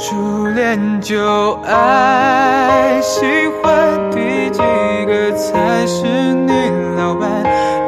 [0.00, 3.26] 初恋就爱，喜
[3.60, 4.60] 欢第几
[5.06, 6.52] 个才是你
[6.96, 7.28] 老伴？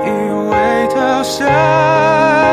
[0.05, 0.09] 以
[0.51, 1.47] 为套上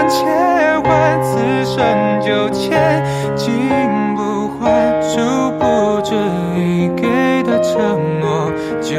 [0.07, 3.03] 千万此生就千
[3.35, 3.51] 金
[4.15, 5.17] 不换，殊
[5.57, 6.13] 不知
[6.55, 8.95] 你给的承诺就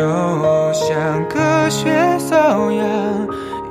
[0.72, 1.38] 像隔
[1.70, 1.88] 靴
[2.18, 2.84] 搔痒，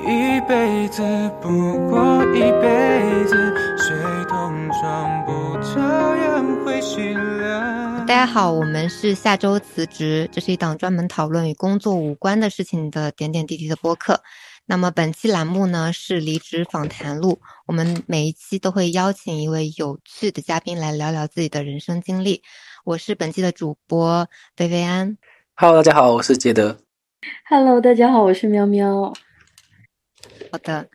[0.07, 1.04] 一辈子
[1.41, 1.49] 不
[1.89, 3.27] 过一辈子，
[8.18, 14.24] 家好，我们是下周辞职，这是一档专门讨论与工作无关的事情的点点滴滴的播客。
[14.66, 22.42] 那么本期栏目呢是离职访谈录，我们每一期都会邀请一位有趣的嘉宾来聊聊自己的人生经历。
[22.86, 25.15] 我是本期的主播薇薇安。
[25.54, 26.79] Hello，大家好，我是杰德。
[27.48, 29.14] Hello，大家好，我是喵喵。
[30.52, 30.90] 好的，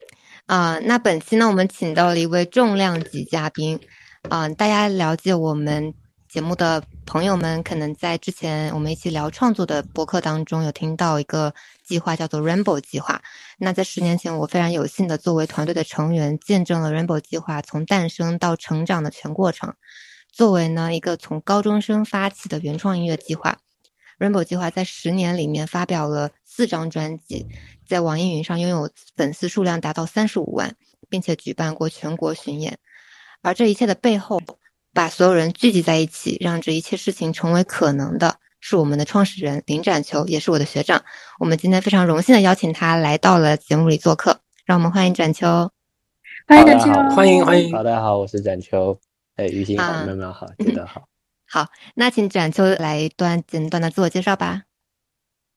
[0.47, 3.79] 啊、那本期呢，我们请到了一位重量级嘉宾，
[4.29, 5.95] 啊、大家了解我们
[6.33, 11.53] 节目的朋友们，可能在之前我们一起聊创作的博客当中有听到一个
[11.85, 13.21] 计划，叫做 Rainbow 计划。
[13.59, 19.75] 那在十年前，我非常有幸的作为团队的成员，见证了 Rainbow 计划从诞生到成长的全过程。
[20.33, 23.59] 作为呢一个从高中生发起的原创音乐计划
[24.19, 27.47] ，Rainbow 计划在十年里面发表了四张专辑，
[27.87, 30.75] 在网易云上拥有粉丝数量达到三十五万，
[31.11, 32.79] 并且举办过全国巡演。
[33.43, 34.41] 而这一切的背后，
[34.95, 41.03] 把所有人聚集在一起，让这一切事情成为可能的，是我们的创始人林展秋，也是我的学长。
[41.39, 45.71] 我们今天非常荣幸的邀请他来到了节目里做客，让我们欢迎展秋。
[46.47, 48.99] 欢迎展秋，大家好欢迎欢迎好，大家好，我是展秋。
[49.37, 51.09] 哎，于心啊好，妹妹好， 记得好。
[51.49, 54.63] 好，那请展秋来一段简短的自我介绍吧。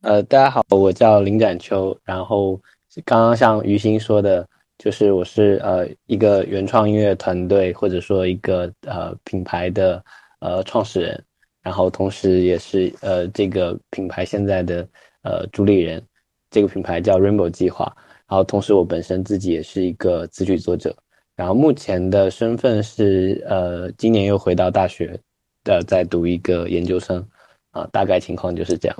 [0.02, 1.98] 呃，大家好，我叫林展秋。
[2.06, 2.62] 然后
[3.04, 10.04] 刚刚像于心说的，就是我是呃一个原创音乐团队或者说一个呃品牌的
[10.40, 11.24] 呃创始人，
[11.62, 14.88] 然后同时也是呃这个品牌现在的
[15.24, 16.04] 呃主理人。
[16.52, 17.96] 这个品牌叫 Rainbow 计划。
[18.28, 20.96] 然后同时我本身自己也是一个词曲作者。
[21.36, 25.20] 然后目前的身份是呃今年又回到大学，
[25.66, 27.26] 呃在读一个研究生。
[27.72, 28.98] 啊，大概情况就是这样。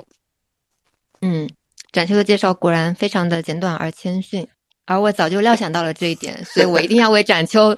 [1.22, 1.48] 嗯，
[1.92, 4.46] 展秋的介绍果然非常的简短而谦逊，
[4.86, 7.76] 而我早就料想到了这一点，所以我一定要为展秋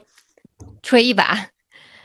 [0.82, 1.48] 吹一把。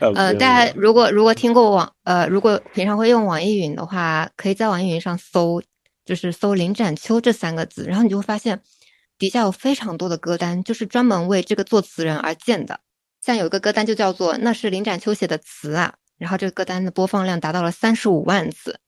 [0.16, 5.62] 呃，大家如果如果听过网呃，如果平常会用网易云的话，可以在网易云上搜，
[6.04, 8.60] 就是搜林展秋这三个字，然后你就会发现
[9.18, 12.80] 底下有非常多的歌单，就是专门为这个作词人而建的。
[13.24, 18.80] 像有一个歌单就叫做“那是林展秋写的词啊”，然后这个歌单的播放量达到了三十五万次。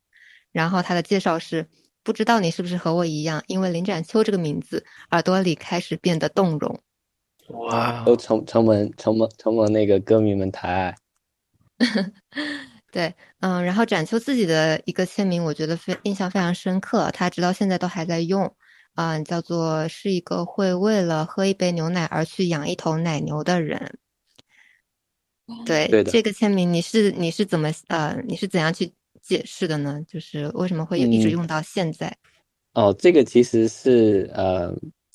[0.53, 1.67] 然后他的介绍是：
[2.07, 6.81] 不知道你是不是和我一样，因为林展秋这个名字，耳朵里开始变得动容。
[7.49, 10.95] 哇，都承承蒙承蒙承蒙那个歌迷们抬爱。
[12.93, 18.55] 对，嗯，然后展秋自己的一个签名，我觉得非印象非常深刻，他直到现在都还在用，
[18.95, 23.99] 啊、叫做是一个会为了喝一杯牛奶而去养一头奶牛的人。
[25.65, 28.93] 对，对的这个签名你是你是怎么呃你是怎样去
[29.27, 30.01] 解释的呢？
[30.07, 32.17] 就是为什么会有一直嗯用到现在？
[32.75, 34.73] 哦，这个其实是呃，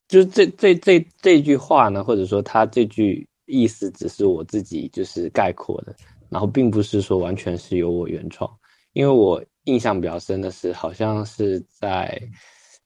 [0.08, 5.96] 就是这这这这句话呢，或者说他这句意思，只是我自己就是概括的，
[6.30, 8.52] 然后并不是说完全是由我原创，
[8.94, 12.22] 因为我印象比较深的是，好像是在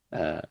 [0.09, 0.43] 呃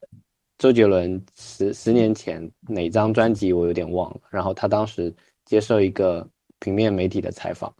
[0.58, 5.14] 周杰伦十十年前哪张专辑我有点忘了，然后他当时
[5.44, 6.28] 接受一个
[6.60, 7.72] 平面媒体的采访，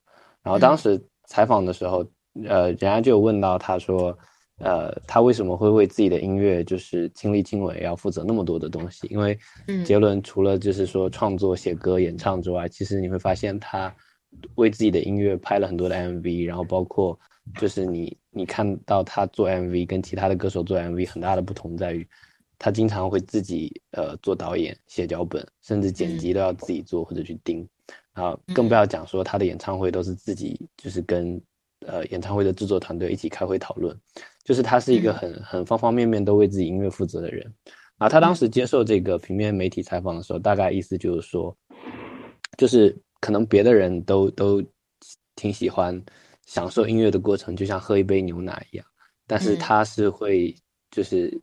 [0.43, 2.05] 然后当时采访的时候，
[2.47, 4.17] 呃，人家就有问到他说。
[4.59, 9.09] 呃，他为什么会为自己的音乐就是亲力亲为，要负责那么多的东西？
[9.11, 9.37] 因为
[9.67, 13.93] 嗯杰伦除了就是说创作、写歌、演唱之外，其实你会发现他
[14.55, 17.19] 为自己的音乐拍了很多的 MV，然后包括
[17.59, 22.07] 就是你你看到他做 MV 跟其他的歌手做 MV 很大的不同在于，
[22.57, 27.69] 他经常会自己呃做导演、写脚本，甚至剪辑都要自己做或者去盯，
[28.13, 31.43] 啊，更不要讲说他的演唱会都是自己就是跟
[31.87, 33.97] 呃演唱会的制作团队一起开会讨论。
[34.45, 37.51] 就是他是一个很很方方面面都为自己音乐负责的人，
[37.97, 41.57] 啊，他当时接受这个平面媒体采访的时候，大概意思就是说，
[42.59, 44.63] 就是可能别的人都都
[45.35, 45.99] 挺喜欢
[46.45, 48.87] 享受音乐的过程，就像喝一杯牛奶一样，
[49.27, 49.59] 但是嗯。
[49.59, 50.55] 他是会
[50.91, 51.41] 就是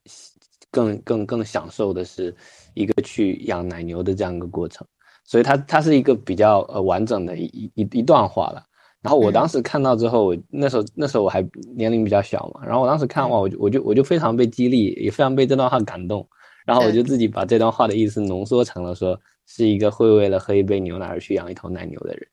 [0.69, 2.35] 更更更享受的是
[2.75, 4.85] 一个去养奶牛的这样一个过程，
[5.23, 8.63] 所以他他是一个比较呃完整的一一一段话了。
[9.01, 11.41] 然后我当时看到之后，我那时候那时候我还
[11.75, 16.27] 年龄比较小嘛，然后我当时看完我就我就我就非常被激励，也非常被这段话感动，
[16.65, 22.27] 然后我就自己把这段话的意思浓缩成了说，是一个会为了喝一杯牛奶而去养一头奶牛的人。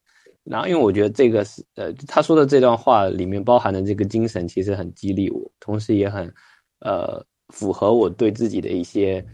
[0.44, 6.32] 然后因为我觉得这个是呃他说的这段话里面包含的这个精神其实很激励我，同时也很
[6.80, 9.24] 呃符合我对自己的一些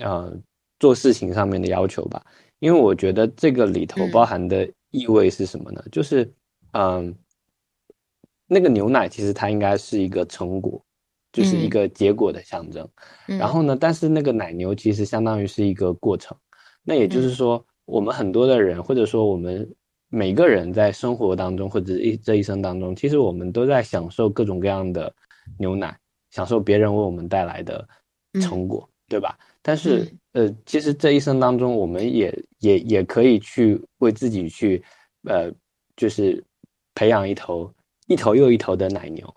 [0.00, 0.32] 呃
[0.78, 2.20] 做事情上面的要求吧。
[2.58, 5.82] 因为我觉得这个里头包含的意味是什么呢？
[5.90, 6.30] 就是
[6.72, 7.14] 嗯。
[8.52, 10.84] 那个牛奶其实它应该是一个成果，
[11.32, 12.88] 就是一个结果的象征。
[13.26, 16.36] 然后呢，但是那个奶牛其实相当于是一个过程。
[16.82, 19.72] 那也就是说，我们很多的人，或者说我们
[20.08, 25.14] 每个人在生活当中，或者一这一生当中，其实我们都在享受各种各样的
[25.56, 25.96] 牛奶，
[26.32, 27.88] 享受别人为我们带来的
[28.40, 29.38] 成果，对吧？
[29.62, 34.82] 但是呃，其实这一生当中，我们也也也可以去为自己去
[35.28, 35.52] 呃，
[35.94, 36.42] 就是
[37.00, 37.72] 培养一头。
[38.10, 39.32] 一头又一头的奶牛，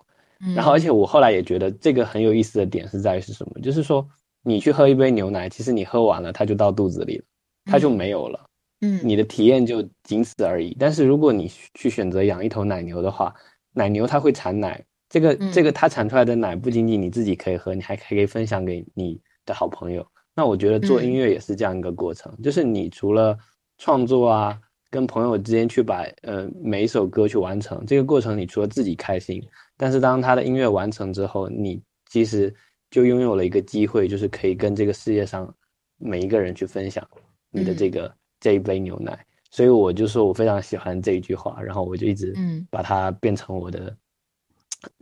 [0.56, 3.60] 然后而且我后来也觉得这个很有意思的点是在于是什么？
[3.60, 4.04] 就是说
[4.42, 7.24] 你去喝一杯牛奶，其实你喝完了它就到肚子里了，
[7.66, 8.44] 它就没有了，
[8.80, 10.76] 嗯，你的体验就仅此而已。
[10.76, 13.32] 但是如果你去选择养一头奶牛的话，
[13.72, 20.04] 奶牛它会产奶，这个这个它产出来的奶不仅仅你自己可以喝，你还可以分享给你的好朋友。
[20.34, 23.38] 那我觉得做音乐也是这样一个过程，就是你除了
[23.78, 24.58] 创作啊。
[24.94, 29.42] 跟朋友之间去把呃每一首歌去完成，这个过程你除了自己开心，
[29.76, 32.54] 但是当他的音乐完成之后，你其实
[32.92, 35.52] 就拥有了一个机会，就是可以跟这个世界上
[35.98, 37.04] 每一个人去分享
[37.50, 39.18] 你的这个这一杯牛奶。
[39.50, 42.32] 所以我就说我非常喜欢这一句话，然后我就一直
[42.70, 43.96] 把它变成我的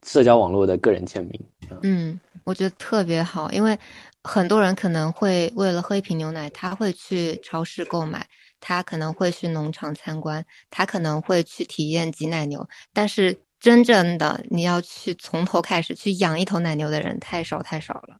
[0.06, 1.40] 社交网络的个人签名。
[1.82, 3.78] 嗯，我觉得特别好，因为
[4.24, 8.28] 很多人可能会为了喝一瓶牛奶，他会去超市购买。
[8.64, 18.18] 他可能会去农场参观，他可能会去体验挤奶牛，但是真正的你要去从头开始去养一头奶牛的人太少太少了。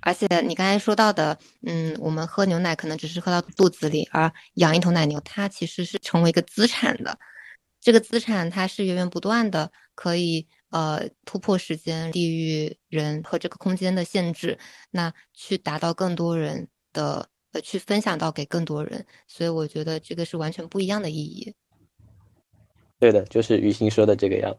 [0.00, 7.16] 而且你刚才说到的，嗯，我们喝牛奶可能只是喝到肚子里，而养一头奶牛，它其实是成为一个资产的。
[7.80, 14.58] 这个资产它是源源不断的，可以呃突破时间、地域、人和这个空间的限制，
[14.90, 17.28] 那去达到更多人的。
[17.52, 21.54] 呃去分享到给更多人，所以我觉得这个是完全不一样的意义。
[22.98, 24.58] 对的，就是于心说的这个样子。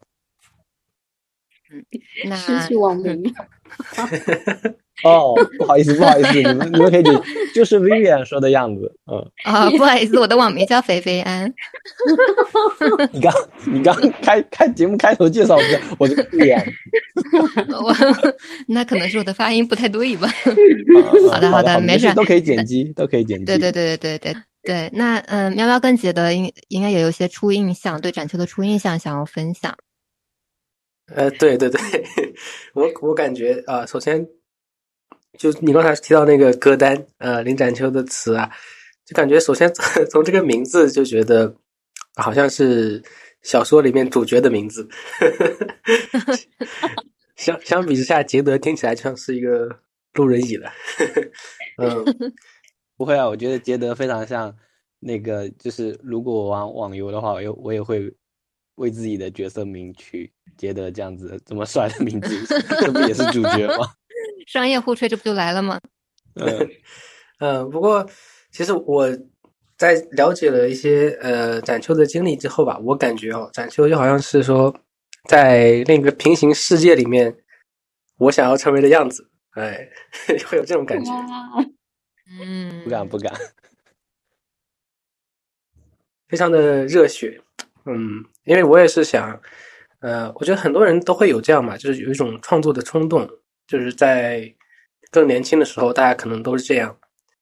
[1.72, 1.84] 嗯，
[2.30, 3.24] 那失去网名。
[5.04, 7.04] 哦，不好意思，不好意思，你们你们可以
[7.54, 9.24] 就是 Vivian 说的样子，嗯。
[9.44, 11.54] 啊，不好意思，我的网名叫肥肥安。
[13.14, 13.32] 你刚
[13.66, 15.62] 你刚开开节目开头介绍我，
[16.00, 16.66] 我是 Vivian。
[17.84, 17.96] 我
[18.68, 20.28] 那可能是我的发音不太对吧？
[21.32, 23.46] 好的好的，没事，都可以剪辑，都可以剪辑。
[23.46, 24.90] 对对对对对对对。
[24.94, 29.76] 那嗯，喵喵跟杰德应应该也有一些初印象，对展秋的初印象想要分享。
[31.08, 31.80] 呃，对对对，
[32.74, 34.28] 我我感觉啊，首先
[35.38, 38.50] 就你刚才提到那个歌单，呃，林展秋的词啊，
[39.06, 39.72] 就感觉首先
[40.10, 41.56] 从 这个名字就觉得
[42.16, 43.02] 好像是
[43.42, 44.88] 小说里面主角的名字，
[47.38, 49.80] 相相比之下，杰德听起来像是一个
[50.14, 50.70] 路人乙了。
[51.78, 52.04] 嗯，
[52.98, 54.54] 不会啊，我觉得杰德非常像
[55.00, 58.14] 那个，就是如果我玩网游的话，我也我也会
[58.78, 60.32] 为自己的角色名取。
[60.58, 63.94] 杰德这样子这么帅的名字，这不也是主角吗？
[64.48, 65.80] 商业互吹，这不就来了吗？
[66.34, 66.70] 嗯
[67.40, 67.70] 嗯。
[67.70, 68.10] 不过，
[68.50, 69.08] 其实我
[69.78, 74.76] 在了解了一些呃展秋的经历之后吧，我感觉哦，展秋就好像是说，
[75.30, 77.38] 在另一个平行世界里面，
[78.18, 79.88] 我想要成为的样子，哎，
[80.50, 81.12] 会有这种感觉。
[82.42, 83.32] 嗯，不敢不敢，
[86.28, 87.42] 非常的热血。
[87.88, 89.40] 嗯，因为我也是想。
[90.00, 93.28] 呃，我觉得很多人都会有这样嘛，就是有一种创作的冲动，
[93.66, 94.48] 就是在
[95.10, 96.96] 更年轻的时候，大家可能都是这样，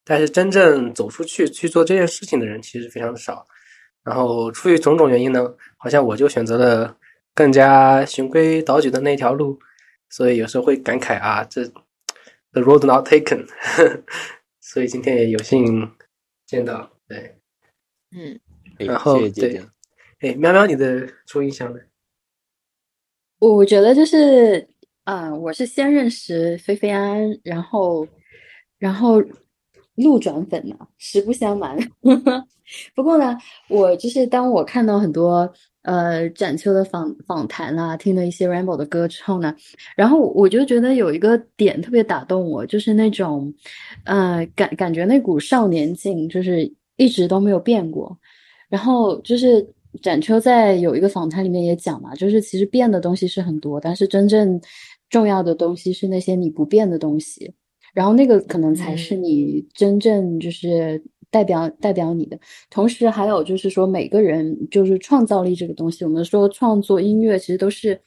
[0.06, 3.46] 但是真正走出去去做这件事情的人其实非常少。
[4.06, 6.96] 然后出于种种原因呢，好像我就选择了
[7.34, 9.60] 更加循规蹈矩的那条路，
[10.10, 11.68] 所以有时候会感慨啊，这
[12.54, 13.46] the road not taken。
[14.62, 15.92] 所以今天也有幸
[16.46, 17.36] 见到，对，
[18.16, 18.40] 嗯，
[18.78, 19.62] 然后对，
[20.25, 21.79] 哎，喵喵，你的初印象呢？
[23.38, 24.67] 我觉得就是，
[25.03, 28.08] 啊，我是先认识菲菲安，然后，
[28.79, 29.22] 然后
[29.94, 31.77] 路转粉呢，实不相瞒。
[32.96, 33.38] 不过呢，
[33.70, 35.48] 我就是当我看到很多
[35.84, 39.55] 呃展秋的访访谈啊，听了一些 Rainbow 的歌之后呢，
[39.96, 43.53] 然后我就觉得有一个点特别打动我，就是那种，
[44.05, 48.17] 呃，感感觉那股少年劲，就是一直都没有变过，
[48.70, 49.75] 然后就是。
[50.02, 54.60] 展秋在有一个访谈里面也讲嘛，就是其实变的东西是很多，但是真正
[55.10, 57.54] 重要的东西是那些你不变的东西，
[57.94, 62.40] 然后那个可能才是你真正就是代表代表你的。
[62.70, 68.00] 同时还有就是说，每个人就是创造力这个东西，我们说创作音乐其实都是，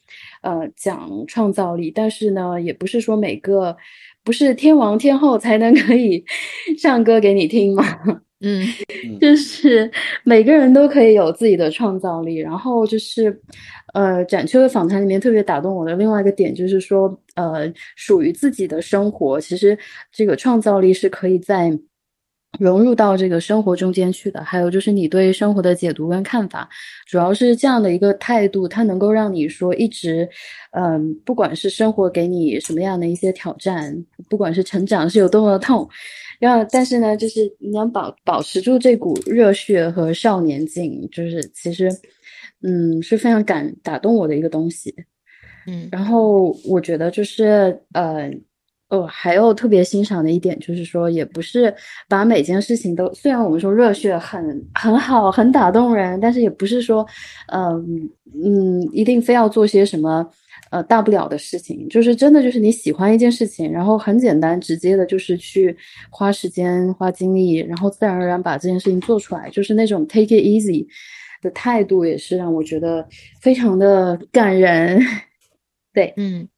[0.43, 3.77] 呃，讲创造力，但是呢，也不是说每个
[4.25, 6.25] 不是天王天后才能可以
[6.81, 7.85] 唱歌给你听嘛。
[8.41, 8.65] 嗯，
[9.21, 9.91] 就是
[10.23, 12.37] 每个人都可以有自己的创造力。
[12.37, 13.37] 然后就是，
[13.95, 19.77] 呃，展秋的访谈里面特别打动我的另外一个点就是说，呃，属于自己的生活，其实
[20.13, 21.77] 这个创造力是可以在
[22.61, 24.43] 融入到这个生活中间去的。
[24.45, 26.69] 还有就是你对生活的解读跟看法，
[27.09, 30.29] 主要是这样的一个态度，它能够让你说一直，
[30.71, 35.89] 嗯，不管是生活给你什么样的一些挑战，不管是成长是有多么的痛。
[36.39, 41.91] 然后，但是呢，就是你要保保持住这股热血和少年劲，就是其实，
[42.63, 44.95] 嗯，是非常感打动我的一个东西。
[45.67, 48.31] 嗯，然后我觉得就是呃，
[48.89, 51.75] 哦，还有特别欣赏的一点就是说，也不是
[52.09, 57.07] 把每件事情都，虽然我们说热血很很好，很打动人，但是也不是说，
[57.53, 58.09] 嗯
[58.45, 60.31] 嗯，一定非要做些什么。
[60.71, 65.77] 呃，大不了的事情，就是真的，就是你喜欢一件事情，然后很简单直接的，就是去
[66.11, 70.87] 花时间、花精力，然后自然而然把这件事情做出来，就是那种 take it easy
[71.43, 73.07] 的态度，也是让我觉得
[73.41, 75.01] 非常的感人。
[75.93, 76.49] 对，嗯。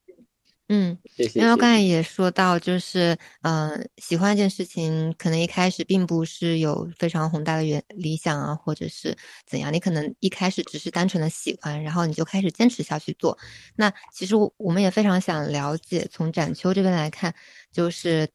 [0.73, 1.41] 嗯，谢谢。
[1.41, 13.37] 因为刚才也说到，就是，呃，喜欢一件事情，可能一开始并不是有非常宏大的原理想啊，或者是怎样，你可能一开始只是单纯的喜欢，然后你就开始坚持下去做。
[13.75, 17.35] 那其实我我们也非常想了解，从展秋这边来看，
[17.73, 18.31] 就是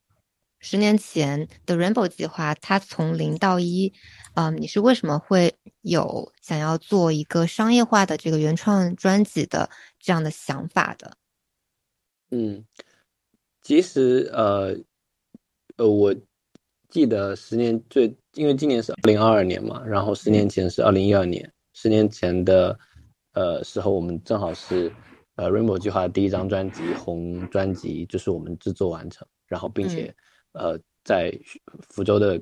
[0.59, 3.93] 十年前的 Rainbow 计划，它从零到一，
[4.33, 9.69] 嗯，你是为什么会有想要做一个商业化的这个原创专辑的
[10.01, 11.15] 这样的想法的？
[12.37, 12.61] 嗯，
[13.61, 14.75] 其实呃
[15.77, 16.13] 呃，我
[16.89, 22.77] 记得十年最，因为今年是二零二二年嘛，然后十年前是二零一二年，十年前的
[23.35, 24.91] 呃时候，我们正好是
[25.35, 30.13] 呃 Rainbow 计划的第一张专辑《红》专辑，就是我们制作完成，然后并且
[30.51, 31.33] 呃在
[31.87, 32.37] 福州的，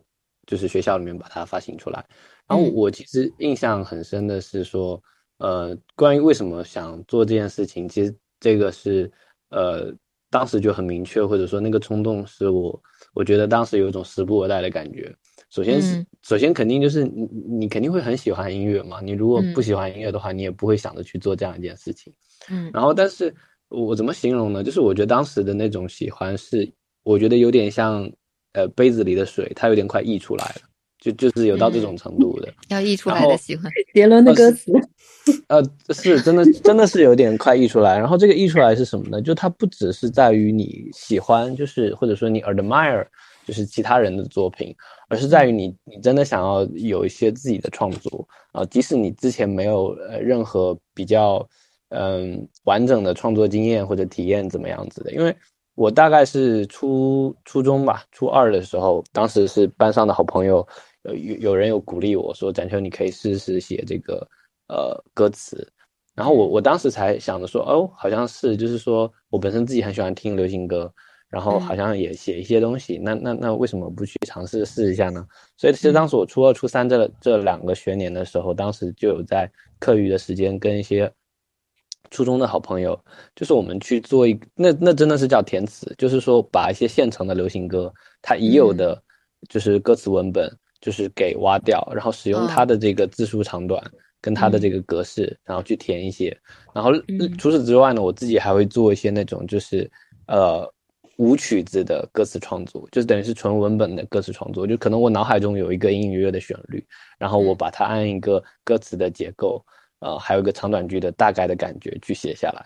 [0.47, 2.03] 就是学校里面把它发行出来。
[2.47, 4.99] 然后我其实印象很深的是说，
[5.37, 9.11] 呃，关于为什么想做这件事情，其实这个是。
[9.53, 9.93] 呃，
[10.29, 12.81] 当时就很明确，或者说那个冲动是我，
[13.13, 15.15] 我觉得当时有一种时不我待的感觉。
[15.49, 17.27] 首先是，首先肯定就是你，
[17.59, 18.99] 你肯定会很喜欢音乐嘛。
[19.01, 22.11] 你如果不喜欢音乐的话，你也不会想着去做这样一件事情。
[22.49, 22.71] 嗯。
[22.73, 23.31] 然后，但是
[23.69, 24.63] 我怎么形容呢？
[24.63, 26.67] 就是我觉得当时的那种喜欢是，
[27.03, 28.11] 我觉得有点像，
[28.53, 30.61] 呃，杯子里的水，它有点快溢出来了。
[31.03, 33.69] 就就是有到这种程度的， 要溢出来的喜欢。
[33.93, 34.71] 杰伦的歌词，
[35.49, 35.61] 呃，
[35.93, 37.97] 是真的，真的是有点快溢出来。
[37.97, 39.21] 然后这个溢出来是什么呢？
[39.21, 43.05] 就它不只是在于你喜欢，就是或者说你 admire，
[43.45, 44.73] 就是其他人的作品，
[45.09, 48.63] 而是在于你，你真的想要有一些自己的创作啊。
[48.65, 51.45] 即使你之前没有呃任何比较
[51.89, 55.35] 嗯完整的创作经验或者体验怎么样子的，因为。
[55.75, 60.63] 我大概是初初中吧，初二的时候，当时是班上的好朋友，
[61.03, 64.27] 有有有人有鼓励我说：“展秋，你可以试试写这个
[64.67, 65.67] 呃歌词。”
[66.15, 70.93] 然后我我当时才想着说：“哦，好像是，就是说我本身自己很喜欢听流行歌，
[71.29, 75.25] 然后好像也写一些东西，那那那为什么不去尝试试一下呢？”
[75.57, 81.11] 所以其实当时我初二、初三这这两个学年的时候，当时就有在课余的时间跟一些。
[82.11, 82.99] 初中的好朋友，
[83.33, 87.91] 就是我们去做一那那真的是叫填词，就是说把一些现成的流行歌，
[88.21, 89.01] 它已有的
[89.49, 90.47] 就是歌词文本，
[90.83, 93.81] 就是给挖掉，然后使用它的这个字数长短
[94.19, 96.37] 跟它的这个格式，然后去填一些。
[96.75, 96.91] 然后
[97.39, 99.89] 除此之外呢，我自己还会做一些那种就是
[100.27, 100.69] 呃
[101.17, 106.85] 无曲子的歌词创作，就是等于是纯文本的歌词创作，就可能我脑海中有一个隐隐约约的旋律，
[107.17, 109.65] 然后我把它按一个歌词的结构。
[110.05, 112.65] 呃，还有一个长短句的大概的感觉去写下来，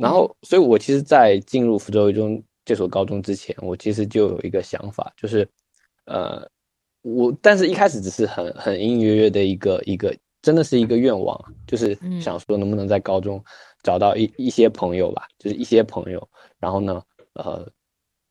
[0.00, 5.48] 然后，所以我其实，在进入福州一中这所高中之前，我其实就有一个想法，就是，
[6.06, 6.44] 呃，
[7.02, 13.42] 我，但是一开始只是很很隐隐约约的一个一个，真的是一个愿望，就是想说能不能在高中
[13.82, 16.28] 找到一一些朋友吧，就是一些朋友，
[16.58, 17.02] 然后呢，
[17.34, 17.70] 呃，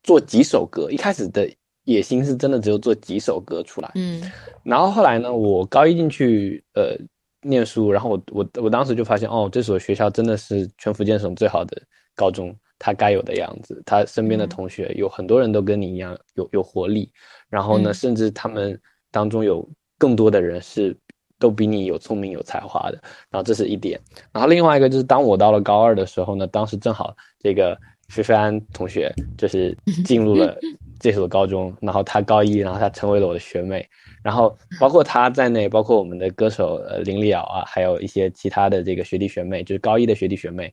[0.02, 1.48] 做几首歌，一开始的
[1.84, 4.22] 野心是真的只有做几首歌出来，嗯，
[4.62, 6.96] 然后后来呢，我高一进去，呃。
[7.44, 11.76] 念书，然后我我我当时就发现，哦，这所学校真的是全福建省最好的
[12.14, 13.80] 高中，它该有的样子。
[13.86, 17.08] 他身边的同学有很多人都跟你一样有有活力，
[17.48, 18.76] 然后呢，甚至他们
[19.12, 20.96] 当中有更多的人是
[21.38, 23.00] 都比你有聪明有才华的。
[23.30, 24.00] 然后这是一点，
[24.32, 30.58] 然后另外一个就是当我到了高二的时候呢，当时正好这个菲菲安同学就是 进入了
[30.98, 33.88] 这所高中，然后他高一，然后他成为了我的学妹，
[34.24, 40.72] 然后包括他在内，包括我们的歌手呃林丽瑶啊，还有一些其他的这个学弟学妹，就是高一的学弟学妹。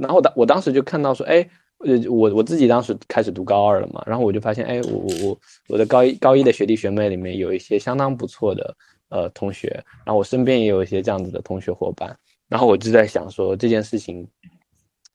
[0.00, 8.76] 然后当我当时就看到说，哎，呃，我我自己当时开始读高二了嘛，然后我就发现，哎，我我我我的高一高一的学弟学妹里面有一些相当不错的
[9.10, 9.68] 呃同学，
[10.04, 12.16] 然后我身边也有一些这样子的同学伙伴，
[12.48, 14.26] 然后我就在想说这件事情。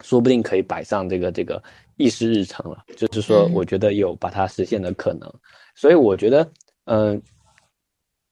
[0.03, 1.63] 说不定可以摆上这个这个
[1.95, 5.33] 议事日程了，就是说，我觉得有把它实现的可能，
[5.73, 6.51] 所以我觉得，
[6.83, 7.19] 嗯，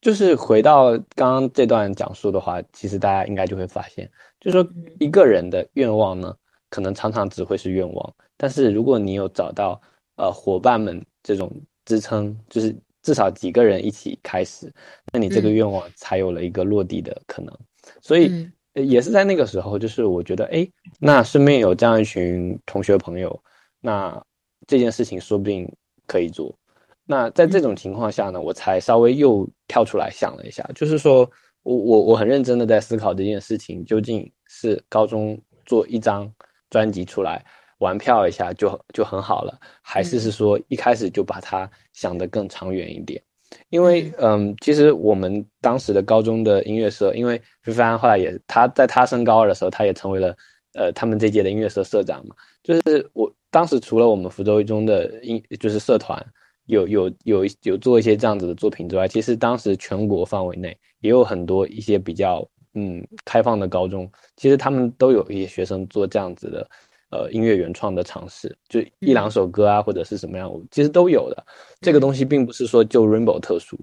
[0.01, 4.69] 就是回到刚刚这段讲述的话，其实大家应该就会发现，就是说
[4.99, 6.35] 一个人的愿望呢，
[6.73, 9.79] 可能常常只会是愿望，但是如果你有找到
[10.15, 11.51] 呃伙伴们这种
[11.85, 14.73] 支撑，就是至少几个人一起开始，
[15.11, 17.55] 那你这个愿望才有了一个落地的可能，
[18.01, 18.49] 所以。
[18.75, 20.67] 也是在那个时候，就是我觉得，哎，
[20.99, 23.39] 那身边有这样一群同学朋友，
[23.79, 24.19] 那
[24.65, 25.71] 这件事情说不定
[26.07, 26.57] 可以做。
[27.05, 31.17] 那在这种情况下呢，我才稍微又跳出来想了一下，就是说
[31.61, 36.27] 我我我很认真的在思考这件事情，究竟是高中做一张
[36.73, 37.45] 专辑出来
[37.77, 43.21] 玩票一下就就很好了，还是是说一开始就把它想得更长远一点。
[43.69, 50.35] 因为，嗯，其实我们当时的高中的音乐社，因为菲菲安后来也，他在他升高二的时候，他也成为了，
[50.73, 52.35] 呃，他们这届的音乐社社长嘛。
[52.63, 56.25] 就是我当时除了我们福州一中的音，就是社团
[56.65, 66.69] 有有有有做一些这样子的作品之外，其实当时全国范围内也有很多一些比较，嗯，开放的高中，其实他们都有一些学生做这样子的。
[67.15, 71.45] 呃，音乐原创的尝试，就一两首歌啊，或者是什么样，其实都有的。
[71.79, 73.77] 这个东西并不是说就 Rainbow 特殊。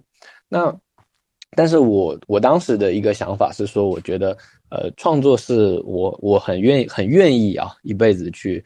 [0.49, 0.76] 那，
[1.56, 4.37] 但是我我当时的一个想法是说，我觉得，
[4.70, 8.64] 呃，创作是我我很愿意很愿意啊，一辈子去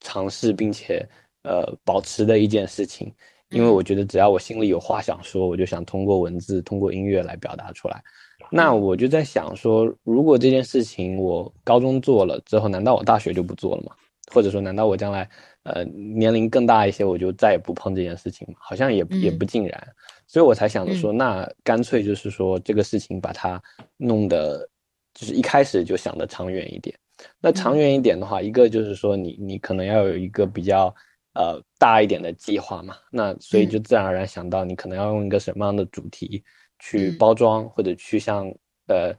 [0.00, 1.02] 尝试并且
[1.44, 3.10] 呃保持的一件事情。
[3.48, 8.04] 因为我觉得，只要我心里有话想说，我就想通过文字、通过音乐来表达出来。
[8.50, 13.94] 那我就在想说，如果这件事情我高中做了之后，难道我大学就不做了吗？
[14.32, 15.28] 或者说，难道我将来
[15.64, 18.54] 呃年龄更大一些，我就再也不碰这件事情吗？
[18.60, 19.88] 好像也也不尽然，
[20.28, 23.60] 所以我才想着说，那干脆就是说这个事情把它
[23.96, 24.68] 弄得，
[25.14, 26.96] 就是一开始就想的长远一点。
[27.40, 30.94] 那长远一点的话，一个就是说你你可能要有一个比较
[31.34, 32.94] 呃大一点的计划嘛。
[33.10, 36.42] 那所以就自然而然想到你可能要用一个什么样的主题。
[36.80, 38.52] 去包装或者去向
[38.86, 39.14] 呃，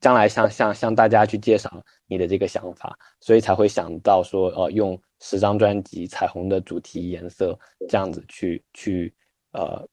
[0.00, 1.70] 将来向向向大家去介绍
[2.06, 9.12] 你的这个想法，所以才会想到说，呃，用十张专辑彩虹的主题颜色这样子去去
[9.52, 9.86] 呃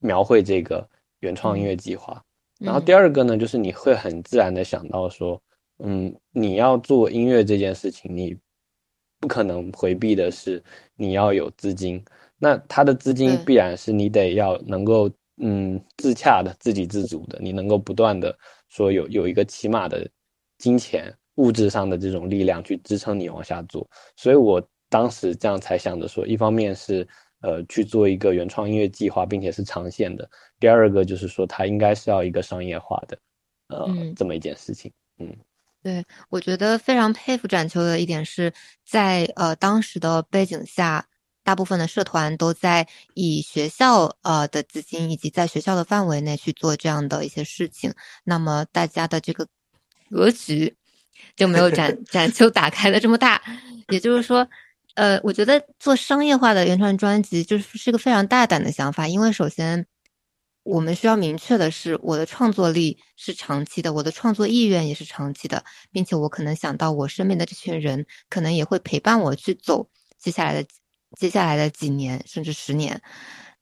[0.00, 0.84] 描绘这个
[1.20, 2.20] 原创音乐计划。
[2.58, 5.40] 然后第二个呢，就是你会很自然的想到说，
[5.78, 8.36] 嗯，你要做音乐这件事情，你
[9.20, 10.60] 不可能回避的是
[10.96, 12.04] 你要有资金，
[12.38, 15.08] 那他的资金必然是你得要能够。
[15.40, 18.36] 嗯，自洽的、自给自足的，你能够不断的
[18.68, 20.08] 说有有一个起码的
[20.58, 27.06] 金钱、物质上的这种力量去支撑你往下做，所以我当时这样才想着说，一方面是
[27.40, 30.24] 呃去做一个原创音乐计划，并且是长线的；
[30.58, 33.18] 第二个就是说，它应该是要一个商业化的，
[33.68, 34.92] 呃，这么一件事情。
[35.18, 35.36] 嗯，
[35.82, 38.52] 对，我觉得非常佩服展秋的一点是
[38.84, 41.06] 在呃当时的背景下。
[41.48, 47.90] 大部分的社团都在以学校呃的资金以及在学校的范围内去做这样的一些事情，
[48.22, 49.48] 那么大家的这个
[50.10, 50.76] 格局
[51.36, 53.40] 就没有展 展秋打开的这么大。
[53.88, 54.46] 也就是说，
[54.94, 59.86] 呃，我觉得做商业化的原创专辑就是是个非常大胆的想法，因为首先
[60.64, 70.68] 我们需要明确的是，我的创作力是长期的，我的创作意愿也是长期的，并且我可能想到我身边的这群人可能也会陪伴我去走接下来的。
[71.16, 73.00] 接下来的几年甚至十年，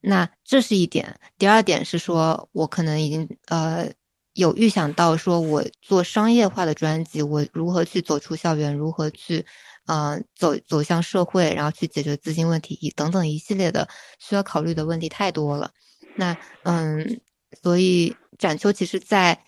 [0.01, 1.19] 那这是一点。
[1.39, 3.91] 第二点是说，我可能已经呃
[4.35, 9.47] 有预想到，说我做商业化的专辑，我如何去走出校园，如何去
[9.87, 15.71] 呃走走向社会，然后去解决资金问题，等等一系列的需要考虑的问题太多了。
[16.17, 17.21] 那嗯，
[17.63, 19.43] 所以展秋其实在。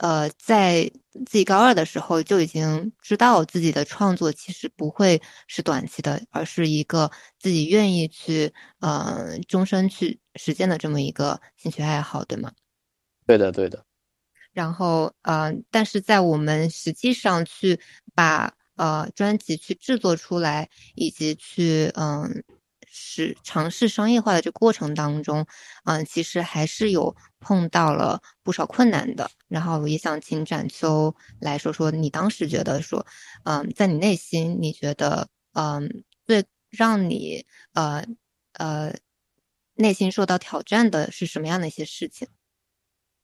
[0.00, 0.90] 呃，在
[1.26, 12.50] 自己高二的时候就已经知道自己的创作其实不会是短期的，而是一个自己愿意去呃终身去实践的这么一个兴趣爱好，对吗？
[13.26, 13.84] 对的，对的。
[14.52, 17.78] 然后呃，但是在我们实际上去
[18.14, 22.42] 把呃专辑去制作出来，以及去嗯。
[22.92, 25.46] 是尝试商业化的这过程当中，
[25.84, 29.30] 嗯，其实还是有碰到了不少困难的。
[29.46, 33.06] 然后也想请展秋来说说，你当时觉得说，
[33.44, 38.04] 嗯，在你内心，你觉得，嗯，最让你呃
[38.54, 38.92] 呃
[39.74, 42.26] 内心受到挑战的是什么样的一些事情？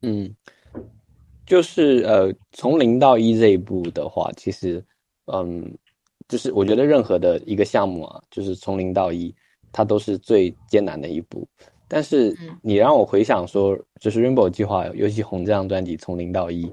[0.02, 0.34] 嗯，
[1.44, 4.84] 就是呃，从零到一这一步的话，其实，
[5.32, 5.76] 嗯，
[6.28, 9.34] 就是我觉得任何的一个项目啊，就是从零到一，
[9.76, 11.46] 它都是最艰难的一步。
[11.86, 16.72] 但是你让我回想说，就是 Rainbow 计划，尤其红这张专辑从零到一，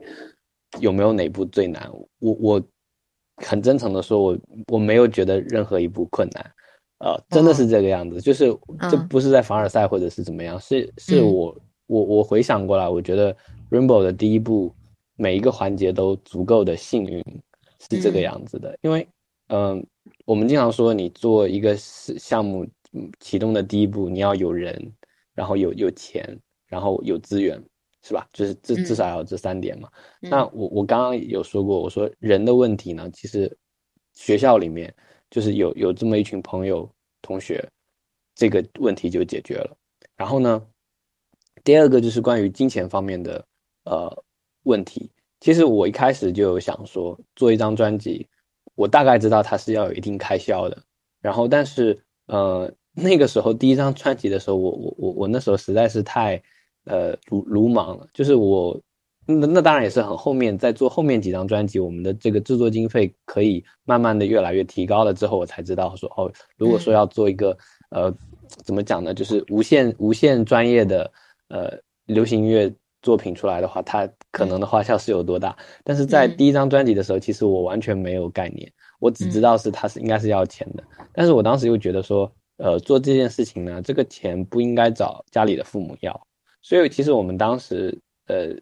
[0.80, 1.92] 有没有哪部最难？
[2.20, 2.64] 我我
[3.36, 4.38] 很真诚的说，我
[4.68, 6.52] 我没有觉得任何一部困难，
[7.00, 8.46] 呃，真的是这个样子，就是
[8.90, 11.54] 这不是在凡尔赛或者是怎么样，是是我。
[11.88, 13.36] 我我回想过来，我觉得
[13.70, 14.74] Rainbow 的第一部
[15.18, 17.22] 每一个环节都足够的幸运，
[17.92, 18.76] 是这个样子的。
[18.82, 19.06] 因为，
[19.50, 19.86] 嗯，
[20.26, 22.66] 我们经常说，你做一个项目
[23.20, 24.94] 启动的第一步，你要有人，
[25.34, 27.62] 然后有有钱，然后有资源，
[28.02, 28.28] 是吧？
[28.34, 29.90] 就是至至少要这三点嘛。
[30.20, 33.56] 那我我刚刚有说过，我说人的问题呢，其实
[34.14, 34.94] 学校里面
[35.30, 36.90] 就是有有这么一群朋友
[37.22, 37.68] 同学，
[38.36, 39.78] 这个问题就解决了。
[40.16, 40.66] 然后呢？
[41.64, 43.46] 第二个就是关于金钱方面的
[43.86, 44.24] 呃
[44.64, 45.10] 问题。
[45.40, 48.28] 其实我一开始就有想说，做一张专辑，
[48.76, 50.84] 我大概知道它是要有一定开销的。
[51.22, 56.42] 然后，但是呃那个时候第一张专辑的时候，我我我我那时候实在是太
[56.86, 58.08] 呃鲁鲁莽了。
[58.14, 58.80] 就是我
[59.26, 67.58] 那那当然也是很后面在做后面几张专辑，我们的这个制作经费可以慢慢的越来越提高了之后，我才知道说哦，如果说要做一个
[67.90, 68.14] 呃
[68.64, 71.12] 怎么讲呢，就是无限无限专业的。
[71.50, 71.72] 呃，
[72.08, 75.56] 流行音乐作品出来的话，它可能的花销是有多大？
[75.84, 80.84] 但是在第一张专辑的时候，其实我完全没有概念，我只知道是它是应该是要钱的。
[81.14, 82.32] 但是我当时又觉得说，
[82.64, 86.28] 呃，做这件事情呢，这个钱不应该找家里的父母要。
[86.62, 87.94] 所以其实我们当时，
[88.28, 88.56] 呃，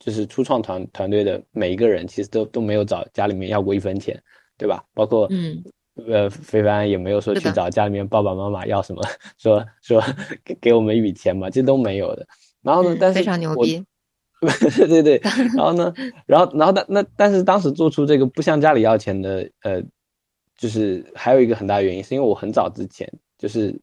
[0.00, 4.20] 就是初创团团队的每一个人，其实都都没有找家里面要过一分钱，
[4.58, 4.84] 对吧？
[4.92, 5.62] 包括嗯。
[6.08, 9.00] 呃，非凡也没有说去找家里面爸爸妈妈要什么，
[9.38, 10.02] 说说
[10.44, 12.26] 给给我们一笔钱嘛，这都没有的。
[12.62, 13.80] 然后呢，但是非常牛逼，
[14.76, 15.20] 对对对。
[15.54, 15.94] 然后呢，
[16.26, 19.80] 然后然后但那但是当时做出这个不向家里要钱的，呃，
[20.58, 23.74] 就是还有一个很大原因，是因为我很早之前就是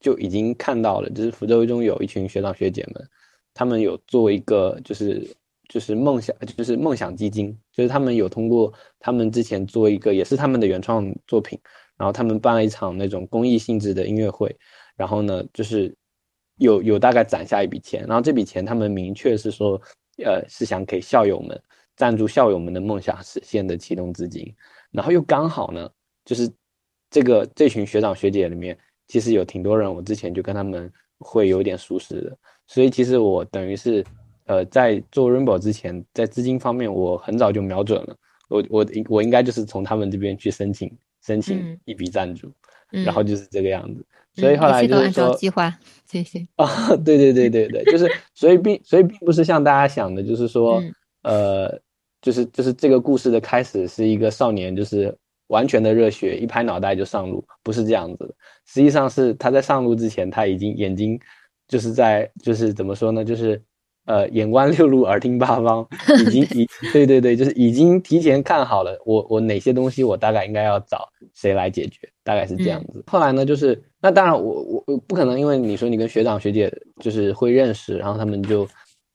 [0.00, 3.08] 就已经看到了，就是福州一中有一群学长学姐们，
[3.54, 5.26] 他们有做一个就是。
[5.72, 11.56] 就是梦想，就是梦想基金，就是他们有通过他们之前做一个，也是他们的原创作品，
[11.96, 14.52] 然后他们办了一场那种公益性质的音乐会，
[14.96, 15.96] 然后呢，就是
[16.56, 19.80] 有有大概攒下一笔钱，然后这笔钱他们明确是说，
[20.24, 21.56] 呃，是想给校友们
[21.94, 24.52] 赞助校友们的梦想实现的启动资金，
[24.90, 25.88] 然后又刚好呢，
[26.24, 26.50] 就是
[27.10, 28.76] 这个这群学长学姐里面，
[29.10, 34.04] 其实有挺多人，我之前就跟他们会有点熟识的，所以其实我等于是。
[34.46, 38.16] 呃，在做 Rainbow 之前，在资金方面，我很早就瞄准了。
[38.48, 40.90] 我我我应该就是从他们这边去申请
[41.24, 42.52] 申请一笔赞助，
[42.90, 44.04] 然后就是这个样子。
[44.34, 45.72] 所以后来就是说计划，
[46.04, 46.44] 谢谢。
[46.56, 50.82] 啊，对对对对对，就是 所以并所以并不是像大家想的，就是说
[51.22, 51.80] 呃，
[52.20, 55.16] 就是就是这个故事的开始是一个少年，就是
[55.50, 58.34] 完全的热血，一拍脑袋就上路，不是这样子的。
[58.66, 61.20] 实际上是他在上路之前，他已经眼睛
[61.68, 63.62] 就是在就是怎么说呢，就是。
[64.06, 65.86] 呃，眼观六路，耳听八方，
[66.26, 73.04] 已经已对对对，就是已经提前看好了，我我哪些东西我大概应该要找谁来解决，大概是这样子。
[73.06, 78.66] 后来呢，就是那当然我我我不可能，因为你说你跟学长学姐就是会认识，然后他们就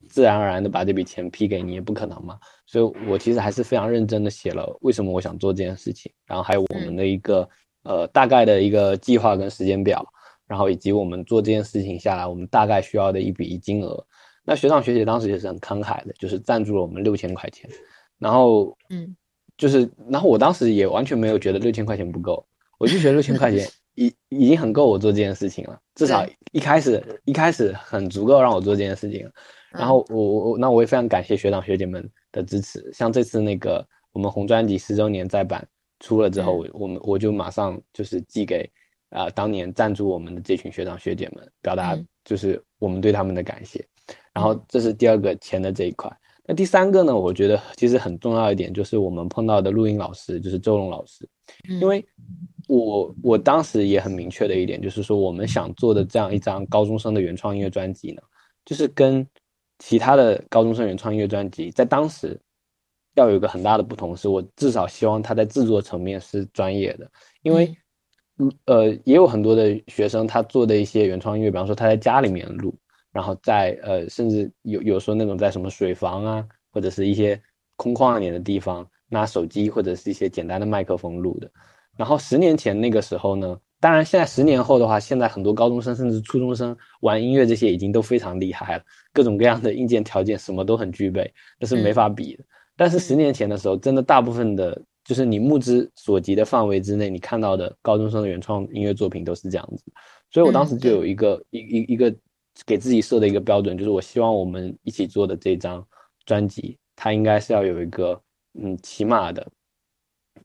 [0.08, 2.38] 自然而然的把这笔钱批给你，也不可能嘛。
[2.66, 7.48] 所以我其实还是非常认真的写了为什么我想做这件事情，然后还有我们的一个
[7.84, 10.06] 呃大概的一个计划跟时间表，
[10.48, 14.06] 然后以及我们做这件事情下来我们大概需要的一笔金额。
[14.44, 17.70] 那学长学姐当时也是很慷慨的，就是赞助了我们六千块钱，
[18.20, 19.16] 然后，嗯，
[19.58, 22.46] 就是，然后我当时也完全没有觉得六千块钱不够，
[22.78, 29.28] 我就觉得六千块钱 已已经很够我做这件事情了，至少一开始一开始很足够让我做这件事情。
[29.78, 35.68] 然后我我我那我也非常感谢学长学姐们的支持，像这次那个我们红专辑十周年再版
[36.00, 38.70] 出了之后，我们我就马上就是寄给
[39.10, 43.86] 啊当年赞助我们的这群学长学姐们，表达就是我们对他们的感谢。
[44.34, 46.12] 然后这是第二个钱的这一块，
[46.46, 47.16] 那第三个呢？
[47.16, 51.28] 我觉得其实很重要一点就是我们碰到的录音老师，就是周龙老师，
[51.82, 52.06] 因为
[52.68, 58.22] 我我当时也很明确的一点就是说，我们想做的这样一张高中生的原创音乐专辑呢，
[58.66, 59.26] 就是跟
[59.80, 62.40] 其他的高中生原创音乐专辑在当时
[63.16, 67.10] 要有一个很大的不同，是我至少希望他在制作层面是专业的，
[67.44, 67.76] 因为
[68.66, 72.76] 呃也有很多的学生他做的一些原创音乐，比方说他在家里面录。
[73.12, 77.42] 然后在呃，甚至有有时候那种在什么水房啊，或者是一些
[77.78, 81.50] 空旷一点的地方，拿手机或者是一些简单的麦克风录的。
[81.96, 88.84] 然后十年前那个时候呢，当然，现在十年后的话，现在很多高中生甚至初中生玩音乐这些已经都非常厉害了，
[89.14, 92.44] 各种各样的硬件条件什么都很具备，那是没法比的。
[92.76, 99.84] 但是十年前的时候，真的大部分的，就是你目之所及的范围之内，你看到的高中生的原创音乐作品都是这样子。
[100.32, 102.14] 所以我当时就有一个一一一个
[102.66, 105.86] 给自己设的一个标准，就是我希望我们一起做的这张
[106.26, 108.20] 专辑，它应该是要有一个
[108.60, 109.46] 嗯起码的，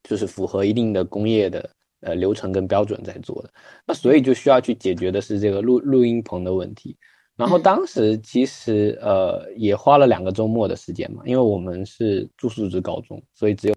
[0.03, 1.71] 就是符合一定的工业的。
[2.01, 3.51] 呃，流程跟标准在做的，
[3.87, 6.97] 那所以就需要去解决的是这个录录音棚的问题。
[7.37, 13.75] 然后当时其实呃也花了两个周末的时间嘛，因为我们是住宿制高中，所以只有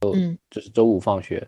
[0.50, 1.48] 就是周五放学，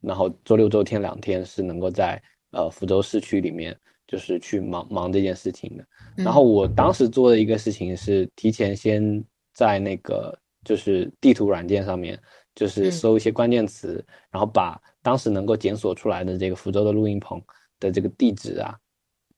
[0.00, 5.84] 然后周六周天两天是能够在呃福州市区里面就是去忙忙这件事情的。
[6.16, 12.18] 然后我当时做的一个事情是提前先在那个就是地图软件上面
[12.60, 14.78] 就是搜一些关键词，然后把。
[15.02, 17.42] 当时能够检索出来的这个福州的录音棚
[17.78, 18.78] 的这个地址啊，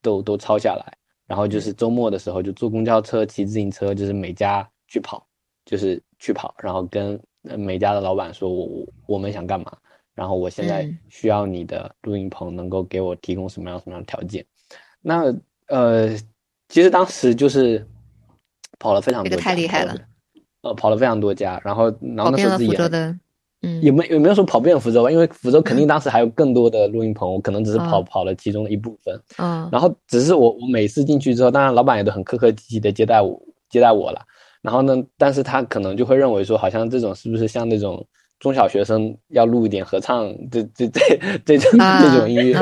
[0.00, 5.24] 都都抄下来，然后就是周末的时候就坐公交车、骑自行车，就是每家去跑，
[5.64, 7.16] 就是去跑，然后跟
[7.56, 9.72] 每家的老板说，我我我们想干嘛，
[10.16, 14.44] 然后我现在需要你的录音棚能够给我提供什么样什么样的条件。
[15.00, 15.32] 那
[15.68, 16.08] 呃，
[16.68, 17.86] 其实当时就是
[18.80, 19.96] 跑了非常多，这个太厉害了，
[20.62, 21.84] 呃，跑了非常多家，然后
[22.16, 23.16] 然后那时候自己也。
[23.64, 25.10] 嗯，也没也没有说跑遍福州吧？
[25.12, 29.16] 因为福州肯定当时还有更多的录音棚，我可能只是跑跑了其中的一部分。
[29.38, 34.20] 嗯，然后只是我我每次进去之后，当然老板也都很客客气气的接待我接待我了。
[34.62, 38.04] 然后呢，但是他可能就会认为说，好像这种是不是像那种
[38.40, 41.00] 中小学生要录一点合唱这这这
[41.44, 42.54] 这种这种音乐？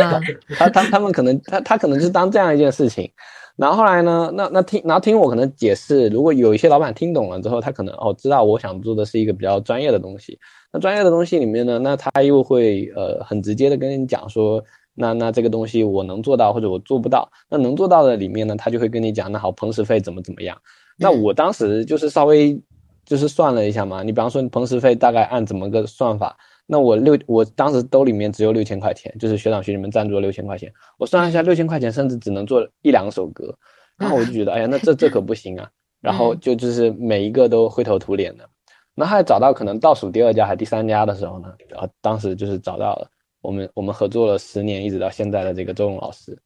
[0.54, 3.10] 他他他们可能他他可能就是当这样一件事情。
[3.56, 4.30] 然后后来呢？
[4.34, 10.38] 那那听，然后听我可能解释，如果有一些老板听懂了之后，他可能哦知道我想做的是一个比较专业的东西。
[10.72, 14.62] 那专业的东西里面呢，那他又会呃很直接的跟你讲说，
[14.94, 17.28] 那那这个东西我能做到或者我做不到。
[17.50, 20.56] 那能做到的里面呢，他就会跟你讲，那好，棚时费怎么怎么样。
[20.96, 22.58] 那我当时就是稍微
[23.04, 26.36] 就是算了一下嘛，你比方说棚时费大概按怎么个算法？
[26.70, 30.72] 那我六，我当时兜里面只有六千块钱，就是学长学姐们赞助了六千块钱。
[30.98, 33.52] 我算了一下，六千块钱甚至只能做一两首歌，
[33.98, 35.68] 然后我就觉得，哎呀，那这这可不行啊。
[36.00, 38.48] 然后就就是每一个都灰头土脸的。
[38.94, 43.10] 那还找到可能倒数第二家还第三家的时候呢，然后当时就是找到了
[43.42, 46.38] 我们我们合作了十年一直到现在的这个周勇老师。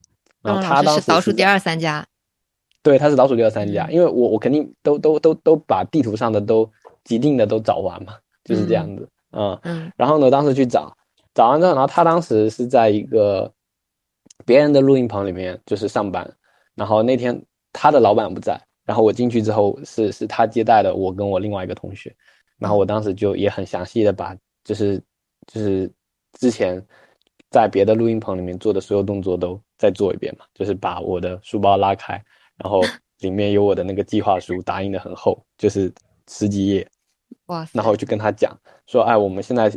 [0.43, 2.05] 然后他当时倒数第二三家。
[2.83, 6.71] 对，他是倒数第二三家，因为我我肯定都都都都把地图上的都
[7.05, 9.09] 既定的都找完嘛，就是这样子。
[9.35, 10.97] 嗯嗯，然后呢，当时去找，
[11.35, 13.53] 找完之后，然后他当时是在一个
[14.47, 16.29] 别人的录音棚里面就是上班，
[16.75, 17.41] 然后那天
[17.73, 22.15] 他的老板不在，然后我进去之后是是他接待的我跟我另外一个同学，
[22.59, 25.03] 然后我当时就也很详细的把就是
[25.47, 25.91] 就是
[26.39, 26.81] 之前
[27.51, 32.15] 在别的录音棚里面做的所有动作都再做一遍嘛，就是把我的书包拉开，
[32.57, 32.83] 然后
[33.21, 35.93] 里面有我的那个计划书，打印的很厚，就是
[36.29, 36.87] 十几页。
[37.47, 37.67] 哇！
[37.73, 39.71] 然后就跟他讲说，哎，我们现在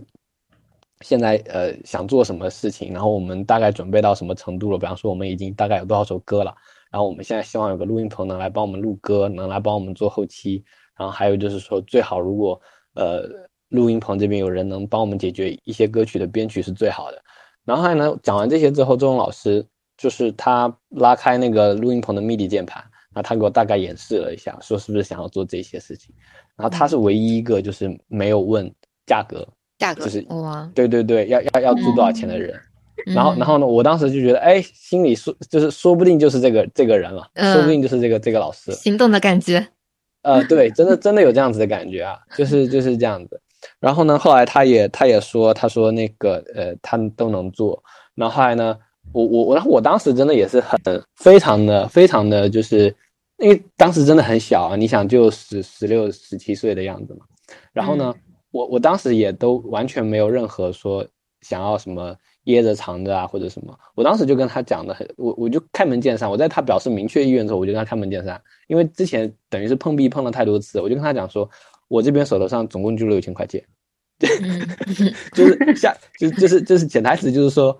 [1.02, 4.78] 现在呃想做什么事情，然后我们大概准备到什么程度了？
[4.78, 6.56] 比方说，我们已经大概有多少首歌了？
[6.90, 10.64] 然后我们现在希望有个录音棚能来帮我们录歌，能来帮我们做后期。
[10.98, 12.60] 然后还有就是说，最好如果
[12.96, 13.24] 呃
[13.70, 17.22] 录音棚这边有人能帮我们解决一些歌曲的编曲是最好的。
[17.66, 19.64] 然后后来呢，讲完这些之后，周勇老师
[19.98, 22.84] 就是他拉开那个录音棚的 MIDI 键盘，
[23.18, 26.14] 然后他给我大概演示了一下，说是不是想要做这些事情。
[26.56, 28.72] 然后他是唯一一个就是没有问
[29.08, 29.48] 价格，
[29.80, 32.54] 价格就是哇，对对对，要要要租多少钱的人。
[33.08, 38.72] 然后然后呢，我当时就觉得，哎，心里说就是说不定就是这个这个人了，说不定就是这个这个老师。
[38.74, 39.68] 心动的感觉。
[40.22, 43.42] 呃，对，真的真的有这样子的感觉啊，就是就是这样子。
[43.80, 47.84] 然后呢，后来他也他也说，他说那个呃，他都能做。
[48.14, 48.78] 然后后来呢，
[49.12, 50.80] 我我我，然后我当时真的也是很
[51.16, 52.96] 非常的非常的就是。
[53.38, 57.26] 因为当时真的很小啊，你想就十十六十七岁的样子嘛。
[57.71, 58.13] 然后呢，
[58.52, 61.08] 我我当时也都完全没有任何说
[61.41, 63.78] 想要什么掖着藏着啊或者什么。
[63.95, 66.30] 我当时就跟他讲的很，我我就开门见山。
[66.30, 68.41] 我在他表示明确意愿之后，我就跟他开门见山。
[68.67, 71.47] 因为之前等于是碰壁碰了太多次，我就跟他讲说，
[71.88, 73.63] 我这边手头上总共就六千块钱，
[75.34, 77.78] 就是下就就是就是潜台词就是说。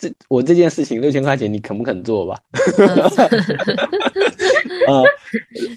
[0.00, 2.34] 这我这件事情六千块钱，你肯不肯做吧？
[4.88, 5.04] 啊，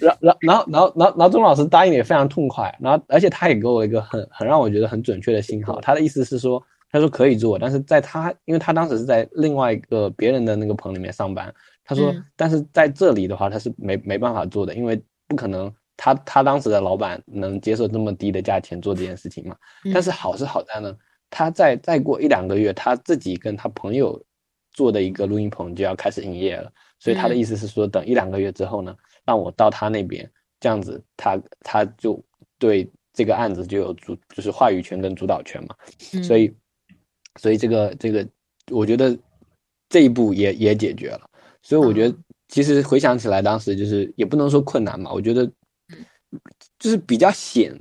[0.00, 19.54] 然然然后然后然后然后钟老师答应的也非常痛快，然后而且他也给我一个很很让我觉得很准确的信号，他的意思是说，他说可以做，但是在他因为他当时是在另外一个别人的那个棚里面上班，他说，但是在这里的话他是没没办法做的，因为不可能他他当时的老板能接受这么低的价钱做这件事情嘛。
[19.92, 20.96] 但是好是好在呢。
[21.30, 24.22] 他再再过一两个月，他自己跟他朋友
[24.72, 32.22] 做的一个录音棚就要开始营业了，所以他的意思是说，等一两个月之后呢，让我到他那边，这样子他他就
[32.58, 35.76] 对这个案子就有主就是话语权跟主导权嘛，
[36.22, 36.54] 所以
[37.40, 38.26] 所以这个这个
[38.70, 39.16] 我觉得
[39.88, 41.30] 这一步也也解决了，
[41.62, 42.16] 所以我觉得
[42.48, 45.46] 其实回想起来，当时就是也不能说困难嘛，我觉得
[46.78, 47.72] 就是比较险，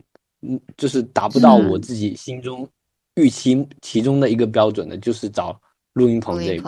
[0.41, 2.67] 嗯，就是达不到我自己心中
[3.15, 5.60] 预期其中的一个标准的，就是找。
[5.93, 6.67] 录音棚这一步，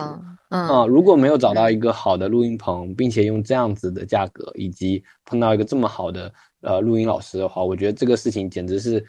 [0.50, 9.04] 嗯啊，如果没有找到一个好的录音棚，并且用这样子的价格，以及碰到一个这么好的呃录音老师的话，我觉得这个事情简直是，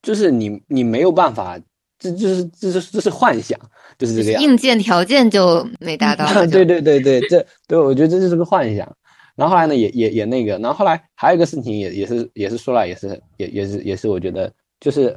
[0.00, 1.60] 就是你你没有办法，
[1.98, 3.60] 这就是这是这是幻想，
[3.98, 4.42] 就是这个样。
[4.42, 6.24] 硬件条件就没达到。
[6.48, 8.90] 对对对对，这对我觉得这就是个幻想。
[9.36, 14.50] 然后后来呢，也也也那个，然后后来还有一个事情，也也是也是说来也是也也是也是我觉得
[14.80, 15.14] 就是。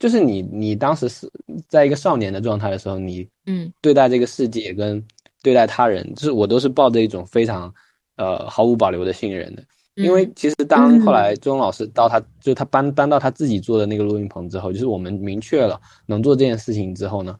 [0.00, 1.30] 就是你，你当时是
[1.68, 5.00] 在一个少年的状态的时候，你嗯，对待这个世界跟
[5.42, 7.72] 对待他人，就是我都是抱着一种非常
[8.16, 9.62] 呃毫无保留的信任的。
[9.96, 17.36] 因为其实当后来周老师到他，就他搬搬到他自己做的那个录音棚之后，就是我们明确了能做这件事情之后呢，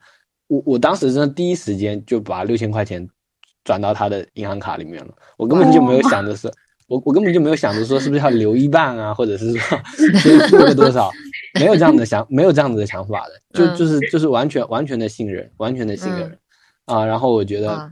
[0.49, 3.09] 我我当时真的第一时间就把六千块钱
[3.65, 6.53] 转到他的银行卡里面了，我根本就没有想着是。
[6.87, 9.79] 我我根本就没有想着说是不是要留一半啊，或者是说
[10.51, 11.09] 付个多少，
[11.55, 16.39] 没有这样的想，没有这样子的想法的，就就是就是完全完全的信任，完全的信任
[16.85, 17.05] 啊。
[17.05, 17.91] 然后我觉得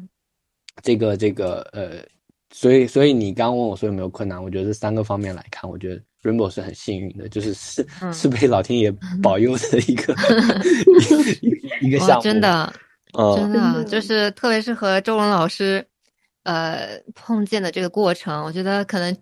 [0.83, 2.05] 这个这个呃，
[2.53, 8.93] 所以所以你刚问我说有没有困难，我觉得这三个方面来看，我觉得 Rainbow 是很幸运的，就是是是被老天爷
[9.23, 10.15] 保佑的一个
[11.83, 12.73] 一个项目，真的，
[13.37, 15.85] 真的就是特别是和周龙老师。
[16.45, 19.15] 呃，碰见的这个过程，我觉得可能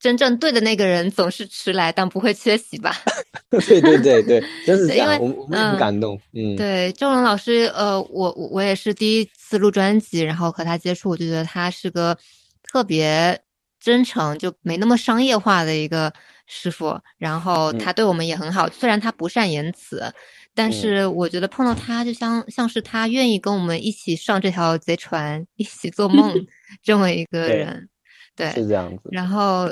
[0.00, 2.96] 真正对的那个人总是迟来，但不会缺席吧。
[3.50, 6.18] 对对对对，真是这样，我我很感动。
[6.32, 12.16] 嗯，对，周龙老师，呃，我我也是第一次录专辑，然后和他接触，我就觉得他是个
[12.62, 13.38] 特别
[13.78, 16.12] 真诚，就没那么商业化的一个
[16.46, 16.98] 师傅。
[17.18, 20.12] 然后他对我们也很好，虽然他不善言辞。
[20.52, 26.34] 但是我觉得碰到他，就像像是他愿意跟我们一起上这条贼船，一起做梦
[26.82, 27.88] 这么一个人，
[28.34, 29.08] 对，是这样子。
[29.12, 29.70] 然后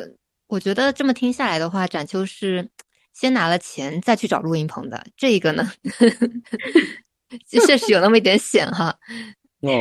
[0.48, 2.68] 我觉得这么听下来的话，展秋是
[3.12, 5.70] 先拿了钱再去找录音棚的，这一个呢，
[7.48, 8.98] 确实有那么一点险哈。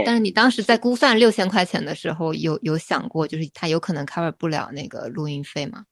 [0.05, 5.85] 但是你当时在估算六千块钱的时候，有有想过就是他有可能 cover 不了那个录音费吗？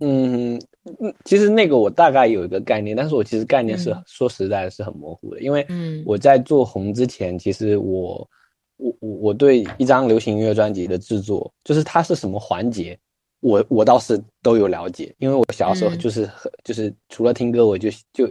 [0.00, 0.60] 嗯
[1.00, 5.66] 嗯，其实那个我大概有一个概念，但是我其实概念是说实在的是很模糊的，因为
[6.04, 8.28] 我在做红之前，其实我
[8.76, 12.98] 我我我对一张流行音乐专辑的制作，就是它是什么环节，
[13.46, 16.28] 我我倒是都有了解，因为我小时候就是
[16.64, 18.28] 就是除了听歌，我就就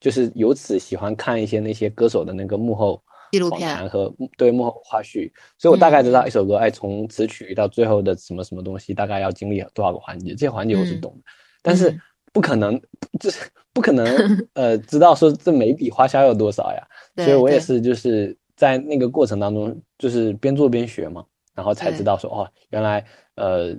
[0.00, 3.02] 就是由此喜欢看一些那些歌手的那个幕后。
[3.32, 11.22] 纪录片和对幕后花絮，所以我大概知道一首歌，哎，从词曲到最后的什么什么东西，大概要经历多少个环节，这些环节我是懂的，
[11.60, 12.00] 但是
[12.32, 12.80] 不可能，
[13.18, 13.40] 就是
[13.74, 14.06] 不可能，
[14.54, 16.86] 呃，知道说这每笔花销有多少呀，
[17.24, 23.76] 所以我也是就是在那个过程当中，就是边做边学嘛，然后才知道说，哦，原来，呃，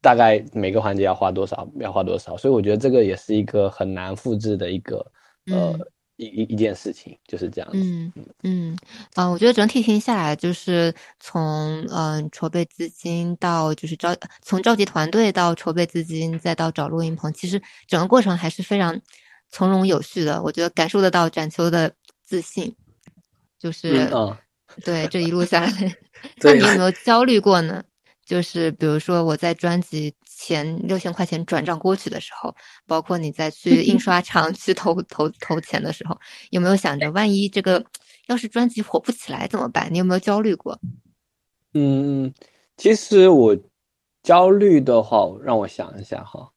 [0.00, 5.04] 大概每个环节要花多少，要花多少，所以我觉得这个也是一个很难复制的一个，
[5.46, 5.78] 呃。
[6.20, 7.78] 一一一件事情就是这样子。
[7.78, 8.78] 嗯嗯
[9.14, 19.00] 啊，我觉得整体听下来，就是从嗯筹备资金到就是召从召集团队到筹备资金，再到找录音棚，其实整个过程还是非常
[19.48, 20.42] 从容有序的。
[20.42, 21.90] 我觉得感受得到展秋的
[22.22, 22.76] 自信，
[23.58, 24.36] 就是嗯
[24.84, 25.96] 对这一路下来，
[26.44, 27.82] 那你有没有焦虑过呢？
[28.30, 32.54] 就是比如说我在专辑前六千块钱转账过去的时候，
[32.86, 36.16] 包括你在去印刷厂去投投投钱的时候，
[36.50, 37.84] 有没有想着万一这个
[38.28, 39.88] 要是专辑火不起来怎么办？
[39.92, 40.78] 你有没有焦虑过？
[41.74, 42.32] 嗯，
[42.76, 43.56] 其实我
[44.22, 46.52] 焦虑的话，让我想一下哈。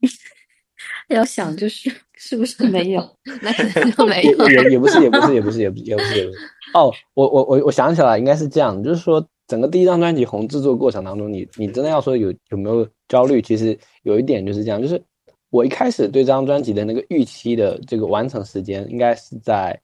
[1.08, 3.18] 要想就是是不是 没有？
[3.42, 4.48] 那肯定就没有。
[4.48, 6.38] 也 也不是，也不是，也不是，也不也不是，也不是。
[6.74, 9.28] 哦，我我我我想起来，应该是这样，就是说。
[9.48, 13.40] 整个第一张专辑红制作过程当中，你你真的要说有有没有焦虑？
[13.40, 15.02] 其实有一点就是这样，就是
[15.48, 19.80] 我一开始对这张专辑的那个预期的这个完成时间，应该是在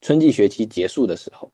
[0.00, 1.48] 春季学期结束的时候，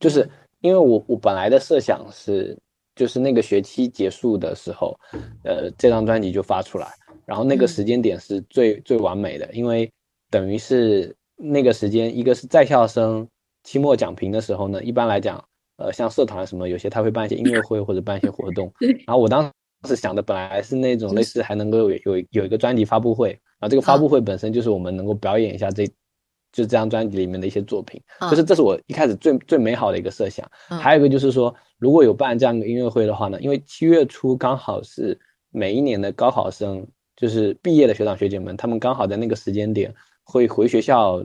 [0.00, 0.28] 就是
[0.62, 2.58] 因为我我本来的设想是，
[2.96, 4.98] 就是那个学期结束的时候，
[5.44, 6.92] 呃，这张专辑就发出来，
[7.24, 9.88] 然后那个时间点是最最完美的，因为
[10.28, 13.24] 等于是那个时间，一个是在校生
[13.62, 15.40] 期末讲评的时候呢，一般来讲。
[15.76, 18.72] 呃，像社团什么，有些他会办一些音乐会或者办一些活动。
[19.06, 19.50] 然后我当
[19.86, 30.50] 时想的本来是那种类似还能够有有有一个专辑发布会，然后这个发布会本身就是我们能够表演一下这就这张专辑里面的一些作品，嗯就是这是我一开始最最美好的一个设想。
[30.70, 35.18] 嗯还有一个就是说，如果有办这样一个音乐会的话呢，因为七月初刚好是
[35.50, 41.22] 每一年的高考生，就是毕业的学长学姐们，他们刚好在那个时间点会回学校，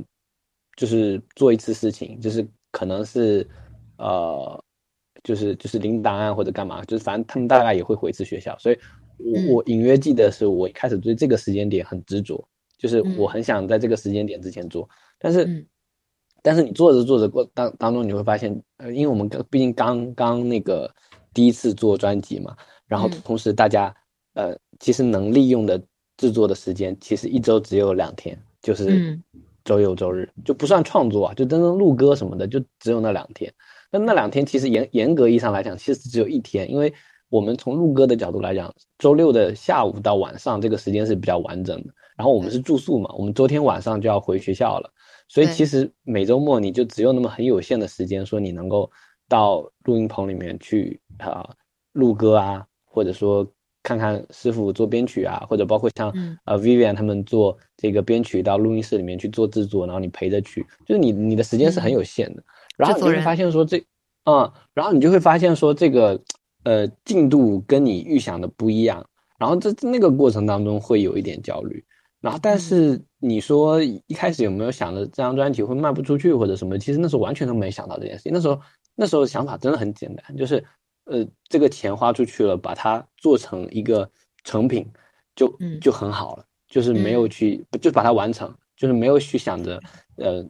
[0.76, 3.48] 就是做一次事情，就是可能是
[4.02, 4.64] 呃，
[5.24, 8.80] 就是就是领档案或者干嘛，就是反正他们大概也会回一次学校，所以
[9.18, 9.48] 我、嗯。
[9.48, 12.44] 我隐约记得是我一开始对这个时间点很执着，
[12.78, 13.16] 就是嗯。
[13.18, 14.90] 我很想在这个时间点之前做，
[15.20, 15.46] 但是。
[15.46, 15.66] 嗯。
[16.44, 20.92] 但是你做着做着过当当中，你会发现，呃，因为我们毕竟刚刚那个
[21.36, 23.22] 第一次做专辑嘛，然后嗯。
[23.24, 23.96] 同时大家
[24.34, 25.80] 呃，其实能利用的
[26.18, 29.24] 制作的时间，其实一周只有两天，就是嗯。
[29.64, 33.54] 周六周日，就不算创作啊，就真正录歌什么的，就只有那两天。
[33.92, 36.94] 那那两天其实严严格意义上来讲，其实只有一天，因为
[37.30, 41.94] 我们从录歌的角度来讲，周六的下午到晚上这个时间是比较完整的。
[42.18, 44.92] 然后我们是住宿嘛，我们昨天晚上就要回学校了。
[45.28, 48.90] 所以其实每周末你就只有那么很有限的时间，说你能够
[49.28, 51.50] 到录音棚里面去啊、
[51.94, 53.50] 录歌啊，或者说
[53.82, 62.44] 看看师傅做编曲啊，或者包括像、嗯呃 Vivian 他们做这个编曲到录音室里面去做制作，然后你陪着去，就是你你的时间是很有限的。
[62.78, 63.78] 然后你就会发现说这，
[64.26, 66.20] 嗯，然后你就会发现说这个
[66.64, 69.06] 呃进度跟你预想的不一样，
[69.38, 71.84] 然后在那个过程当中会有一点焦虑。
[72.22, 76.78] 然后，但是你说一开始有没有想着这张专辑会卖不出去或者什么？
[76.78, 78.32] 其实那时候完全都没想到这件事情。
[78.32, 78.62] 那时候
[78.94, 80.64] 那时候想法真的很简单，就是
[81.06, 84.08] 呃这个钱花出去了，把它做成一个
[84.44, 84.88] 成品
[85.36, 89.82] 就嗯就很好了，就是没有嗯去就把它完成，就是没有去想着
[90.18, 90.46] 呃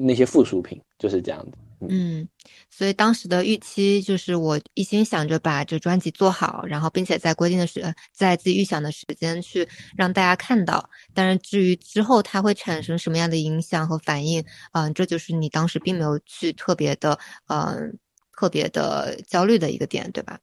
[0.00, 1.58] 那些附属品，就是这样的。
[1.88, 2.28] 嗯，
[2.70, 10.90] 所以当时的预期就是我一心想着把这专辑做好，然后并且在规定的时，呃在自己预想的时间去让大家看到。
[11.14, 17.96] 但是至于之后它会产生什么样的影响和反应，嗯、这就是你当时并没有去特别的，嗯、
[18.32, 20.40] 特别的焦虑的一个点，对吧？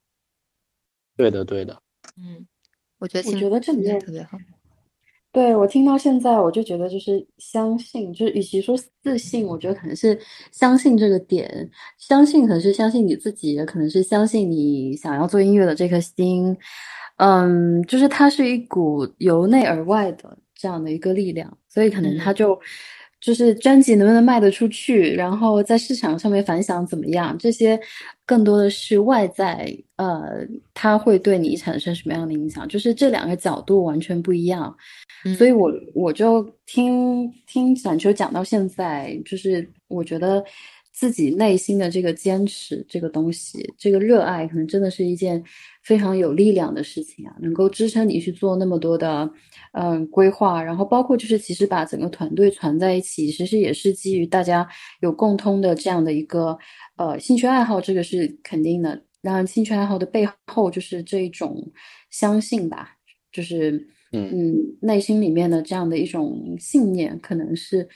[1.16, 1.82] 对的，对的。
[2.16, 2.46] 嗯，
[2.98, 4.38] 我觉得我觉得这里青面特别好。
[5.36, 10.18] 对，我听到现在，我就觉得就是相信，就是与其说自信，我觉得可能是
[10.50, 16.56] 相信这个点，相信可能是相信你自己，也可能是相信你想要做音乐的这颗心，
[17.18, 22.34] 嗯，就是它是一股由内而外的这样的一个力量，所以可能它嗯。
[22.34, 22.58] 就
[23.26, 27.76] 就是专辑能不能卖得出去，然后在市场上面反响怎么样，这些
[28.24, 34.72] 更多的是外在，呃，它会对你产生什么样的影响，就是这两个角度完全不一样。
[35.36, 40.44] 所以我我就听听展秋讲到现在，就是我觉得
[40.96, 45.44] 自己内心的这个坚持，这个东西，这个热爱，可能真的是一件
[45.82, 49.30] 非常有力量的事情啊，能够支撑你去做那么多的
[49.72, 54.66] 嗯规划，然后包括就是其实把整个团队团在一起，其实也是基于大家
[55.00, 56.56] 有共通的这样的一个
[56.96, 58.98] 呃兴趣爱好，这个是肯定的。
[59.22, 61.70] 当然，兴趣爱好的背后就是这一种
[62.10, 62.96] 相信吧，
[63.30, 63.86] 就是。
[64.12, 67.86] 嗯嗯，内心里面的这样的一种信念，可能是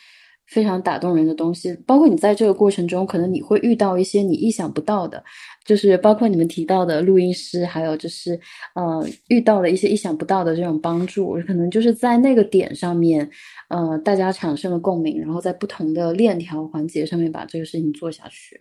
[0.50, 1.72] 非常打动人的东西。
[1.86, 5.22] 包括你在这个过程中，可能你会遇到一些你意想不到的，
[5.64, 8.38] 就是包括你们提到的录音师，还有就是
[8.74, 13.30] 呃遇到了一些意想不到的这种帮助，可能就是在那个点上面，
[13.68, 18.60] 呃，大家产生了共鸣，然后在不同的链条环节上面把这个事情做下去。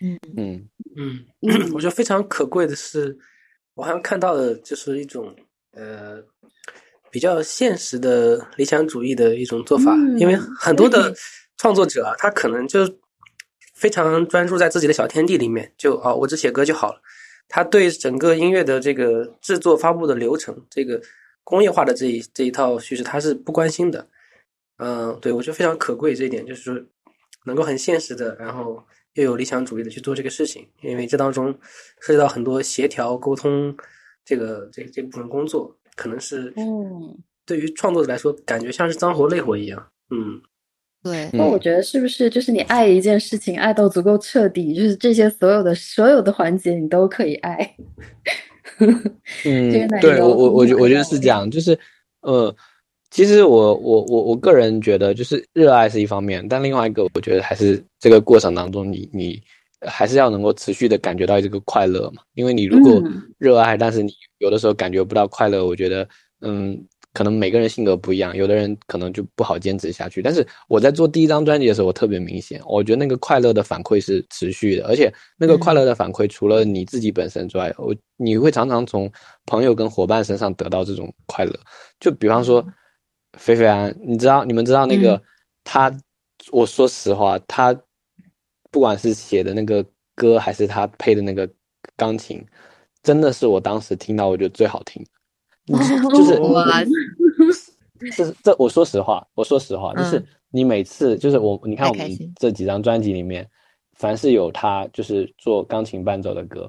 [0.00, 1.24] 嗯嗯嗯，
[1.72, 3.16] 我觉得非常可贵的是，
[3.74, 5.34] 我好像看到的就是一种
[5.72, 6.22] 呃
[7.14, 11.14] 比较现实的理想主义的一种做法，嗯因为很多的
[11.58, 12.80] 创作者啊，他可能就
[13.76, 17.00] 非常专注在自己的小天地里面，就哦，我只写歌就好了。
[17.46, 21.00] 他对整个音乐的这个制作、发布的流程，这个
[21.44, 24.08] 工业化的这一这一套叙事，他是不关心的。
[24.78, 26.82] 嗯，对我觉得非常可贵这一点，就是说
[27.46, 31.56] 能够很现实的，然后又有理想主义的去做这个事情，因为这当中
[32.00, 33.76] 涉及到很多协调、沟通
[34.24, 37.16] 这个这这部分工作，可能是嗯，
[37.46, 39.86] 对于创作者来说，感觉像是脏活累活一样。
[40.10, 40.40] 嗯，
[41.02, 47.76] 对，那我觉得是不是就是你爱一件事情爱到足够彻底，就是这些所有的所有的环节你都可以爱。
[49.44, 51.78] 嗯对我我我觉我觉得是这样，就是
[52.22, 52.54] 呃，
[53.10, 59.40] 其实我我我我个人觉得，就是热爱是一方面，但另外一个我觉得还是这个过程当中你，你
[59.86, 62.22] 还是要能够持续的感觉到这个快乐嘛。
[62.34, 66.08] 因为你如果嗯热爱，但是你有的时候感觉不到快乐，我觉得
[66.40, 66.78] 嗯，
[67.12, 70.20] 可能每个人性格不一样，有的人可能就不好坚持下去。
[70.20, 79.10] 但是我在做第一张专辑的时候，我特别明显，我觉得那个快乐的反馈是持续的，而且那个快乐的反馈除了你自己本身之外，我你会常常从
[79.46, 81.52] 朋友跟伙伴身上得到这种快乐。
[82.00, 82.64] 就比方说，
[83.38, 85.22] 菲菲安，你知道你们知道那个、嗯
[85.66, 85.90] 他
[86.52, 87.74] 我说实话，他
[88.74, 91.48] 不管是写的那个歌，还是他配的那个
[91.96, 92.44] 钢琴，
[93.04, 95.00] 真的是我当时听到我觉得最好听。
[95.64, 96.82] 就是哇，
[98.16, 103.48] 这这，我说实话，我说实话，就是嗯你每次就是我，你看我们这几张专辑里面，
[103.92, 106.68] 凡是有他就是做钢琴伴奏的歌，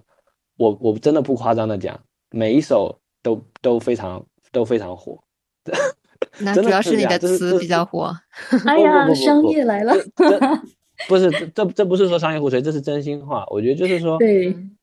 [0.58, 2.00] 我我真的不夸张的讲，
[2.30, 5.20] 每一首都都非常都非常火。
[6.38, 8.16] 那主要是你的词比较火。
[8.68, 9.96] 哎呀，商业来了。
[11.08, 13.46] 不是这这这不是说商业互吹，这是真心话。
[13.50, 14.78] 我觉得就是说，对，嗯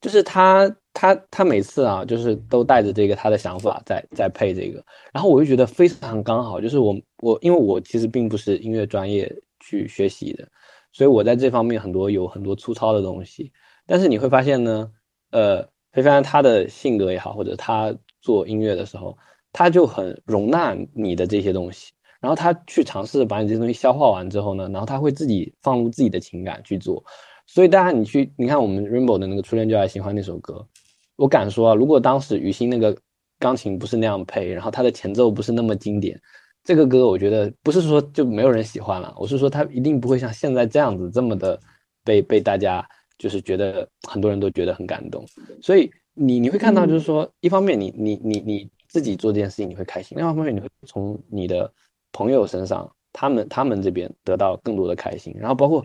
[0.00, 6.60] 就是他他他每次啊，就是都带着这个他的想法在在配这个，然后我就觉得非常刚好。
[6.60, 9.28] 就是我我因为我其实并不是音乐专业
[9.58, 10.46] 去学习的，
[10.92, 13.50] 所以我在这方面很多有很多粗糙的东西。
[13.86, 14.88] 但是你会发现呢，
[15.32, 19.18] 呃，菲菲安他的性格也好，或者他做音乐的时候，
[19.52, 27.02] 他就很容纳你的这些东西，然后他去尝试把你这些东西消化完之后呢，然后他会自己放入自己的情感去做。
[27.46, 30.66] 所以大家你去，你看我们 Rainbow 的那个《初恋就爱喜欢》那首歌，
[31.16, 32.94] 我敢说啊，如果当时雨欣那个
[33.38, 36.20] 钢琴不是那样配，然后它的前奏不是那么经典，
[36.64, 41.58] 这个歌我觉得不是说就没有人喜欢了，我是说他一定不会像现在这样子这么的
[42.04, 45.24] 被被大家就是觉得很多人都觉得很感动。
[45.62, 51.72] 所以你你会看到就是说，一方面你你你你自己做这件事情你会开心，另外一方面你会从你的
[52.18, 55.84] 朋友身上，他们他们这边得到更多的开心，然后包括。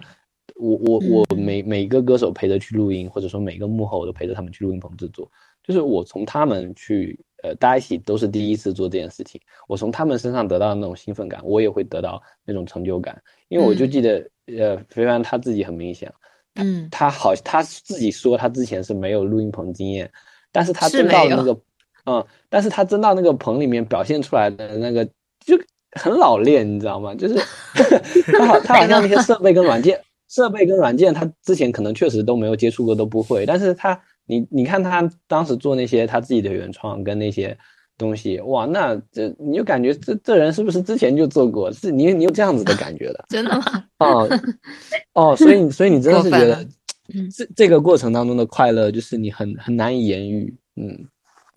[0.55, 5.27] 我我我嗯每每个歌手陪着去录音，或者说每个幕后我都陪着他们去录音棚制作，
[5.63, 13.19] 就是我从他们去呃，大家一起都是第一次做这件事情，我从他们身上得到的那种兴奋感，我也会得到那种成就感。
[13.47, 13.89] 因为我就嗯。
[13.89, 14.29] 记得，
[14.59, 16.13] 呃，非凡他自己很明显，
[16.55, 20.11] 嗯，他好他自己说他之前是没有录音棚经验，
[20.51, 21.57] 但是他是真到那个，
[22.05, 25.05] 嗯，但是他真到那个棚里面表现出来的那个
[25.39, 25.57] 就
[25.95, 27.13] 很老练，你知道吗？
[27.15, 27.35] 就是
[28.37, 29.99] 他好他好像那些设备跟软件。
[30.29, 33.45] 设备跟软件，他之前可能确实都没有接触过，都不会。
[33.45, 37.55] 但是他，你你看他当时做那些他自己的原创跟那些
[37.99, 41.71] 东西，哇，那这你就感觉这这人是不是之前就做过？
[41.71, 43.85] 是你你有这样子的感觉的 真的吗？
[43.99, 44.27] 哦
[45.13, 46.65] 哦，所以所以你真的是觉得
[47.31, 50.51] 这这个过程当中的快乐，就是你很很难以言喻。
[50.77, 51.07] 嗯，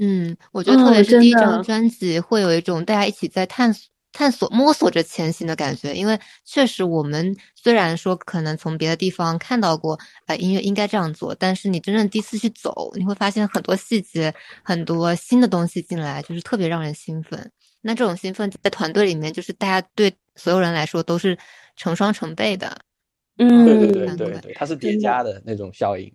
[0.00, 5.92] 嗯，我觉得特别嗯是第一张专辑，会有一种大家一起在探索、探索、摸索着前行的感觉。
[5.92, 17.52] 因为确实，我们虽然说可能从别的地方看到过，呃，音乐应该这样做，但是你真正第一次去走，你会发现很多细节、很多新的东西进来，就是特别让人兴奋。
[17.82, 21.38] 那这种兴奋在团队里面，就是大家对所有人来说都是
[21.76, 22.76] 成双成倍的。
[23.38, 26.10] 嗯，对对对对对，它是叠加的那种效应。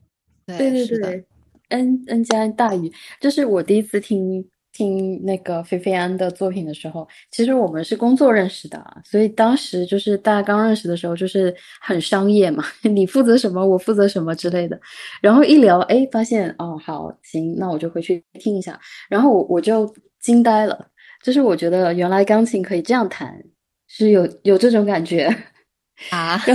[0.47, 1.26] 对对对是的对
[1.70, 4.43] ，N N 加大于，这是我第一次听
[4.74, 14.80] 听那个菲菲安的作品的时候，其实我们是工作认识的啊，所以当时就是大家刚认识的时候，就是很商业嘛， 你负责什么，我负责什么之类的，
[15.22, 20.88] 然后一聊，哎，发现哦，好，行，那我就回去听一下，然后我我就惊呆了，
[21.24, 23.44] 就是我觉得原来钢琴可以这样弹，
[23.88, 25.34] 是有有这种感觉。
[26.10, 26.42] 啊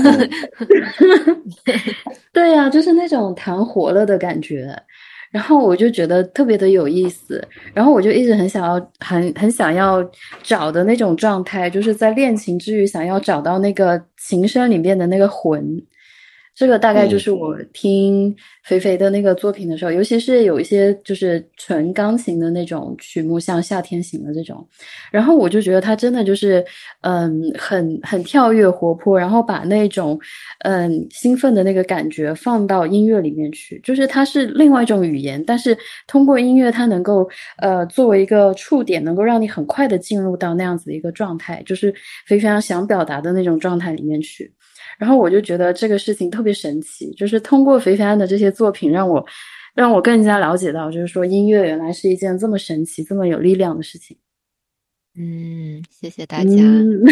[2.32, 4.76] 对呀、就是那种弹活了的感觉，
[5.30, 10.02] 然后我就觉得特别的有意思，然后我就一直很想要，很很想要
[10.42, 15.82] 找的那种状态，就是在恋情之余，想要找到那个情深里面的那个魂。
[16.56, 18.34] 这个大概就嗯是我听
[18.64, 24.66] 肥肥的那个作品的时候，尤其是有一些就是纯钢琴的那种曲目，像《夏天行的》这种，
[25.12, 26.64] 然后我就觉得他真的就是，
[27.02, 30.18] 嗯，很很跳跃活泼，然后把那种，
[30.60, 35.76] 嗯，兴奋的那个感觉放到音乐里面去，就是它是另外一种语言，但是
[36.06, 37.28] 通过音乐，它能够，
[37.58, 41.94] 呃，作为一个触点，能够让你很快的进入到那样子的一个状态，就是
[42.26, 44.50] 非常想表达的那种状态里面去。
[44.98, 49.24] 然后我就觉得这个事情特别神奇，就是通过肥肥安的这些作品，让我
[49.74, 54.16] 让我更加了解到，就是说音乐原来是一件这么神奇、这么有力量的事情。
[55.18, 56.50] 嗯，谢谢大家。
[56.50, 57.02] 嗯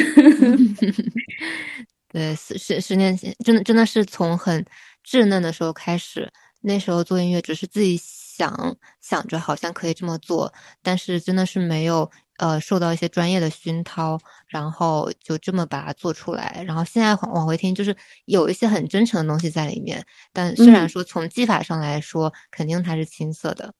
[2.12, 4.64] 对，十十十年前，真的真的是从很
[5.05, 6.30] 稚嫩的时候开始，
[6.61, 12.09] 那时候做音乐只是自己想想着好像可以这么做，但是真的是没有
[12.39, 16.62] 呃受到一些专业的熏陶，然后就这么把它做出来。
[16.66, 23.72] 然后现在往往回听，就是有一些很真诚的东西在里面，但虽然嗯说从技法上来说，肯定它是青涩的，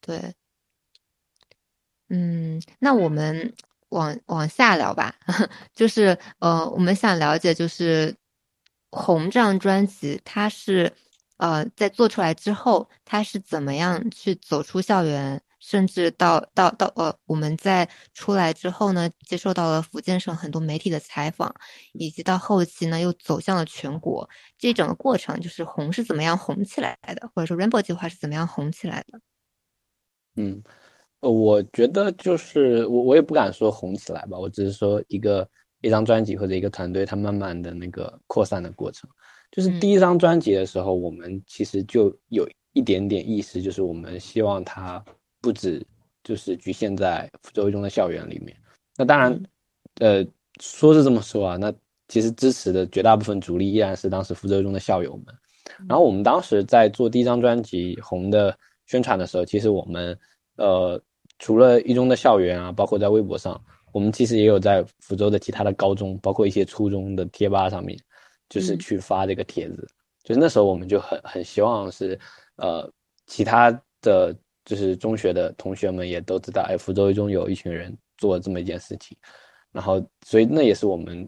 [0.00, 0.34] 对。
[2.10, 3.52] 嗯，那我们
[3.90, 5.14] 往往下聊吧，
[5.74, 8.10] 就是呃，我们想了解，就是
[8.90, 10.90] 《红》这张专辑，它是
[11.36, 21.54] 呃在做出来之后，它是怎么样去走出校园，甚至到到到呃，我们在出来之后呢，接受到了福建省很多媒体的采访，
[21.92, 29.20] 以及到后期呢又走向了全国，这整个过程就是红是怎么样红起来的，或者说 Rainbow 计划是怎么样红起来的？
[30.36, 30.62] 嗯，
[31.20, 35.48] 我觉得就是我我也不敢说红起来吧，我只是说一个
[35.80, 39.10] 一张专辑或者一个团队它慢慢的那个扩散的过程。
[39.50, 45.02] 就是第一张专辑的时候，我们其实就有一点点意识，就是我们希望它
[45.40, 45.84] 不止
[46.22, 48.56] 就是局限在福州一中的校园里面。
[48.96, 49.42] 那当然，
[50.00, 50.26] 呃，
[50.60, 51.72] 说是这么说啊，那
[52.08, 55.26] 其实支持的绝大部分主力依然是当时福州一中的校友们。
[55.88, 60.18] 然后我们当时在做第一张专辑《红》的宣传的时候，其实我们
[60.56, 61.00] 呃
[61.38, 63.60] 除了一中的校园啊，包括在微博上，
[63.92, 67.98] 我们其实也有在福州的其他的高中，包括一些初中的贴吧上面。
[68.50, 69.86] 就是去发这个帖子，
[70.24, 72.18] 就是那时候我们就很很希望是，
[72.56, 72.90] 呃，
[73.26, 73.70] 其他
[74.00, 74.34] 的
[74.68, 79.16] 就是中学的同学们也都知道，哎，福州一中有一群人做这么一件事情，
[79.72, 81.26] 然后所以那也是我们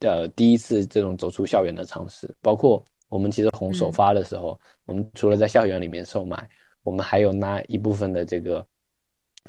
[0.00, 2.34] 的第一次这种走出校园的尝试。
[2.40, 6.48] 包括我们其实红首发的时候，我们除了在校园里面售卖，
[6.82, 8.66] 我们还有拿一部分的这个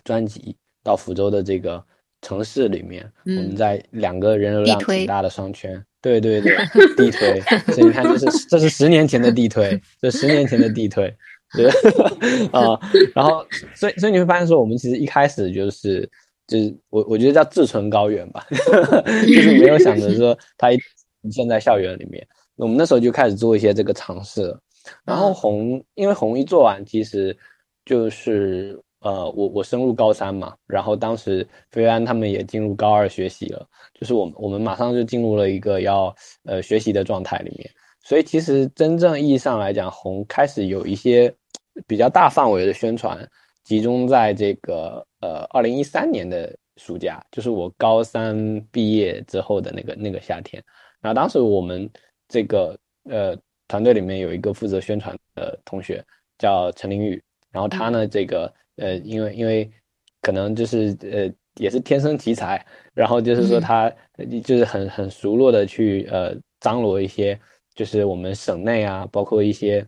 [0.04, 0.54] 专辑
[0.84, 1.82] 到福州的这个
[2.22, 5.82] 城市里面，我们在两个人流量挺大的商圈。
[6.02, 6.54] 对对对，
[6.98, 7.40] 地推，
[7.74, 11.16] 所以你看，这是这是十年前的地推，这十年前的地推，
[11.56, 11.68] 对
[12.52, 12.80] 啊，
[13.16, 13.46] 然后
[13.76, 16.10] 所以所以你会发现说，我们其实一开始就是
[16.48, 20.80] 就是我我觉得叫志存高远吧， 就是没有想着说他一
[21.32, 22.26] 现在校园里面，
[22.56, 24.56] 我们那时候就开始做一些这个尝试，
[25.06, 27.38] 然后红因为红一做完，其实
[27.86, 28.80] 就是。
[29.06, 37.70] 呃，我我升入高三嘛，然后当时飞安他们也进入高二学习了，就是我们我们马上就进入了一个要呃学习的状态里面，
[38.02, 41.30] 所以其实真正意义上来讲，红开始有一些
[41.88, 43.28] 比较大范围的宣传，
[43.64, 48.36] 集中在这个呃二零一三年的暑假，就是我高三
[48.72, 50.64] 毕业之后的那个那个夏天，
[51.02, 51.90] 然后当时我们
[52.28, 52.78] 这个
[53.10, 56.04] 呃团队里面有一个负责宣传的同学
[56.38, 57.22] 叫陈林宇，
[57.52, 58.54] 然后他呢这个。
[58.78, 59.72] 呃，因为因为
[60.20, 62.66] 可能就是呃也是天生奇才，
[62.96, 63.88] 然后就是说他
[64.44, 67.40] 就是很很熟络的去呃张罗一些，
[67.76, 69.88] 就是我们省内啊，包括一些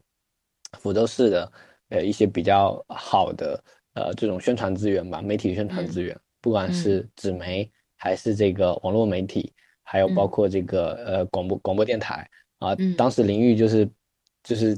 [0.74, 1.52] 福州市的
[1.96, 9.52] 呃一些比较好的呃这种宣传资源吧，媒体宣传资源，不管是纸媒还是这个网络媒体，
[9.84, 12.28] 还有包括这个呃广播广播电台
[12.60, 13.89] 啊，当时林玉就是
[14.43, 14.78] 就是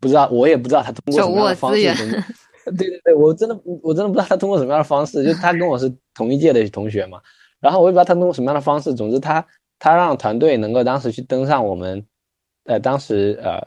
[0.00, 2.24] 不知道我也不知道他通过什么样的方式。
[2.64, 7.20] 对对对，我真的我真的不知道他通过什么样的方式，就他跟我是同一届的同学嘛，
[7.60, 9.46] 然后我也不知道他通过什么样的方式，总之他
[9.78, 12.02] 他让团队能够当时去登上我们，
[12.64, 13.60] 呃，当时呃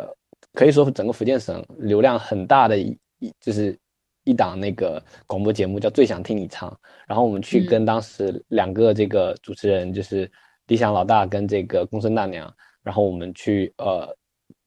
[0.58, 2.98] 可以说整个福建省流量很大的一
[3.40, 3.78] 就是
[4.24, 6.68] 一档那个广播节目叫《最想听你唱》，
[7.08, 10.30] 然后我们去跟当时两个这个主持人就是
[10.66, 12.52] 理想老大跟这个公孙大娘，
[12.82, 14.12] 然后我们去呃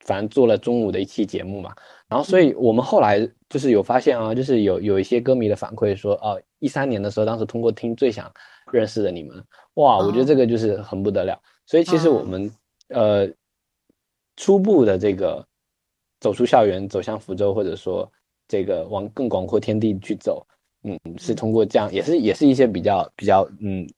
[0.05, 1.75] 反正做了中午的一期节目嘛。
[2.07, 8.33] 然后，所以我们后来就是有发现啊，就是有有一些歌迷的反馈说，哦，一三年的时候，当时通过听最想
[8.71, 11.37] 认识的你们，哇，我觉得这个就是很不得了。
[11.67, 12.49] 所以其实我们
[12.91, 13.29] 呃
[14.37, 15.45] 初步的这个
[16.21, 18.11] 走出校园，走向福州，或者说
[18.47, 20.47] 这个往更广阔天地去走，
[20.85, 23.89] 嗯，是通过这样，也是也是一些比较比较，嗯，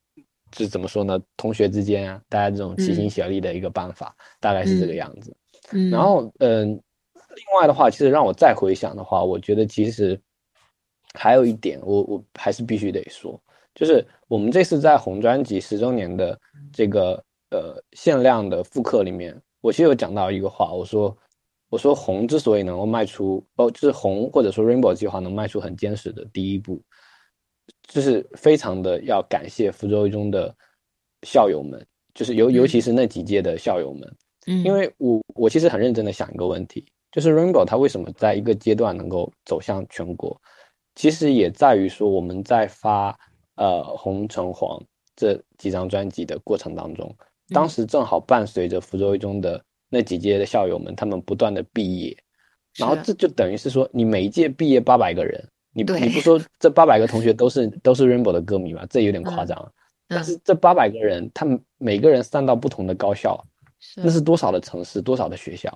[0.57, 1.20] 是怎么说呢？
[1.37, 5.37] 同学之间啊，大家这种齐心协力的一个办法，大概是这个样子。
[5.73, 6.81] 嗯，然后嗯。
[7.35, 10.20] 另外的话，其实让我再回想的话，我觉得其实
[11.14, 13.41] 还有一点，我我还是必须得说，
[13.75, 16.39] 就是我们这次在红专辑十周年的
[16.75, 21.16] 这个呃限量的复刻里面，我其实有讲到一个话，我说
[21.73, 26.83] 我说红之所以能够迈出哦，就是红或者说 Rainbow 计划能迈出很坚实的第一步，
[27.89, 30.55] 就是非常的要感谢福州一中的
[31.23, 34.16] 校友们，就是尤尤其是那几届的校友们，
[34.49, 36.85] 嗯，因为我我其实很认真的想一个问题。
[37.11, 40.39] 就是 Rainbow，它为什么在一个阶段能够走向全国？
[40.95, 43.18] 其实也在于说我们在发
[43.57, 44.79] 呃红橙黄
[45.16, 47.16] 这几张专辑的过程当中，
[47.49, 52.16] 当时正好伴随着福州一中的那几届的校友们，他们不断的毕业，
[52.76, 58.86] 然后这就等于是说，你每一届毕业八百个人，你你不说 这八百个同学都是都是 Rainbow 的歌迷吗？
[58.88, 59.72] 这有点夸张。
[60.09, 63.38] 但是这八百个人，他们每个人上到不同的高校，
[63.97, 65.70] 那是多少的城市，多少的学校？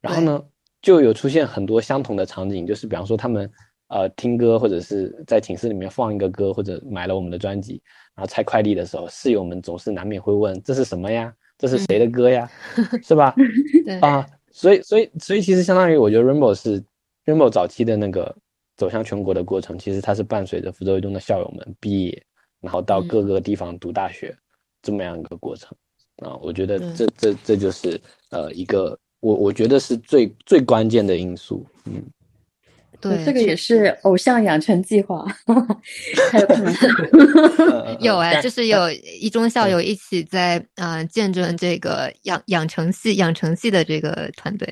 [0.00, 0.42] 然后呢？
[0.80, 3.50] 就有出现很多相同的场景，就是比方说他们
[3.88, 7.82] 呃听歌，或者是在寝室里面放一个歌，或者买了我们的专辑，
[8.14, 11.34] 然后拆快递的时候，室友们总是难免会问这是什么呀？
[11.58, 12.48] 这是谁的歌呀？
[13.02, 13.34] 是吧？
[13.84, 16.82] 对啊，所以所以所以其实相当于我觉得 Rainbow 是
[17.26, 18.34] Rainbow 早期的那个
[18.76, 22.22] 走向全国的过程，其实它是伴随着福州一中的校友们毕业，
[22.60, 24.34] 然后到各个地方读大学
[24.80, 25.76] 这么样一个过程
[26.18, 26.36] 啊。
[26.40, 28.00] 我觉得这这这就是
[28.30, 32.02] 呃一个我我觉得是最最关键的因素，嗯。
[33.00, 35.24] 对，这个也是偶像养成计划，
[36.32, 36.88] 还有开玩笑，
[38.00, 44.66] 有哎，就是有一中校友一起在呃见证这个养养成系养成系的这个团队。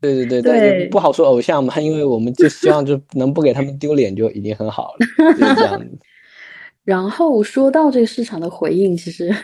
[0.00, 5.84] 对对对对，不好说偶像嘛，因为我们就希望就能不给他们丢脸就已经很好了，就是这样。
[6.84, 9.34] 然后说到这个市场的回应，其实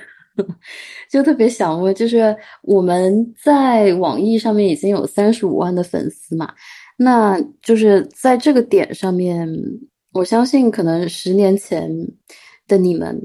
[1.10, 6.54] 就特别想问，就是我们在网易上面已经有三十五万的粉丝嘛。
[6.96, 9.48] 那就是在这个点上面，
[10.12, 11.90] 我相信可能十年前
[12.68, 13.20] 的你们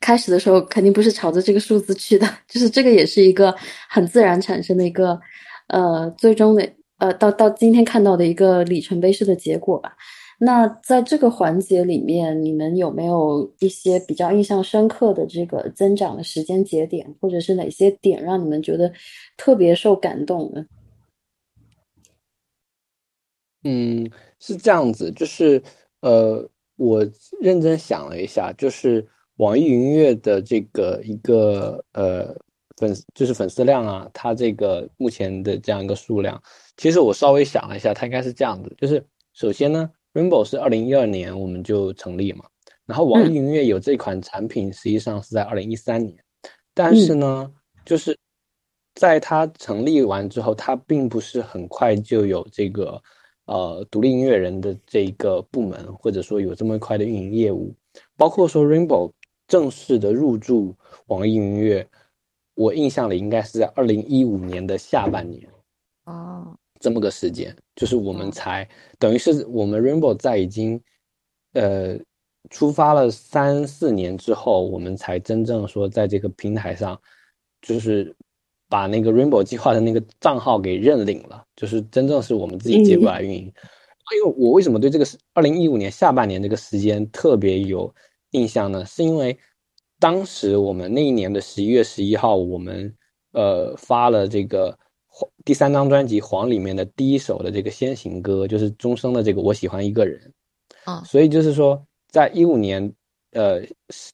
[0.00, 3.54] 开始的时候，肯定不是朝着这个数字去的， 就是这个也是一个
[3.88, 5.20] 很自然产生的一个
[5.68, 6.68] 呃最终的
[6.98, 9.92] 呃到到今天看到的一个里程碑式的结果吧。
[10.42, 18.90] 那在这个环节里面，你们有没有一些比较印象深刻的这个增长的时间节点，或者是哪些点让你们觉得
[19.36, 20.64] 特别受感动呢？
[23.64, 25.62] 嗯，是这样子，就是
[26.00, 27.06] 呃，我
[27.42, 29.06] 认真想了一下，就是
[29.36, 32.34] 网易云音乐的这个一个呃
[32.78, 36.42] 粉，就是粉丝量啊，它这个目前的这样一个数量，
[36.78, 39.04] 其实我稍微想了一下，它应该是这样子，就是
[39.34, 42.46] 首先呢，Rainbow 是二零一二年我们就成立嘛，
[42.86, 46.16] 然后网易云音乐有这款产品，实际上是在二零一三年，
[46.72, 47.52] 但是呢，
[47.84, 48.16] 就是
[48.94, 52.98] 在它成立完之后，它并不是很快就有这个。
[53.50, 57.74] 呃，独立音乐人的这一个部门，或者说有这么一块的运营业务，
[58.16, 59.10] 包括说 Rainbow
[59.48, 60.72] 正式的入驻
[61.06, 61.84] 网易云音乐，
[62.54, 65.50] 我印象里应该是在二零一五年的下半年，
[66.04, 68.68] 哦，这么个时间，就是我们才
[69.00, 70.80] 等于是我们 Rainbow 在已经
[71.54, 71.98] 呃
[72.50, 76.96] 出发了三四年之后，我们才真正说在这个平台上，
[77.60, 78.14] 就是。
[78.70, 83.52] 把那个 Rainbow 计划的那个账号给认领了，就是真正是我们自己接过来运营。
[84.12, 87.92] 因为我为什么对这个是二零一五年下半年这个时间特别有
[88.30, 88.84] 印象呢？
[88.84, 89.38] 是因为
[90.00, 92.92] 当时我们那一年的十一月十一号，我们
[93.32, 94.76] 呃发了这个
[95.44, 100.20] 第三张专辑《黄》里面的第一首的这个先行歌，就是钟声的这个《我喜欢一个人》。
[100.90, 102.92] 啊，所以就是说，在一五年
[103.32, 103.62] 呃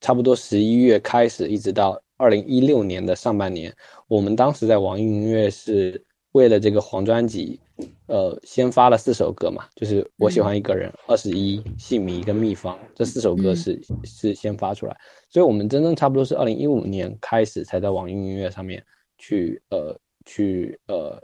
[0.01, 3.75] 差不多十一月开始，一直到二零一六年的上半年。
[4.09, 7.59] 我们当时在网易云音乐是为了这个黄专辑，
[8.07, 14.97] 呃，先发了四首歌嘛，就是我喜欢一个人、二十一、姓名跟秘方这四首歌是是先发出来，
[15.31, 18.85] 所以我们真正差不多是二零一五年开始才在网易云音乐上面
[19.19, 21.19] 去呃去呃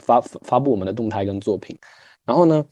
[0.00, 1.78] 发发布我们的动态跟作品，
[2.24, 2.66] 然后呢，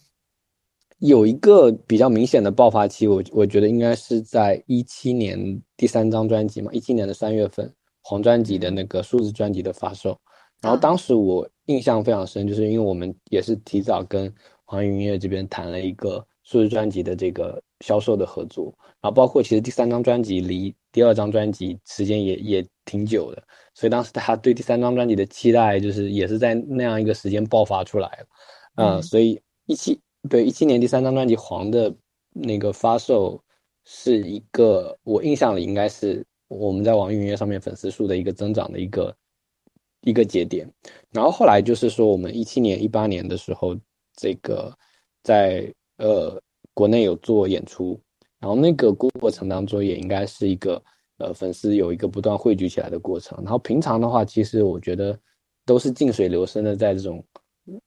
[0.99, 7.73] 有一个比较明显的爆发期，我我觉得应该是在一七年第三张专辑嘛，一七年的三月份。
[8.07, 10.15] 黄专辑的那个数字专辑的发售，
[10.61, 14.31] 然后当时我印象非常深，就是因为我们也是提早跟
[14.67, 18.67] 黄云音乐这边谈了一个数字专辑的这个销售的合作，
[19.01, 23.43] 然后包括其实第三张专辑离第二张专辑时间也也挺久的，
[23.73, 28.27] 所以当时大家对第三张专辑的期待就是也是在那样一个时间爆发出来了，
[28.77, 29.99] 嗯，所以一七
[30.29, 31.95] 对一七年第三张专辑黄的
[32.33, 33.43] 那个发售
[33.85, 36.25] 是一个我印象里应该是。
[36.49, 39.17] 我们在网易云音乐上面粉丝数的一个增长的一个
[40.03, 40.71] 一个节点，
[41.11, 43.75] 然后后来就是说，我们一七年、一八年的时候，
[44.15, 44.73] 这个
[45.23, 46.41] 在呃
[46.75, 47.99] 国内有做演出，
[48.39, 50.81] 然后那个过程当中也应该是一个
[51.17, 53.37] 呃粉丝有一个不断汇聚起来的过程。
[53.43, 55.19] 然后平常的话，其实我觉得
[55.65, 57.25] 都是静水流深的在这种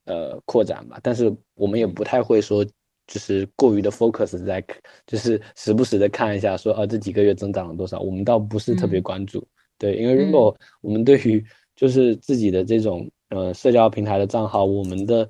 [0.06, 2.66] 呃扩展吧，但是我们也不太会说。
[3.10, 4.62] 就是过于的 focus 在，
[5.06, 9.48] 就是时不时的看一下，说啊这几个月增长了多少，我们倒不是特别关注，
[9.78, 11.42] 对，因为 Rainbow 我们对于
[11.74, 15.30] 就是自己的这种呃社交平台的账号，我们的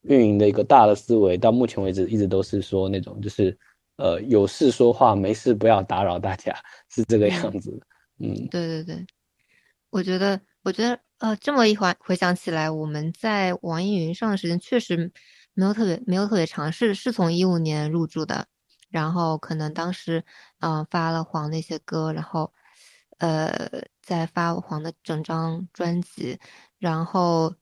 [0.00, 3.56] 运营的一个大的思维，到目前为止一直都是说那种就是
[3.98, 6.52] 呃有事说话，没事不要打扰大家，
[6.88, 7.80] 是这个样子，
[8.18, 9.06] 嗯，对对对，
[9.90, 15.12] 我觉得我觉得呃这么一回回想起来，我们在网易云上的时间确实。
[15.54, 18.46] 没有特别没有特别长，是是从一五年入驻的，
[18.88, 20.24] 然后可能当时
[20.60, 22.54] 嗯发了黄的一些歌，然后
[23.18, 23.68] 呃
[24.00, 26.38] 在发黄的整张专辑，
[26.78, 27.54] 然后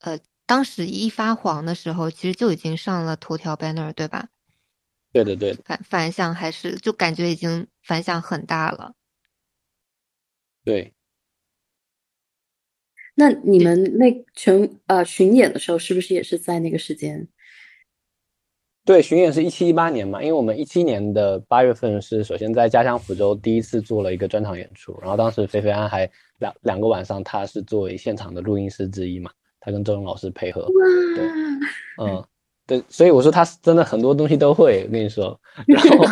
[0.00, 4.28] 呃当时一发黄的时候，其实就已经上了头条 banner，对吧？
[5.12, 8.92] 对的对的，反反响还是就感觉已经反响很大了。
[10.66, 10.92] 对。
[13.20, 17.28] 那你们那全呃巡演的时候，是不是也是在那个时间？
[18.86, 30.66] 对，巡演是一七一八年嘛，因为我们一七年的八月份是首先在家乡福州第一次做了一个专场演出，然后当时菲菲安还两两个晚上，他是作为现场的录音师之一嘛，他跟周勇老师配合，
[31.14, 31.28] 对，
[32.02, 32.24] 嗯，
[32.66, 36.04] 对，所以我说他真的很多东西都会，我跟你说， 然后，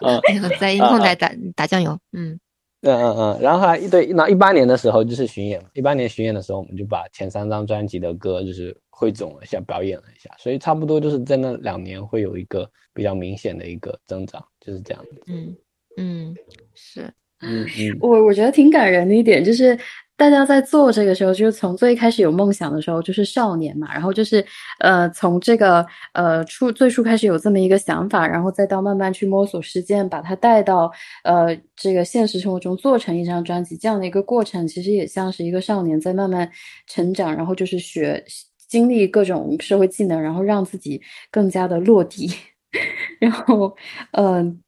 [0.00, 0.20] 呃，
[0.60, 2.38] 在音控台打打酱油，嗯。
[2.82, 15.22] 嗯嗯嗯，然后后来一对，那一八年的时候就是巡演，一八年巡演的时候，我们就把前三张专辑的歌就是汇总了一下，表演了一下，所以差不多就是在那两年会有一个比较明显的一个增长，就是这样子。
[15.26, 15.56] 嗯
[15.96, 16.34] 嗯，
[16.74, 17.02] 是，
[17.40, 19.78] 嗯嗯，我我觉得挺感人的一点就是。
[20.18, 24.44] 大家在做这个时候，就是从最开始有梦想的时候，就是少年嘛，然后就是
[24.78, 30.90] 呃，从这个呃初最初开始有这么一个想法，然后再到慢慢去摸索实践，把它带到
[31.24, 36.48] 呃这个现实生活中做成一张专辑，这样的一个过程，其实也像是一个少年在慢慢
[36.86, 38.22] 成长，然后就是学
[38.68, 41.00] 经历各种社会技能，然后让自己
[41.30, 42.30] 更加的落地，
[43.18, 43.74] 然后
[44.12, 44.62] 嗯。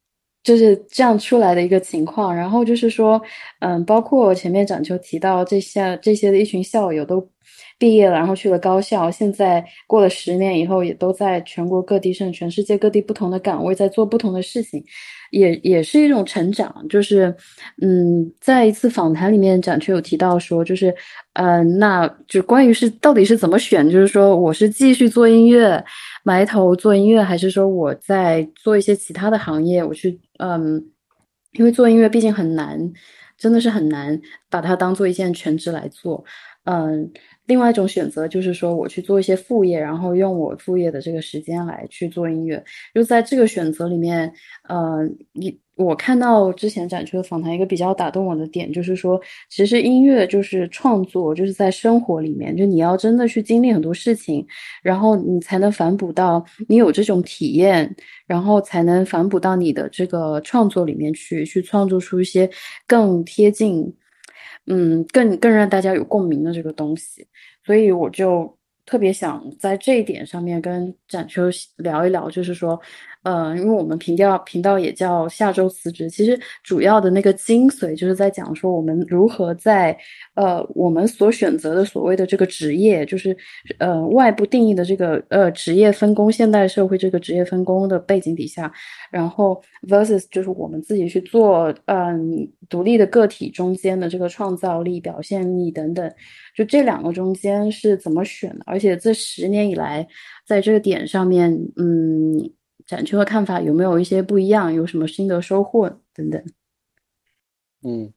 [0.44, 3.20] 就是这样出来的一个情况，然后就是说，
[3.60, 7.26] 嗯，包括前面展秋提到这些这些的一群校友都
[7.78, 14.84] 毕业了，然后去了高校，现在过了十年以后，也都在全国各地甚至全世界各地不同的岗位在做不同的事情，
[15.30, 16.72] 也也是一种成长。
[16.88, 17.34] 就是，
[17.82, 20.94] 嗯，在一次访谈里面，展秋有提到说，就是，
[21.32, 25.82] 嗯，那就关于是到底是怎么选，就是说我是继续做音乐。
[26.24, 29.84] 埋头做音乐，还是说我在做一些其他的行业？
[29.84, 30.84] 我去，嗯，
[31.52, 32.92] 因为做音乐毕竟很难，
[33.38, 34.20] 真的是很难
[34.50, 36.24] 把它当做一件全职来做，
[36.64, 37.12] 嗯。
[37.46, 42.62] 另外一种选择就是说，我去做一些副业，然后用我副业的这个时间来去做音乐。
[42.94, 44.32] 就在这个选择里面，
[44.68, 49.20] 呃，你我看到之前展出的访谈，一个比较打动我的点，就是说，
[49.50, 54.46] 其实音乐就是创作，就是在生活里面，就你要真的去经历很多事情，
[54.82, 57.94] 然后你才能反哺到你有这种体验，
[58.26, 62.48] 然后才能反哺到你的这个创作里面去，去创作出一些
[62.86, 63.92] 更贴近。
[64.66, 67.26] 嗯，更更让大家有共鸣的这个东西，
[67.64, 68.56] 所以我就
[68.86, 71.42] 特别想在这一点上面跟展秋
[71.76, 72.80] 聊一聊，就是说。
[73.24, 79.96] 呃，因为我们频道频道也叫下周辞职，其实主要的那个精髓就是在讲说我们如何在
[80.34, 83.34] 呃我们所选择的所谓的这个职业，就是
[83.78, 88.70] 呃外部定义的这个呃职业分工，现代社会这个职业分工的背景底下，
[89.10, 96.12] 然后 versus 就是我们自己去做嗯独立的个体中间的这个创造力、表现力等等，
[96.54, 98.64] 就这两个中间是怎么选的？
[98.66, 100.06] 而且这十年以来，
[100.46, 102.52] 在这个点上面，嗯。
[102.86, 104.72] 展秋的看法有没有一些不一样？
[104.72, 106.44] 有什么新的收获等等？
[107.82, 108.12] 嗯，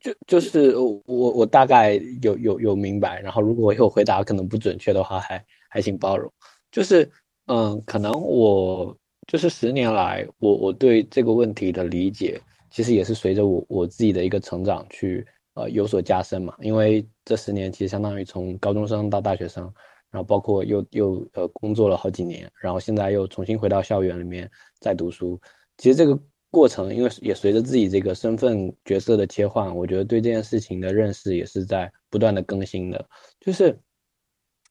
[0.00, 6.32] 就就是我我大概有有有明白，然后如果我回答可能不准确的话，还还请包容。
[6.70, 7.10] 就是
[7.46, 8.96] 嗯，可能我
[9.26, 12.40] 就是十年来，我我对这个问题的理解，
[12.70, 16.54] 其实也是随着我我自己的一个成长去呃有所加深嘛。
[16.60, 19.72] 因为这十年其实相当于从高中生到大学生。
[20.12, 24.48] 然后包括又又呃工作了好几年，然后现在又重新回到校园里面
[24.78, 25.40] 再读书。
[25.78, 26.16] 其实这个
[26.50, 33.08] 过程，因为也随着自己这个身份角色的切换，我觉得对这件事情的认识也是在不断的更新的。
[33.40, 33.74] 就是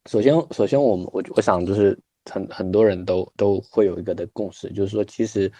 [0.07, 5.51] 首先首先我们我我想就是很很多人都都会有一个的共识，就是说其实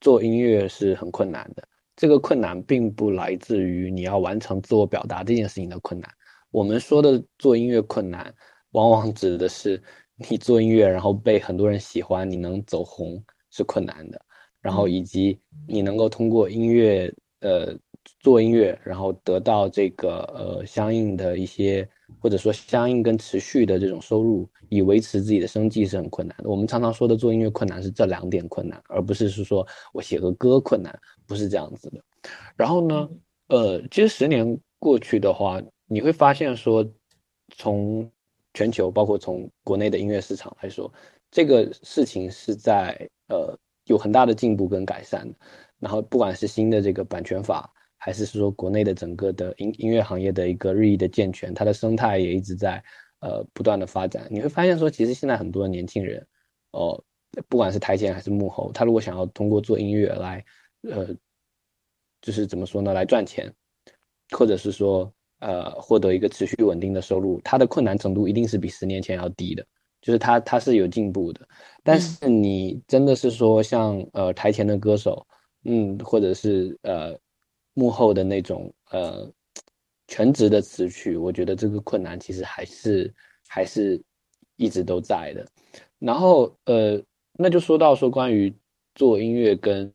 [0.00, 1.62] 做音乐是很困难的。
[1.94, 6.10] 这个困难并不来自于你要完成自我表达这件事情的困难。
[6.50, 8.34] 我们说的做音乐困难。
[8.72, 9.82] 往往指的是
[10.28, 14.20] 你做音乐，然后被很多人喜欢，你能走红是困难的。
[14.60, 17.72] 然后以及你能够通过音乐，呃，
[18.18, 21.88] 做音乐，然后得到这个呃相应的一些，
[22.20, 26.50] 或者说相应跟持续的这种收入，以维持自己的生计是很困难的。
[26.50, 32.02] 我们常常说的做音乐困难是这两点困难，而不是是说我写个歌困难，不是这样子的。
[32.56, 33.08] 然后呢，
[33.46, 36.84] 呃，其实十年过去的话，你会发现说
[37.56, 38.10] 从
[38.58, 40.92] 全球包括从国内的音乐市场来说，
[41.30, 45.34] 这个事情是在呃有很大的进步跟改善的。
[45.78, 52.82] 然后不管是新的这个版权法，还是说国内的整个的音音乐行业的一个日益的健全，它的生态也一直在
[53.20, 54.26] 呃不断的发展。
[54.28, 56.26] 你会发现说，其实现在很多年轻人，
[56.72, 57.00] 哦，
[57.48, 60.44] 不管是台前还是幕后，他如果想要通过做音乐来，
[60.90, 61.06] 呃，
[62.20, 63.54] 就是怎么说呢，来赚钱，
[64.36, 65.14] 或者是说。
[65.40, 69.64] 呃，获得一个持续稳定的收入，它的困难程度一定是比十年前要低的，
[70.02, 71.46] 就是它它是有进步的。
[71.84, 75.26] 但是你真的是说像呃台前的歌手，
[75.64, 77.16] 嗯，或者是呃
[77.74, 79.30] 幕后的那种呃
[80.08, 83.14] 全职的词曲，我觉得这个困难其实还是
[83.46, 84.02] 还是
[84.56, 85.46] 一直都在的。
[85.98, 87.00] 然后呃，
[87.34, 88.52] 那就说到说关于
[88.94, 89.92] 做音乐跟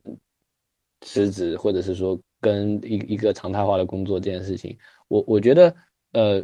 [1.01, 4.77] 辞职，或者是说跟一一个常态化的工作这件事情，
[5.13, 5.75] 我我觉得
[6.13, 6.43] 呃，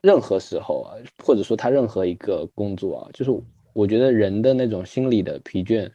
[0.00, 3.30] 任何时候啊，或者说他任何一个工作啊，就是
[3.74, 5.90] 我觉得人的那种心理的疲倦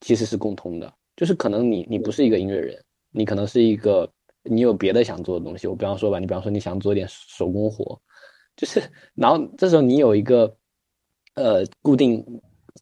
[0.00, 4.10] 其实是共通的，就是可能你你不是一个音乐人，你可能是一个
[4.42, 5.68] 你有别的想做的东西。
[5.68, 7.96] 我比方说吧，你比方说你想做点手工活，
[8.56, 8.82] 就是
[9.14, 10.56] 然后这时候你有一个
[11.34, 12.24] 呃固定。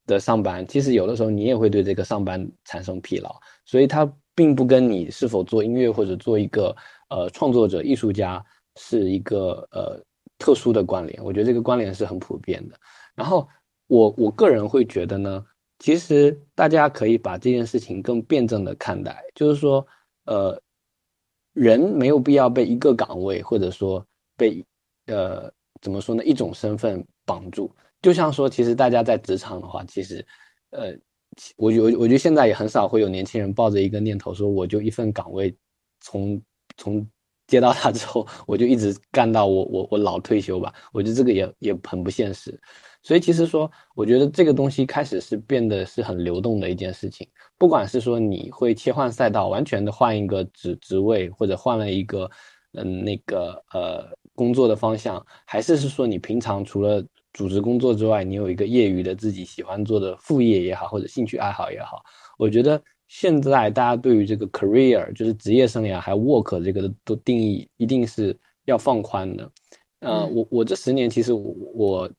[0.07, 3.31] 的上班，其实有的时候你也会对这个上班产生疲劳，
[3.67, 6.75] 所以它并不跟你是否做音乐或者做一个
[7.13, 8.43] 呃创作者、艺术家
[8.77, 10.03] 是一个呃
[10.39, 11.23] 特殊的关联。
[11.23, 12.75] 我觉得这个关联是很普遍的。
[13.15, 13.47] 然后
[13.87, 15.45] 我我个人会觉得呢，
[15.79, 19.87] 其实大家可以把这件事情更辩证的看待，就是说，
[20.25, 20.59] 呃，
[21.53, 24.05] 人没有必要被一个岗位或者说
[24.37, 24.65] 被
[25.07, 25.53] 呃
[25.83, 27.71] 怎么说呢一种身份绑住。
[28.01, 30.27] 就像说，其实大家在职场的话，其实，
[30.71, 30.97] 呃，
[31.57, 35.55] 我我我觉得现在也很少会有年轻人抱着一个念头说，我就一份岗位，
[36.01, 36.43] 从
[36.83, 37.07] 从
[37.47, 40.75] 接到他之后，我就一直干到我我我老退休吧。
[40.93, 42.59] 我觉得这个也也很不现实。
[43.05, 47.29] 所以其实说，我觉得这个东西开始是变得是很流动的一件事情。
[47.59, 52.31] 不管是说你会切换赛道，完全的换一个职职位，或者换了一个
[52.73, 62.03] 嗯那个呃工作的方向，还是是说你平常除了主职工作之外，你有一个业余的自己喜欢做的副业也好，或者兴趣爱好也好，
[62.39, 62.81] 我觉得
[63.15, 68.35] 现在大家对于这个 career 就是职业生涯还有 work 这个都定义一定是
[68.65, 69.53] 要放宽的。
[70.01, 72.11] 呃，我我这十年其实我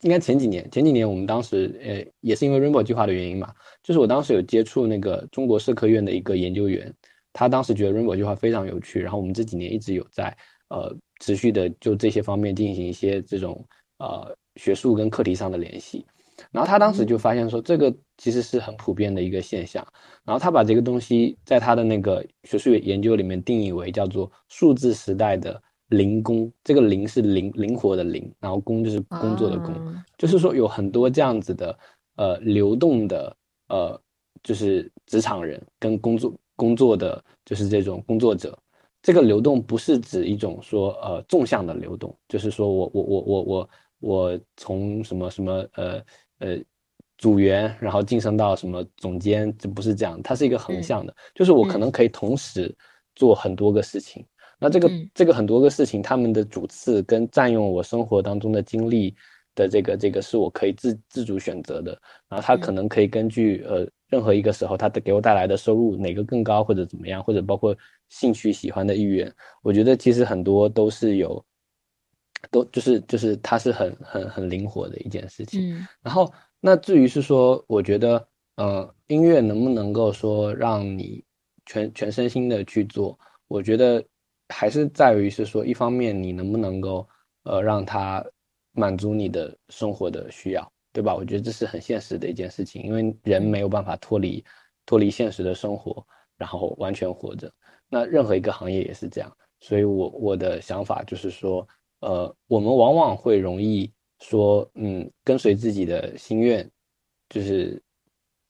[0.00, 3.54] 应该前几年前几年我们当时呃也是因为 Rainbow 计划的原因嘛，
[3.84, 6.92] 就是我当时有接触那个中国社科院的一个研究员，
[7.32, 10.36] 他当时觉得 Rainbow 计划非常有趣，然后我们这几年一直有在
[10.70, 13.64] 呃持续的就这些方面进行一些这种。
[13.98, 16.04] 呃，学术跟课题上的联系，
[16.52, 19.86] 然后他当时就发现说，这个其实是很普遍的一个现象。
[20.24, 26.50] 然后他把这个东西在他的那个学术研究里面定义为叫做数字时代的零工。
[26.64, 29.74] 这个零是灵灵活的灵，然后工就是工作的工，
[30.16, 31.78] 就是说有很多这样子的
[32.16, 33.36] 呃流动的
[33.68, 34.00] 呃，
[34.42, 38.56] 就是职场人跟工作工作的就是这种工作者。
[39.02, 43.70] 这个流动不是指一种说呃纵向的流动，就是说我我我我我。
[44.00, 46.02] 我从什么什么呃
[46.38, 46.58] 呃
[47.18, 52.74] 组员，然后晋升到什么总监，这不是这样，它是一个横向的，就是我可能可以同时
[53.14, 54.24] 做很多个事情。
[54.58, 59.14] 那这个这个很多个事情，他们的主次跟占用我生活当中的精力
[59.54, 61.92] 的这个这个是我可以自自主选择的。
[62.28, 67.76] 然后它可能可以根据呃任何一个时候它的给我带来的收入哪个更高或者怎么样，或者包括
[68.08, 69.32] 兴趣喜欢的意愿，
[69.62, 71.42] 我觉得其实很多都是有。
[72.50, 75.76] 都就是就是它是很很很灵活的一件事情。
[75.76, 78.26] 嗯，然后那至于是说，我觉得
[78.56, 81.24] 呃，音乐能不能够说让你
[81.64, 83.18] 全全身心的去做，
[83.48, 84.02] 我觉得
[84.48, 87.06] 还是在于是说，一方面你能不能够
[87.44, 88.24] 呃让它
[88.72, 91.14] 满足你的生活的需要，对吧？
[91.14, 94.44] 我觉得这是很现实的一件事情，因为人没有办法脱离
[94.84, 96.06] 脱离现实的生活，
[96.36, 97.52] 然后完全活着。
[97.88, 101.66] 那任何一个行业也是这样，所以我我的想法就是说。
[102.00, 103.90] 呃，我们往往会容易
[104.20, 106.68] 说，嗯，跟随自己的心愿，
[107.30, 107.82] 就是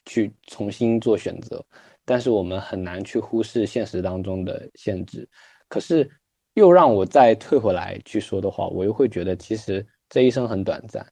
[0.05, 1.65] 去重新做选择，
[2.05, 5.29] 但是我们很难去忽视现实当中的限制。
[5.69, 6.11] 可是，
[6.55, 11.07] 又让我再退回来去说的话，我又会觉得，其实这一生很短暂，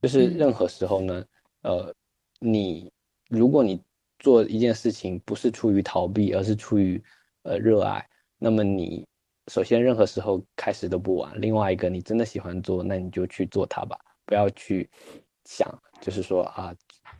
[0.00, 1.24] 就是任何时候呢，
[1.62, 1.94] 呃，
[2.40, 2.90] 你
[3.28, 3.80] 如果你
[4.18, 7.02] 做一件事情不是出于逃避，而是出于
[7.42, 8.04] 呃热爱，
[8.38, 9.06] 那么你。
[9.48, 11.32] 首先，任何时候开始都不晚。
[11.40, 14.90] 另外一个，你真的喜欢做，那你就去做它吧，不要去
[15.44, 15.66] 想，
[16.00, 16.74] 就是说啊，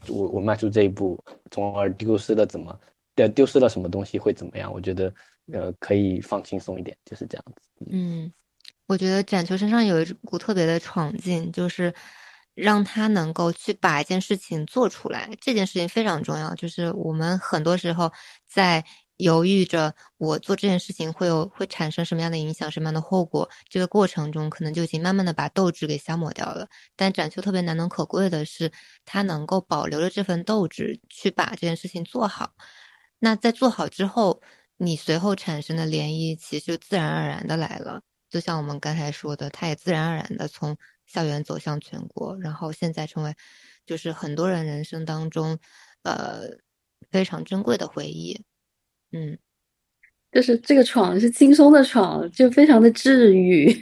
[0.08, 1.22] 我我迈出这一步，
[1.52, 2.76] 从而丢失了怎么，
[3.14, 4.72] 丢丢失了什么东西会怎么样？
[4.72, 5.14] 我觉得，
[5.52, 7.70] 呃，可以放轻松一点，就是这样子。
[7.92, 8.32] 嗯，
[8.88, 11.94] 我觉得展球身上有一股特别的闯劲，就是
[12.54, 16.52] 让他能够去把一件事情做出来，这件事情非常重要。
[16.56, 18.12] 就是我们很多时候
[18.48, 18.84] 在。
[19.16, 23.48] 犹豫着，我做这件事情会有会产生什么样的影响，什么样的后果？
[23.68, 26.68] 这个过程中，可能就已经慢慢的把斗志给消磨掉了。
[26.94, 28.70] 但展秋特别难能可贵的是，
[29.04, 32.52] 他能够保留着这份斗志，去把这件事情做好。
[33.18, 34.42] 那在做好之后，
[34.76, 38.02] 你随后产生的涟漪，其实就自然而然的来了。
[38.28, 43.34] 就像我们刚才说的，他也自然而然的从校园走向全国，然后现在成为，
[43.86, 45.58] 就是很多人人生当中，
[46.02, 46.42] 呃，
[47.10, 48.44] 非常珍贵的回忆。
[49.16, 49.38] 嗯，
[50.32, 53.74] 就是这个闯是轻松的闯，就非常的治愈。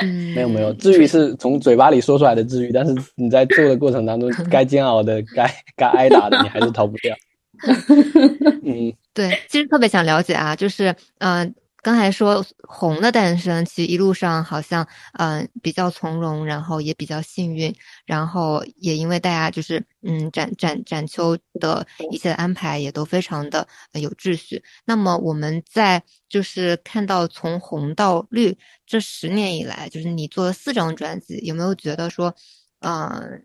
[0.00, 7.14] 嗯，没有没有，治愈是从嘴巴里说出来的治愈，但是你在做的过程当中，该煎熬的、该该挨打的，你还是逃不掉。
[8.64, 17.74] 嗯，对，其实特别想了解啊，就是嗯、呃刚才说红的诞生，其实一路上好像嗯、比较从容，然后也比较幸运，
[18.06, 24.62] 然后也因为大家就是嗯展展展秋的一些安排也都非常的有秩序。
[24.84, 28.56] 那么我们在就是看到从红到绿
[28.86, 32.32] 这十年以来，就是你做了四张专辑，有没有觉得说，
[32.80, 33.44] 嗯，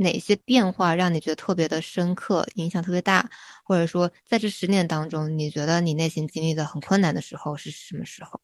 [0.00, 3.30] 哪些变化让你觉得特别的深刻，影响特别大？
[3.64, 8.40] 或者说，在这十年当中，你觉得你内心经历的很困难的时候是什么时候？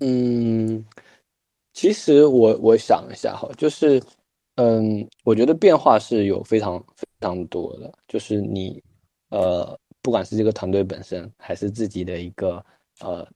[0.00, 0.84] 嗯，
[1.72, 4.02] 其实我我想一下哈，就是，
[4.56, 8.82] 嗯，我觉得变化是有非常非常多的，就是你，
[9.28, 12.64] 呃，不管是这个团队本身，还是自己的一个
[13.00, 13.26] 呃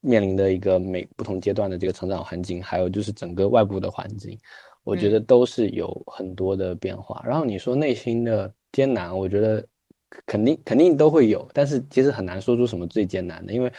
[0.00, 4.38] 面临的一个每不同阶段的这个成长环境，还有就是整个外部的环境，
[4.86, 7.20] 我觉得都是有很多的变化。
[7.26, 9.66] 然后你说内心的艰难，我觉得
[10.26, 13.72] 肯定肯定都会有，但是其实很难说出什么最艰难的，因为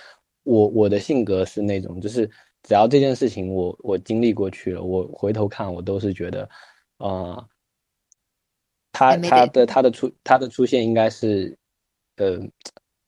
[0.43, 2.29] 我我的性格是那种，就是
[2.63, 6.49] 只要这件事情我我经历过去了，我回头看我都是觉得，
[6.97, 7.47] 啊、
[8.91, 11.57] 他他的他的出他的出现应该是，
[12.17, 12.37] 呃，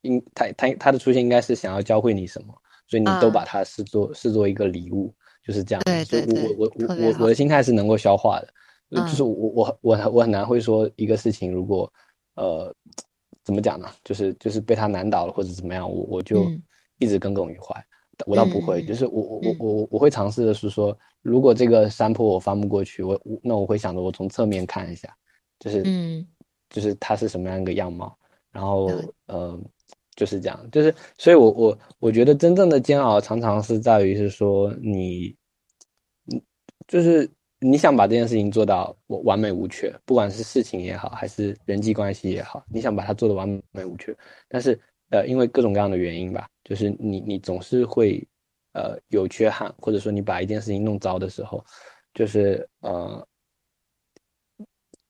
[0.03, 2.53] 应他他他的出现应该是想要教会你什么，
[2.87, 3.31] 所以你都啊。
[3.31, 5.13] 把它视作视作一个礼物，
[5.49, 5.81] 就是这样。
[5.83, 8.53] 对所以对对我我我我我的心态是能够消化的，
[8.91, 11.91] 呃就是嗯我我我很我很难会说一个事情如果
[12.35, 12.71] 呃
[13.43, 13.89] 怎么讲呢？
[14.03, 16.61] 就是就是被他难倒了或者怎么样，我我就嗯
[16.99, 17.83] 一直耿耿于怀。
[18.27, 25.11] 我倒不会，嗯就是我我我嗯我我我会尝试的是说，如果这个山坡我翻不过去，我我那我会想着我从侧面看一下，
[25.57, 26.27] 就是嗯
[26.69, 28.15] 就是它是什么样一个样貌，
[28.51, 28.91] 然后
[29.25, 29.59] 呃
[30.19, 35.33] 就是这样，就是所以我我我觉得真正的煎熬常常是在于是说你，
[36.29, 36.41] 嗯
[36.89, 44.13] 就是你想把这件事情做到完完美无缺，不管是事情也好，还是人际关系也好，你想把它做的完美无缺，
[44.49, 44.77] 但是
[45.09, 48.21] 呃因为各种各样的原因吧，就是你你总是会
[48.73, 51.63] 呃有缺憾，或者说你把一件事情弄糟的时候，
[52.13, 53.25] 就是呃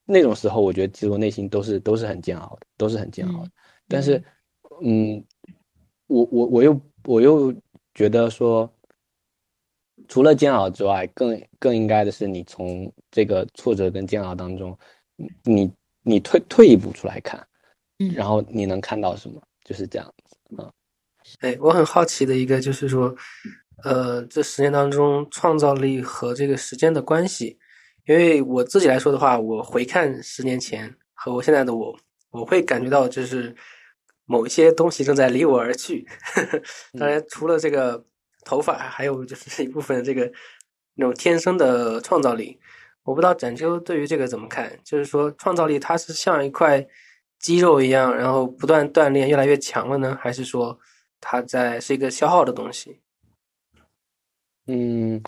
[0.05, 3.47] 那种时候，我觉得其实我内心都是都是很煎熬的，都是很煎熬的。
[3.47, 3.51] 嗯。
[3.91, 4.23] 但是，
[4.81, 5.23] 嗯，
[6.07, 7.53] 我我我又我又
[7.93, 8.71] 觉得说，
[10.07, 14.77] 除了煎熬之外，更更应该的是你从这个挫折跟煎熬当中，
[15.43, 15.71] 你
[16.03, 17.45] 你退退一步出来看，
[17.99, 20.71] 嗯然后你能看到什么，就是这样子啊。
[21.41, 23.15] 哎，我很好奇的一个就是说，
[23.83, 27.57] 呃，这十年当中创造力和这个时间的关系，
[28.07, 31.95] 因为我自己来说的话，我回看十年前和我现在的我，
[32.31, 33.55] 我会感觉到就是
[34.29, 36.07] 某一些东西正在离我而去。
[36.99, 38.05] 当然，除了这个
[38.45, 40.31] 头发，还有就是一部分这个
[40.93, 42.59] 那种天生的创造力。
[43.01, 46.85] 我不知道展秋对于这个怎么看，就是说创造力它是像一块
[47.39, 50.77] 肌肉一样，然后不断锻炼，越来越强了呢，还是说
[51.19, 52.99] 它在是一个消耗的东西？
[54.67, 55.19] 嗯，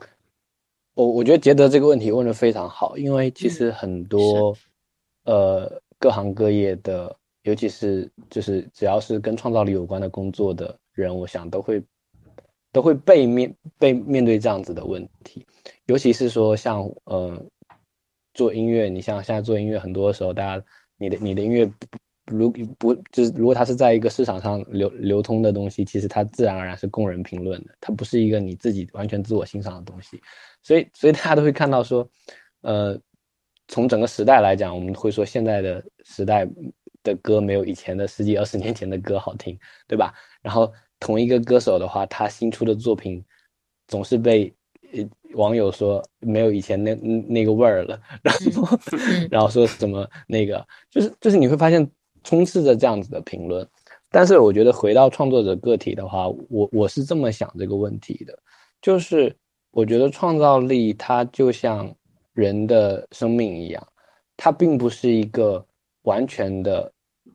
[0.94, 4.56] 我我觉得杰德这个问题问的非常好，因为其实很多、
[5.24, 11.84] 呃各行各业的，尤其是就是只要是跟创造力有关的工作的人，我想都会
[12.72, 15.46] 都会被面被面对这样子的问题，
[15.86, 17.44] 尤其是说像呃
[18.34, 20.64] 做音乐，你像现在做音乐，很多时候大家
[20.98, 21.66] 你的你的音乐
[22.26, 30.22] 不如不就是如果它是在一个市场上流流通的东西，其实它自然而然是供人评论的，它不是一个你自己完全自我欣赏的东西，
[30.62, 32.08] 所以所以大家都会看到说，
[32.62, 32.98] 呃，
[33.68, 36.48] 从整个时代来讲，我们会说现在的时代
[37.04, 39.58] 的歌没有以前的十几二十年前的歌好听，
[39.88, 40.14] 对吧？
[40.42, 43.24] 然后同一个歌手的话，他新出的作品
[43.88, 44.54] 总是被
[44.94, 45.04] 呃
[45.34, 49.28] 网友说没有以前那那个味儿了，然后、嗯。
[49.32, 51.90] 然后说什么那个就是就是你会发现
[52.24, 53.68] 充斥着这样子的评论，
[54.10, 58.38] 但是我觉得回到创作者个体的话，我我是这么想这个问题的，
[58.82, 59.36] 就是
[59.72, 61.94] 我觉得创造力它就像
[62.34, 63.88] 人的生命一样，
[64.38, 65.66] 它并不是一个
[66.04, 66.92] 完全的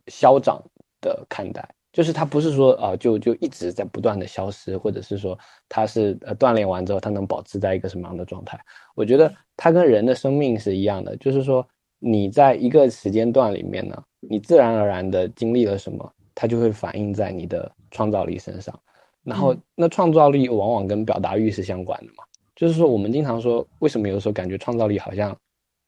[0.08, 0.62] 消长
[1.00, 5.38] 的看待，就是它不是说啊、就就一直在不断的消失，或者是说
[5.68, 8.58] 它是呃锻炼完之后它能保持在一个什么样的状态？
[8.94, 11.66] 我觉得它跟人的生命是一样的，就是说
[11.98, 18.78] 你在一个时间段里面呢，你自然而然的经历了什么，它就会反映在你的创造力身上。
[19.22, 22.22] 然后嗯，那创造力往往跟表达欲是相关的嘛，
[22.54, 25.36] 就是说我们经常说，为什么有的时候感觉创造力好像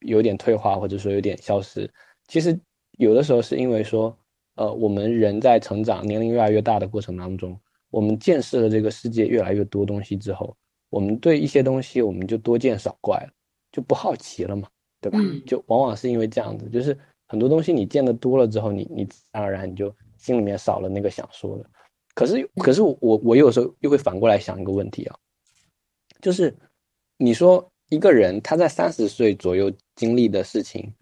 [0.01, 1.89] 有点退化，或者说有点消失？
[2.27, 2.59] 其实
[2.99, 4.17] 有的时候是因为说，
[4.57, 7.59] 呃，我们人在成长、年龄越来越大的过程当中，
[7.91, 10.55] 我们见识了这个世界越来越多东西之后，
[10.91, 13.31] 我们对一些东西我们就多见少怪了，
[13.73, 14.69] 就不好奇了嘛，
[15.01, 15.19] 对吧？
[15.23, 16.97] 嗯就往往是因为这样子，就是
[17.27, 21.65] 很多东西你见得多了之后，你你自然而然你就心里面少了那个想说的。
[22.15, 25.17] 可是可是我我有时候又会反过来想一个问题啊，
[26.21, 26.53] 就是
[27.17, 30.93] 你说一个人他在三十岁左右经历的事情，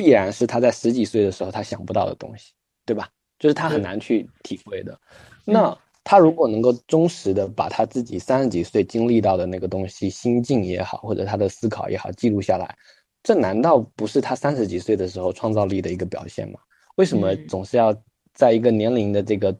[0.00, 2.54] 必然是他在十几岁的时候他想不到的东西，
[2.86, 3.06] 对吧？
[3.38, 4.98] 就是他很难去体会的。
[5.44, 12.74] 那他如果能够忠实的把他自己三十几岁经历到的那个东西，心境也好，或者他的思考也好，记录下来，
[13.22, 16.58] 这难道不是他三十几岁的时候创造力的一个表现吗？
[16.96, 17.94] 为什么嗯总是要
[18.32, 19.54] 在一个年龄的这个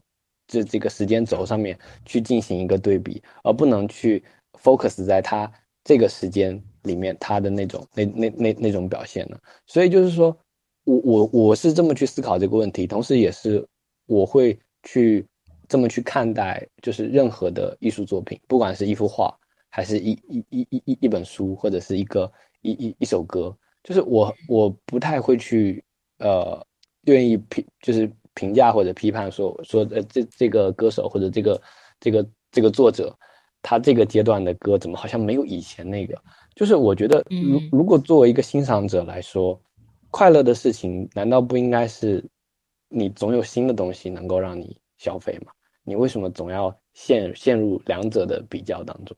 [0.47, 4.23] 这这个时间轴上面去进行一个对比，而不能去
[4.59, 5.51] focus 在他
[5.83, 9.37] 这个时间里面他的那种那那那那种表现呢？
[9.67, 10.35] 所以就是说，
[10.83, 13.65] 我我我是这么去思考这个问题，同时也是
[14.07, 15.25] 我会去
[15.67, 19.33] 这么去看待，就是任何的艺术作品，不管是一幅画，
[19.69, 22.31] 还是一一一一一一本书，或者是一个
[22.61, 25.83] 一一一首歌，就是我我不太会去
[26.17, 26.65] 呃
[27.03, 31.61] 愿意评，就是评价或者批判说说呃这这个歌手或者这个
[31.99, 33.15] 这个这个作者，
[33.61, 36.19] 他这个阶段的歌怎么好像没有以前那个？
[36.61, 39.59] 就是我觉得如嗯如果作为一个欣赏者来说，
[40.11, 42.23] 快乐的事情难道不应该是
[42.87, 45.51] 你总有新的东西能够让你消费吗？
[45.83, 49.17] 你为什么总要陷陷入两者的比较当中？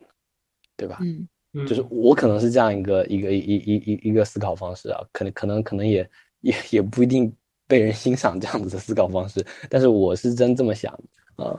[0.78, 1.00] 对吧？
[1.02, 6.10] 嗯嗯就是我可能是这样一个一个一一一一一个思考方式啊，可能可能可能也
[6.40, 7.30] 也也不一定
[7.68, 10.94] 被人欣赏这样子的思考方式，但是我是真这么想
[11.36, 11.52] 啊。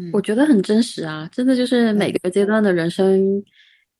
[0.00, 3.44] 嗯我觉得很真实啊，真的就是每个阶段的人生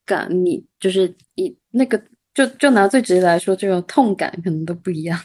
[0.08, 2.02] 感，你就是以那个
[2.34, 5.20] 就就拿最直接来说，这种痛感可能都不一样。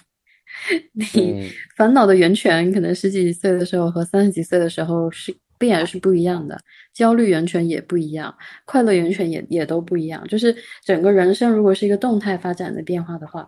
[0.94, 6.60] 你嗯烦恼的源泉可能十几岁的时候和三十几岁的时候是必然是不一样的，
[6.94, 8.36] 焦虑源泉也不一样，
[8.66, 10.28] 快乐源泉也也都不一样。
[10.28, 13.48] 就是整个人生如果是一个动态发展的变化的话，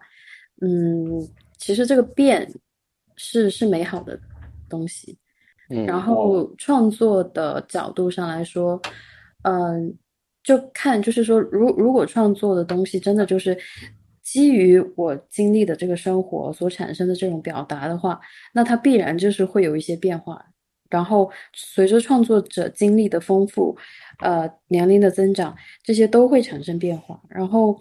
[0.62, 2.50] 嗯，其实这个变
[3.18, 4.20] 是是美好的
[4.70, 5.18] 东西。
[5.70, 8.80] 嗯，然后创作的角度上来说，
[9.44, 9.96] 嗯，
[10.46, 13.58] 就看就是说，如如果创作的东西真的就是
[14.22, 18.20] 基于我经历的这个生活所产生的这种表达的话，
[18.54, 20.46] 那它必然就是会有一些变化。
[20.88, 23.76] 然后随着创作者经历的丰富，
[24.20, 25.54] 呃，年龄的增长，
[25.84, 27.20] 这些都会产生变化。
[27.28, 27.76] 然后，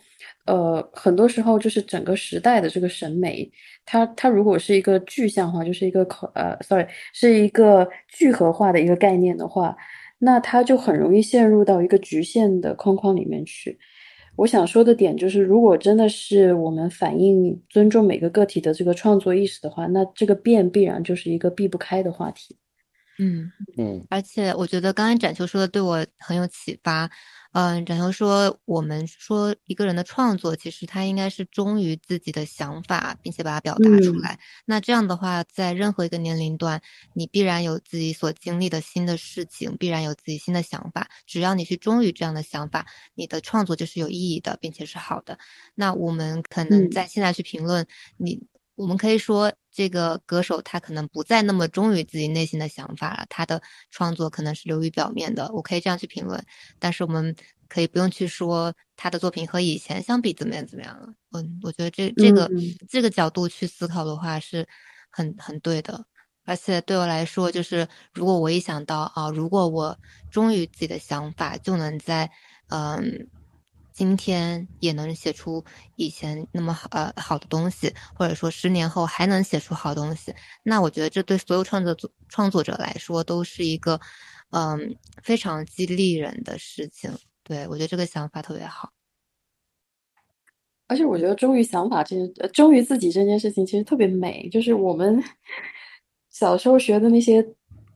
[0.46, 3.48] 呃，很多时候就是整个时代的这个审美，
[3.84, 9.76] 它它如果是一个具象化，就是一个口呃，sorry，是一个聚合化的一个概念的话，
[10.24, 13.78] 那他就很容易陷入到一个局限的框框里面去。
[14.36, 22.56] 我想说的点就是，如果真的是我们反映尊重每个个体的这个创作意识的话，那这个变必然就是一个避不开的话题。
[23.18, 27.10] 嗯，嗯而且我觉得刚才展秋说的对我很有启发。
[27.52, 34.40] 嗯，展秋说，我们说一个人的创作，其实他应该是忠于自己的想法，并且把它表达出嗯来。
[34.64, 36.82] 那这样的话，在任何一个年龄段，
[37.12, 41.08] 你必然有自己所经历的新的事情，必然有自己新的想法。
[41.26, 42.84] 只要你去忠于这样的想法，
[43.14, 45.38] 你的创作就是有意义的，并且是好的。
[45.76, 47.86] 那我们可能嗯在现在去评论
[48.16, 53.60] 你，我们可以说这个歌手他可能不再那么忠于自己内心的想法了，他的
[53.90, 56.42] 创作可能是流于表面的，我可以这样去评论。
[56.78, 57.34] 但是我们
[57.68, 61.12] 可以不用去说他的作品和以前相比怎么样怎么样了。
[61.32, 64.66] 嗯，我觉得这这个、嗯这个角度去思考的话是
[65.10, 66.06] 很很对的。
[66.46, 69.98] 而且对我来说，就是如果我一想到啊，如果我
[70.30, 72.30] 忠于自己的想法，就能在
[72.68, 73.26] 嗯
[73.94, 75.64] 今天也能写出
[75.94, 80.34] 以前那么好呃好的东西，或者说十年后还能写出好东西，
[80.64, 83.98] 那我觉得这对所有创作者创作者来说都是一个
[84.50, 87.10] 嗯非常激励人的事情。
[87.44, 88.90] 对我觉得这个想法特别好。
[90.86, 94.48] 而且我觉得忠于想法这件，忠于自己这件事情其实特别美。
[94.50, 95.22] 就是我们
[96.30, 97.46] 小时候学的那些，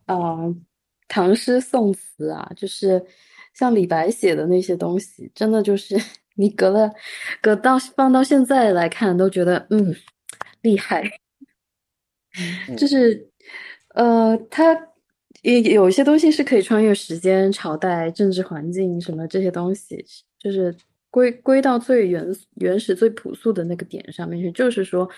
[0.07, 0.55] 呃，
[1.07, 3.05] 唐诗宋词啊，就是
[3.53, 5.95] 像李白写的那些东西，真的就是
[6.35, 6.91] 你隔了
[7.41, 9.95] 隔到放到现在来看，都觉得嗯
[10.61, 11.03] 厉害。
[12.77, 13.27] 就是
[13.95, 14.77] 呃，他
[15.41, 20.05] 也有一些东西是可以穿越时间、朝代、政治环境什么这些东西，
[20.37, 20.73] 就是
[21.09, 22.23] 归归到最原
[22.55, 25.09] 原始、最朴素的那个点上面去，就是说，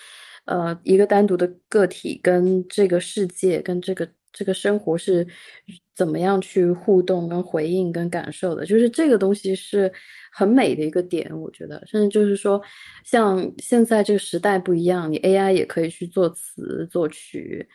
[0.46, 5.28] 呃，一个单独的个体跟这个世界、跟这个这个生活是
[5.96, 9.92] 怎么样去互动、跟回应、跟感受的，就是这个东西是
[10.32, 12.62] 很美的一个点，我觉得，甚至就是说，
[13.04, 17.68] 像现在这个时代不一样，你 AI 也可以去做词、作曲，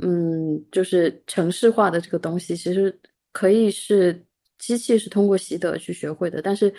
[0.00, 2.96] 嗯，就是城市化的这个东西，其实
[3.32, 4.24] 可以是
[4.58, 6.72] 机器是通过习得去学会的，但是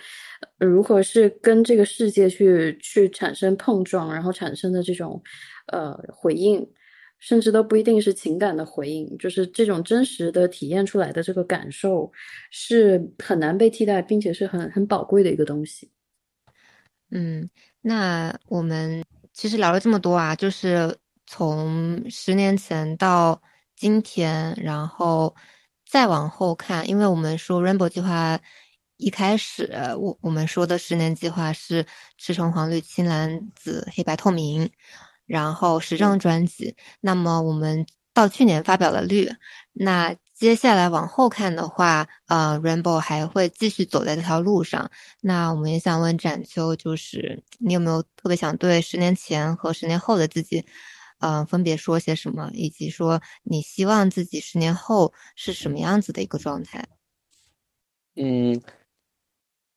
[0.58, 5.20] 如何是跟这个世界去去产生碰撞，然后产生的这种
[5.66, 6.66] 呃回应，
[7.24, 12.12] 甚至都不一定是情感的回应，就是这种真实的体验出来的这个感受
[12.50, 15.90] 是很难被替代，并且是很很宝贵的一个东西。
[17.10, 17.48] 嗯，
[17.80, 19.02] 那我们
[19.32, 20.94] 其实聊了这么多啊，就是
[21.26, 23.40] 从十年前到
[23.74, 25.34] 今天，然后。
[25.86, 28.40] 再往后看，因为我们说 Rainbow 计划
[28.96, 31.86] 一开始，我我们说的十年计划是
[32.18, 34.68] 赤橙黄绿青蓝紫黑白透明，
[35.26, 36.76] 然后时政专辑。
[37.00, 39.30] 那么我们到去年发表了绿，
[39.72, 44.90] 那接下来往后看的话，呃，Rainbow 还会继续走在这条路上。
[45.20, 50.64] 那我们也想问展秋，就是你有没有特别想对十年前和十年后的自己？
[51.20, 56.86] 嗯，分别说些什么，以及说你希望自己十年后是什么样子的一个状态？
[58.16, 58.60] 嗯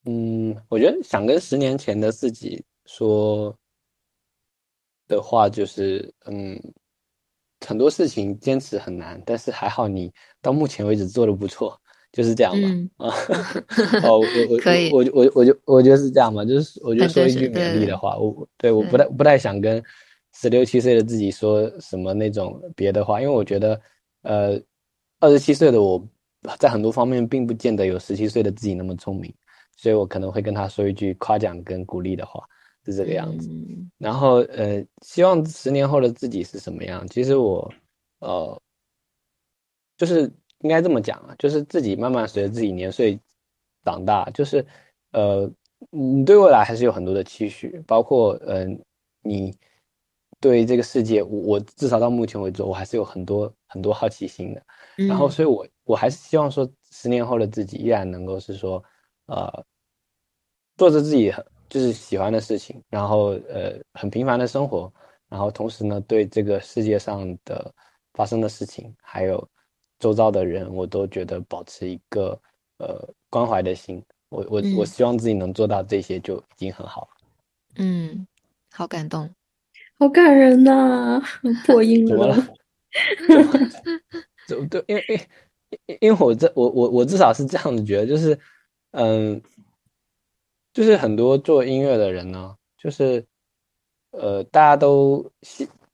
[0.04, 3.58] 嗯，我觉得想跟十年前的自己说
[5.08, 6.60] 的话，就是嗯，
[7.66, 10.12] 很多事情坚持很难，但是还好你
[10.42, 11.80] 到目前为止做的不错，
[12.12, 12.54] 就是这样
[12.98, 13.08] 吧。
[13.08, 13.16] 啊，
[14.04, 19.84] 哦，我我可以，我我我就我觉得是这样嘛，就是我就说一句勉励的话，我对我不太不太想跟。
[20.40, 23.82] 十六七岁的自己说什么那种别的话，因为我觉得，
[24.22, 24.62] 呃，
[25.20, 26.08] 二十七岁的我
[26.60, 29.34] 在很多方面并不见得有十七岁的自己那么聪明，
[29.78, 32.44] 所以我可能会跟他说一句夸奖跟鼓励的话，
[32.88, 33.50] 是这个样子。
[33.98, 37.08] 然后，呃，希望十年后的自己是什么样？
[37.08, 37.72] 其实我，
[38.20, 38.62] 呃，
[39.98, 43.20] 就是应该这么讲啊，就是自己慢慢随着自己年岁
[43.84, 44.66] 长大，就是，
[45.12, 45.50] 呃，
[45.90, 48.80] 你对未来还是有很多的期许，包括，嗯，
[49.22, 49.54] 你。
[50.40, 54.62] 对这个世界，我我至少到目前为止，我还是有很多很多好奇心的。
[55.08, 58.84] 然后，所以，我我还是希望说，十年后的自己依然能够是说，
[59.26, 59.66] 呃，
[60.78, 61.34] 做着自己
[61.70, 64.92] 就是喜欢的事情，然后呃，很平凡的生活，
[65.30, 67.74] 然后同时呢，对这个世界上的
[68.14, 69.48] 发生的事情，还有
[70.00, 72.40] 周遭的人，我都觉得保持一个
[72.78, 74.04] 呃关怀的心。
[74.30, 77.08] 我我我希望自己能做到这些，就已经很好了。
[77.78, 78.28] 嗯，
[78.72, 79.30] 好感动。
[80.00, 81.22] 好感人呐，
[81.66, 82.36] 破音了。
[84.48, 84.84] 怎么对？
[84.88, 85.18] 因为因
[85.88, 88.38] 因因为我这我我我至少是这样子觉得，就是
[88.92, 89.42] 嗯，
[90.78, 93.26] 就是很多做音乐的人呢，就是
[94.12, 95.28] 呃，大家都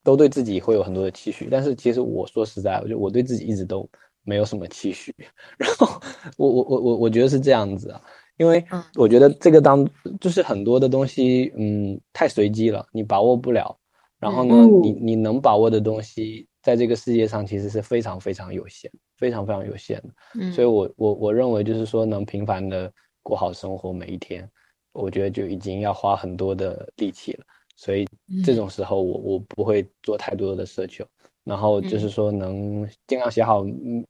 [0.03, 3.89] 都对自己会有很多的期许，但是其实我说实在，我就我对自己一直都
[4.25, 5.15] 没有什么期许。
[5.57, 5.87] 然后
[6.35, 8.01] 我我我我我觉得是这样子啊，
[8.35, 8.61] 因为
[8.95, 9.87] 我觉得这个当
[10.19, 13.79] 就是很多的东西，嗯，太随机了，你把握不了。
[14.19, 20.09] 然后呢，你你能把握的东西，在这个世界上其实是非常非常有限，非常非常有限的。
[20.41, 22.91] 嗯，所以我我我认为就是说，能平凡的
[23.21, 24.49] 过好生活每一天，
[24.93, 27.43] 我觉得就已经要花很多的力气了。
[27.75, 28.07] 所以
[28.45, 31.05] 这种时候，我我不会做太多的奢求。
[31.43, 33.63] 然后就是说，能尽量写好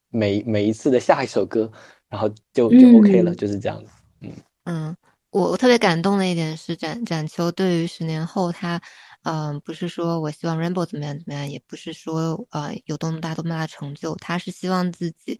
[0.10, 1.72] 每每一次的下一首歌，
[2.07, 3.91] 然后就就 OK 了，就是这样子。
[4.22, 4.31] 嗯
[4.65, 4.97] 嗯，
[5.31, 8.80] 我我特别感动的一点是展展秋对于十年后他。
[9.26, 15.39] 嗯，不是说我希望 Rainbow 怎么样怎么样，也不是说呃有多么大多么大的成就，他是希望自己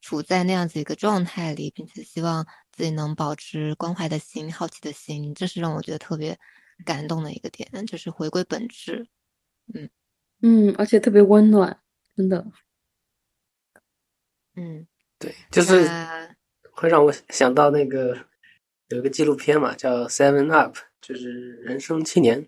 [0.00, 2.44] 处在那样子一个状态里，并且希望
[2.74, 6.38] 自己能保持关怀的心、好奇的心，这是让我觉得特别
[6.84, 9.06] 感动的一个点，就是回归本质。
[9.72, 9.88] 嗯
[10.42, 11.80] 嗯，而且特别温暖，
[12.16, 12.44] 真的。
[14.56, 14.86] 嗯，
[15.18, 15.88] 对，就是
[16.72, 18.18] 会让我想到那个
[18.88, 22.46] 有一个纪录片嘛，叫 Seven Up，就是人生七年。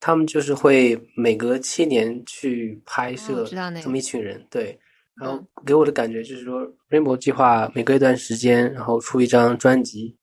[0.00, 4.78] 他们就是会每隔七年去拍摄这么一群人，对，
[5.20, 10.16] 然后给我的感觉就是说，Rainbow 计划每隔一段时间，然后出一张专辑，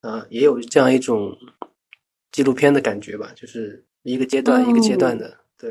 [0.00, 1.36] 啊，也有这样一种
[2.32, 5.70] 纪录片的感觉吧，就是一个阶段一个阶段的，对。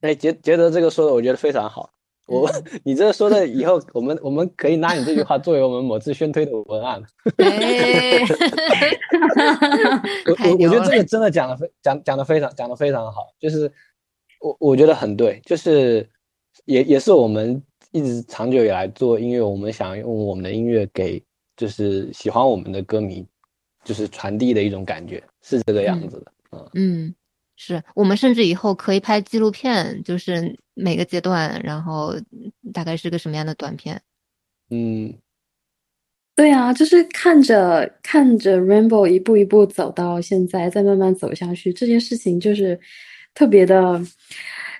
[0.00, 1.92] 哎，杰杰德这个说的，我觉得非常好。
[2.28, 2.48] 我，
[2.84, 7.02] 你这说的以后，我们我们可以拿你这句话作为我们某次宣推的文案。
[10.26, 13.72] 我我我觉得这个真的讲的非讲讲的非常讲的非常好，就是
[14.40, 16.08] 我我觉得很对，就是
[16.66, 17.60] 也也是我们
[17.98, 21.22] 一直长久以来做音乐，我们想用我们的音乐给
[21.56, 23.26] 就是喜欢我们的歌迷，
[23.84, 26.32] 就是传递的一种感觉，是这个样子的。
[26.52, 27.14] 嗯嗯。
[27.60, 32.14] 是我们甚至以后可以拍纪录片，就是每个阶段，然后
[32.72, 34.00] 大概是个什么样的短片？
[34.70, 35.12] 嗯，
[36.36, 42.78] 对啊，就是看着看着 Rainbow 一步一步走到现在，再慢慢走下去，这件事情就是
[43.34, 44.00] 特别的，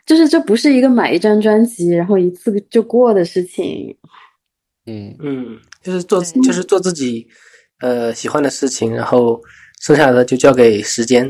[0.08, 3.94] 就是这不是一个买一张专辑然后一次就过的事情。
[4.86, 7.28] 嗯嗯，就是做就是做自己
[7.80, 9.38] 呃喜欢的事情，然后
[9.82, 11.26] 剩下的就交给时间。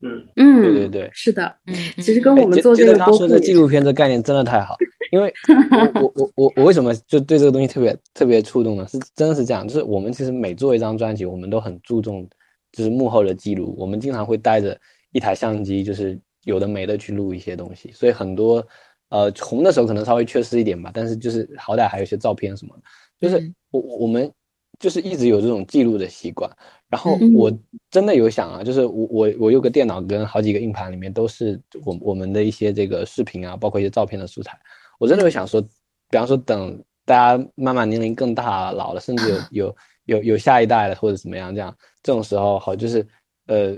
[0.00, 1.54] 嗯嗯，对对对是的。
[1.66, 4.76] 嗯，其实跟哎我们做这个播客的纪录片这概念真的太好，
[5.12, 5.30] 因为
[6.00, 8.88] 我我我我我为什么就对这个东西特别特别触动呢？
[8.88, 12.26] 是真的是这样，就是我们其实每做一张专辑，我们都很注重
[12.72, 14.78] 就是幕后的记录，我们经常会带着
[15.12, 18.66] 一台相机，就是有的没的去录一些东西，所以很多
[19.10, 22.82] 呃红的时候可能稍微缺失一点吧，但是就是好歹还有一些照片什么的，
[23.20, 23.54] 就是嗯。
[23.72, 24.32] 我我我们
[24.78, 26.50] 就是一直有这种记录的习惯。
[26.88, 27.52] 然后嗯我
[27.90, 34.56] 真的有想啊，就是我我我有个电脑跟好几个硬盘，里面都是我我们的一些这个视频啊，包括一些照片的素材。
[35.00, 35.60] 我真的有想说，
[36.08, 43.04] 比方说等大家慢慢年龄更大老了，甚至有有有有下一代了或者怎么样，这样这种时候好就是
[43.48, 43.76] 呃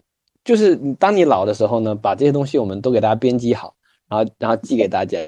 [0.49, 3.75] 就是你当你老的时候呢，把这些东西我们都给大家编辑好，
[4.09, 5.19] 然后然后寄给大家。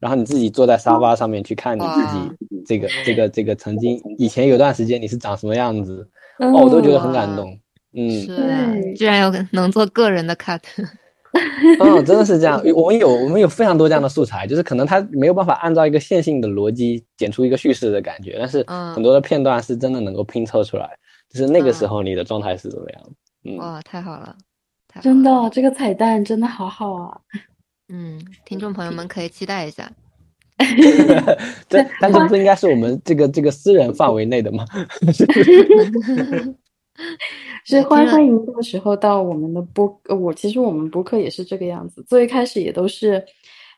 [0.00, 6.08] 然后你自己坐在沙发上面去看你自己这个这个这个曾经以前有段时间你是长什么样子，
[6.38, 7.54] 哦，我都觉得很感动。
[7.92, 8.32] 嗯，是。
[8.32, 10.62] 啊居然有个能做个人的 cut，
[11.78, 12.58] 嗯，真的是这样。
[12.74, 18.94] 我们有我们有非常多这样的素材，就是可能它没有办法按照一个线性的逻辑剪出一个叙事的感觉，但是嗯。
[18.94, 20.88] 很多的片段是真的能够拼凑出来，
[21.28, 23.02] 就是那个时嗯候你的状态是怎么样。
[23.02, 23.10] 的。
[23.44, 24.34] 嗯，哇，太好了，
[24.92, 27.18] 太好真，的，这个彩蛋真的好好啊！
[27.88, 29.90] 嗯， 听众朋友们可以期待一下。
[31.68, 34.64] 这但这不应该是我们这个这个私人范围内的吗？
[37.64, 43.24] 是欢迎这个时候到我们的播，呃我其实我们播客也是这个样子，最开始也都是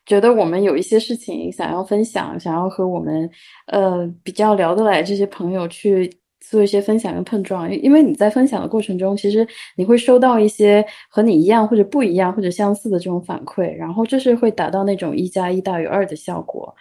[0.04, 3.30] 觉得我们有一些事情想要分享，想要和我们
[3.66, 6.12] 呃比较聊得来这些朋友去
[6.50, 9.46] 做一些分享跟碰撞，因为你在分享的过程中，其实
[9.76, 16.74] 你会收到一些和你一样或者不一样或者相似的这种反馈，然后这是会达到那种一加一大于二的效果。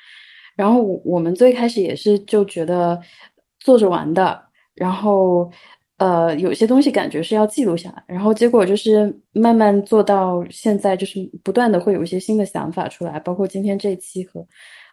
[0.55, 2.99] 然后我我们最开始也是就觉得
[3.59, 4.39] 做着玩的，
[4.75, 5.49] 然后
[5.97, 14.45] 呃有些东西感觉是要记录下来，然后结果就是慢慢做到现在，就是不断的会有一些新的想法出来，包括今天这期和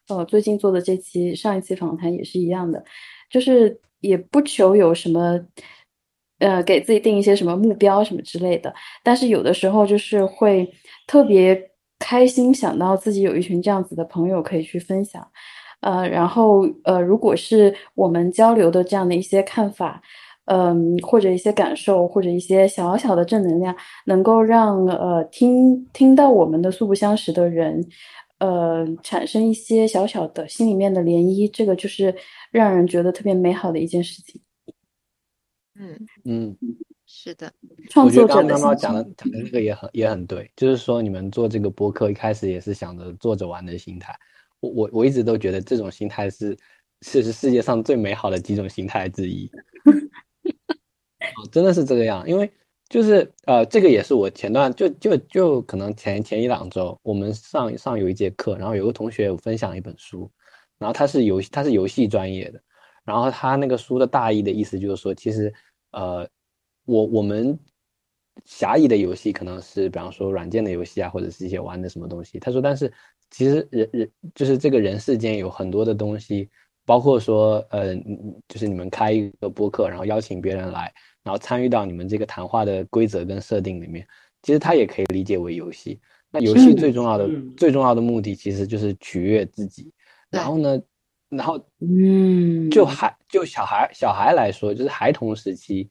[0.09, 2.83] 呃最近做的这期上一期访谈也是一样的，
[3.29, 5.40] 就是也不求有什么。
[6.39, 8.72] 呃，给自己定一些什么目标什么之类的，
[9.02, 10.66] 但是有的时候就是会
[11.06, 15.22] 特别开心，想到自己有一群这样子的朋友可以去分享，
[15.82, 20.01] 呃，然后呃，如果是我们交流的这样的一些看法，
[20.47, 27.86] 嗯、或者一些感受，或者一些小小的正能量，能够让呃听听到我们的素不相识的人，
[28.41, 32.15] 呃，产生一些小小的心里面的涟漪，这个就是
[32.51, 34.41] 让人觉得特别美好的一件事情。
[35.79, 36.57] 嗯，嗯，
[37.07, 37.53] 是的，
[37.89, 44.15] 创我觉得作者的刚刚讲的讲的那个也很也很对，就是说你们做这个播客一开始也是想着做着玩的心态，
[44.61, 46.57] 我我我一直都觉得这种心态是
[47.03, 49.51] 是是世界上最美好的几种心态之一。
[51.37, 52.51] 哦，真的是这个样，因为
[52.91, 60.29] 就是呃，这个也是我前段就就就可能前前一两周，我们上上有一节课，然后有个同学分享一本书，
[60.77, 62.61] 然后他是游他是游戏专业的，
[63.05, 65.55] 然后他那个书的大意的意思就是说，其实
[65.93, 66.29] 呃，
[66.85, 67.57] 我我们
[68.45, 72.41] 狭义的游戏可能是比方说软件的游戏啊，或者是一些玩的什么东西。
[72.41, 72.93] 他说，但是
[73.31, 76.51] 其实人人就是这个人世间有很多的东西，
[76.85, 77.95] 包括说呃，
[78.49, 80.93] 就是你们开一个播客，然后邀请别人来，
[81.23, 84.07] 然后参与到你们这个谈话的规则跟设定里面，
[84.43, 86.01] 其实他也可以理解为游戏。
[86.31, 87.55] 那游戏嗯最重要的、嗯。
[87.57, 89.93] 最重要的目的其实就是取悦自己。
[90.31, 90.81] 然后呢，
[91.29, 95.91] 然后嗯，就孩就小孩小孩来说，就是孩童时期，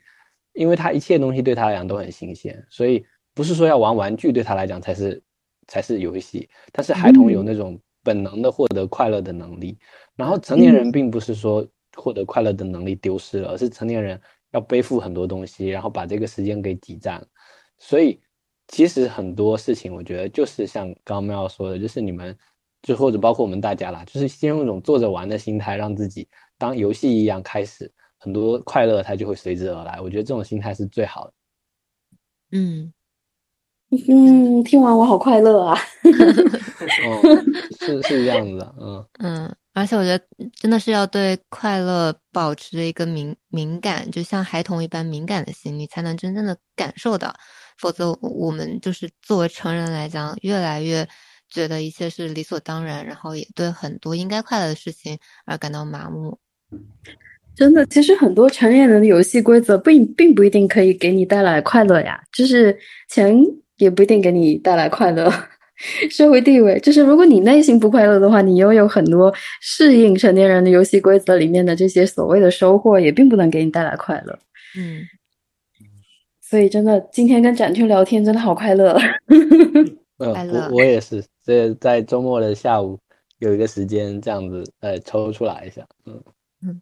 [0.53, 5.21] 因为他一切东西对他来讲都很新鲜，所以不是说要玩玩具对他来讲才是
[5.67, 9.77] 才是游戏，但是孩童有那种本能的获得快乐的能力，
[10.15, 14.19] 然后成年人并不是说获得快乐的能力丢失了，而是成年人
[14.51, 17.25] 要背负很多东西，然后把这个时间给挤占，
[17.77, 18.19] 所以
[18.67, 22.37] 其实很多事情，我觉得就是像刚刚妙说的，就是你们
[22.81, 26.27] 就或者包括我们大家啦，就是先用一种做着玩的心态，让自己
[26.57, 29.99] 当游戏一样开始，很多快乐它就会随之而来。
[30.01, 31.33] 我觉得这种心态是最好的。
[32.51, 32.93] 嗯，
[33.91, 35.77] 嗯，听完我好快乐啊！
[37.05, 37.45] 哦，
[37.79, 40.23] 是是这样子的，嗯嗯，而且我觉得
[40.55, 47.33] 真的是要对快乐保持着一个敏敏感，就像孩童一般敏感的心，你才能真正的感受到。
[47.77, 51.07] 否则，我们就是作为成人来讲，越来越
[51.49, 56.37] 觉得一切是理所当然，然后也对很多应该快乐的事情而感到麻木。
[57.55, 62.77] 真的，其实很多成年人的游戏规则并并不一定可以给你带来快乐呀，就是
[63.07, 63.33] 钱
[63.77, 65.31] 也不一定给你带来快乐。
[66.11, 74.37] 社会地位，就是如果你内心不快乐的话，你拥有很多适应成年人的游戏规则里面的这些所谓的收获，也并不能给你带来快乐。
[74.77, 75.01] 嗯，
[76.41, 78.99] 所以真的，今天跟展秋聊天真的好快乐。
[79.27, 82.99] 嗯快乐我我也是，这在周末的下午
[83.37, 86.81] 有一个时间这样子，呃，抽出来一下，嗯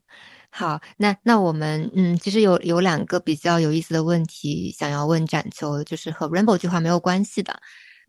[0.49, 7.53] 好，那那我们嗯，其实有有两个比较有意思的问题想要问展秋，就是和 Rainbow 计划没有关系的。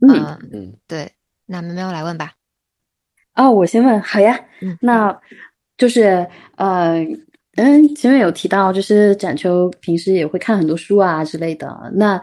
[0.00, 1.12] 嗯，嗯，嗯，对，
[1.46, 2.32] 那喵喵来问吧。
[3.34, 4.38] 哦，我先问，好呀。
[4.60, 5.16] 嗯，那
[5.76, 6.26] 就是
[6.56, 7.04] 呃，
[7.56, 11.68] 嗯，前面有提到，就是展秋平时也会看很多书啊之类的。
[11.94, 12.16] 那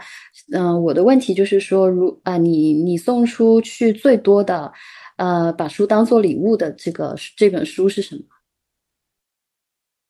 [0.53, 4.71] 嗯、呃我的问题就是说，如啊、你你送出去最多的，
[5.17, 8.23] 呃，把书当做礼物的这个这本书是什么？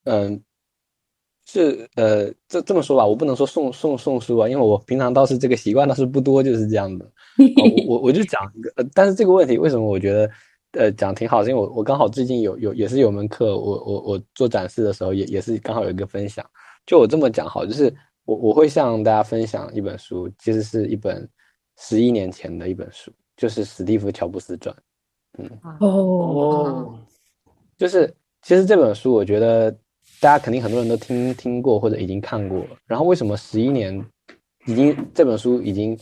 [0.06, 0.44] 嗯，
[1.48, 7.12] 是呃，这这么说吧，我不能说送送送书啊，因为我平常倒是这个习惯倒是不多，就是这样的。
[7.38, 10.32] 哦，我我我就 讲一个，呃，但是这个问题为什么我觉得
[10.72, 16.46] 呃讲挺好，是因为我我刚好最近有有也是有门课，我我我做展示的时候也也是刚好有一个分享，
[16.86, 17.94] 就我这么讲好，就是
[18.26, 21.28] 我我会向大家分享一本书，其实是一本
[21.78, 24.76] 十一年前的一本书，就是史蒂夫乔布斯传。
[25.38, 25.50] 嗯，
[25.82, 26.98] 哦，
[27.78, 29.70] 就是其实这本书，我觉得
[30.22, 32.78] 大家肯定很多人都听听过或者已经看过了。
[32.88, 33.94] 然后为什么十一年
[34.66, 35.98] 已经这本书已经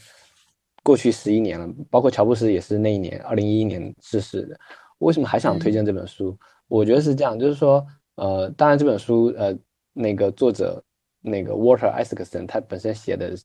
[0.83, 1.67] 过去十一年了？
[1.89, 4.59] 包括乔布斯也是那一年，二零一一年逝世的。
[4.99, 6.37] 为什么还想推荐这本书？
[6.67, 7.85] 我觉得是这样，就是说，
[8.15, 9.57] 呃，当然这本书，呃，
[9.93, 10.83] 那个作者
[11.21, 13.35] 那个 Walter Isaacson 他本身写的，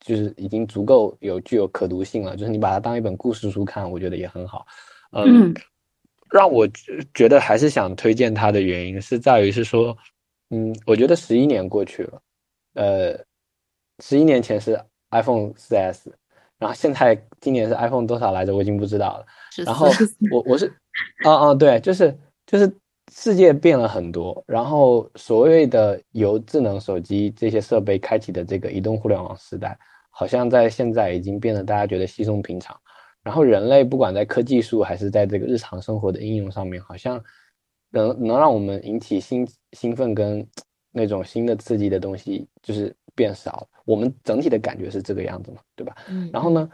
[0.00, 4.66] 就是已经足够有具有可读性了，就是你把它当一本故事书看，我觉得也很好。
[5.12, 5.54] 嗯
[6.30, 9.96] 让我觉觉得还是想推荐它的原因是在于是说，
[10.50, 12.22] 嗯，我觉得十一年过去了，
[12.74, 13.18] 呃，
[14.00, 14.78] 十一年前是
[15.10, 16.10] iPhone 4S，
[16.58, 18.54] 然后现在今年是 iPhone 多少来着？
[18.54, 19.26] 我已经不知道了。
[19.64, 19.88] 然后
[20.30, 20.66] 我我是，
[21.24, 22.16] 啊啊，对，就是
[22.46, 22.72] 就是
[23.12, 29.78] 世界变了很多，然后所谓的由智能手机这些设备开启的这个移动互联网时代，
[30.10, 32.76] 好像在现在已经变得大家觉得稀松平常。
[33.22, 37.22] 然后人类不管在科技术还是在这个日常生活的应用上面，好像
[37.90, 40.46] 能能让我们引起兴兴奋跟
[40.92, 43.66] 那种新的刺激的东西，就是变少了。
[43.84, 45.96] 我们整体的感觉是这个样子嘛，对吧？
[46.08, 46.70] 嗯，然后呢，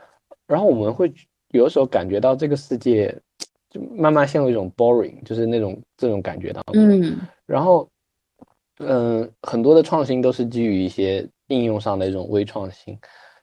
[0.47, 1.11] 然后我们会
[1.53, 3.17] 有的时候感觉到这个世界
[3.71, 6.75] 就慢慢陷入一种 boring，就是那种这种感觉当中。
[6.77, 7.89] 嗯然后，
[8.79, 12.99] 嗯，很多的创新都是基于一些应用上的一种微创新，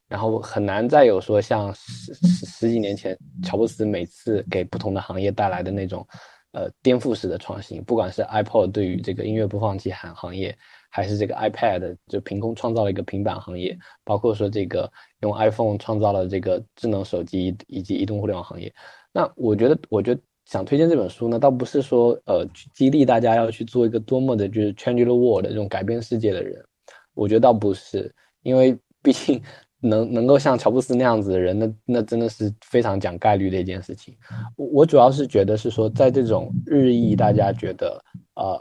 [0.07, 6.05] 然后很难再有说像十十十几年前乔布斯每次给不同的行业带来的那种
[6.51, 10.57] 呃颠覆式的创新，不管是 iPod 对于这个音乐播放器行行业，
[10.91, 14.91] 还是这个 iPad 就凭空创造了一个平板行业，包括说这个
[15.21, 18.71] 用 iPhone 创造了这个智能手机以及移动互联网行业。
[19.13, 26.61] 那我觉得，我觉得想推荐这本书呢，倒不是说呃去激励大家要去做一个多么的就是 change the world 的这种改变世界的人，
[27.13, 28.13] 我觉得倒不是，
[28.43, 29.41] 因为毕竟
[29.79, 34.15] 能能够像乔布斯那样子的人，那那真的是非常讲概率的一件事情。
[34.55, 37.99] 我我主要是觉得是说，在这种日益大家觉得
[38.35, 38.59] 呃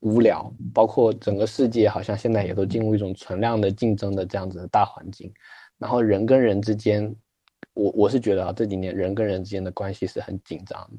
[0.00, 5.32] 无聊，包括整个世界好像现在也都进入一种存量的竞争的这样子的大环境，
[5.78, 7.14] 然后人跟人之间，
[7.74, 10.78] 我我是觉得啊，这几年人跟人之间的关系是很紧张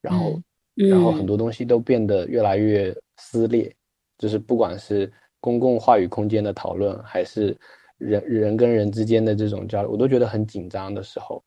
[0.00, 0.42] 然后、嗯
[0.88, 3.74] 然后很多东西都变得越来越撕裂，
[4.16, 7.58] 就是不管是公共话语空间的讨论，还是
[7.96, 11.42] 人人跟人之间的这种交流，我都觉得很紧张的时候，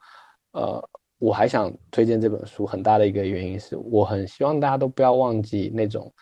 [0.51, 0.83] 呃，
[1.17, 6.13] 我还想推荐这本书，很大的一个原因是我很希望大家都不要忘记那种，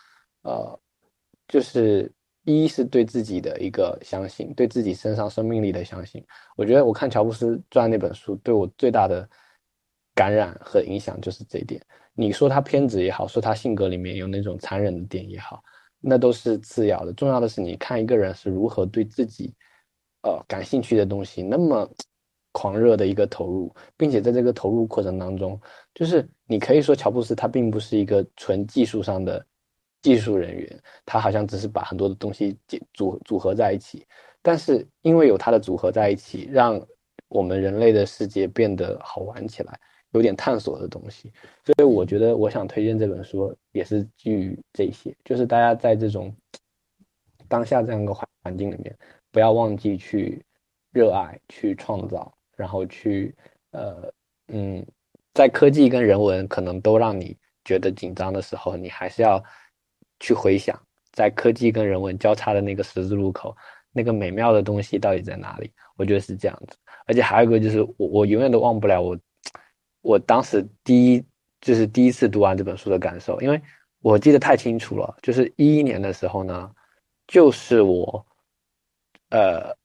[0.44, 0.80] 呃，
[1.48, 2.11] 就是
[2.45, 6.24] 一是对自己的一个相信，对自己身上生命力的相信。
[6.56, 9.28] 我觉得我看乔布斯传那本书，对我最大的
[10.16, 11.82] 感染和影响就是这一点。
[12.14, 15.64] 你说他偏执也好，说他性格里面有那种残忍的点也好，
[15.99, 17.14] 那都是次要的。
[17.14, 19.53] 重要的是你看一个人是如何对自己，
[20.24, 21.90] 呃，感兴趣的东西那么
[22.52, 25.60] 狂热的一个投入，并且在这个投入过程当中，
[25.94, 29.45] 就是你可以说乔布斯他并不是一个纯技术上的
[30.02, 34.06] 技术人员，他好像只是把很多的东西结组组合在一起，
[34.42, 36.80] 但是因为有它的组合在一起，让
[37.28, 39.80] 我们人类的世界变得好玩起来，
[40.12, 41.32] 有点探索的东西。
[41.66, 46.34] 所以我觉得我想推荐这本书，也是基于这些，就是大家在这种
[47.48, 48.98] 当下这样一个环环境里面，
[49.32, 50.44] 不要忘记去
[50.92, 53.36] 热爱、去创造，然后去
[53.72, 54.12] 呃
[54.48, 54.86] 嗯，
[55.34, 59.44] 在科技跟人文可能都让你觉得紧张的时候，你还是要
[60.20, 60.80] 去回想，
[61.12, 63.56] 在科技跟人文交叉的那个十字路口，
[63.91, 65.72] 那个美妙的东西到底在哪里？
[65.96, 66.78] 我觉得是这样子。
[67.06, 69.18] 而且还有一个就是我我永远都忘不了我
[70.02, 71.26] 我当时第一
[71.62, 73.62] 就是第一次读完这本书的感受，因为
[74.02, 76.72] 我记得太清楚了，就是一一年的时候呢，
[77.28, 78.26] 就是我，
[79.30, 79.76] 呃，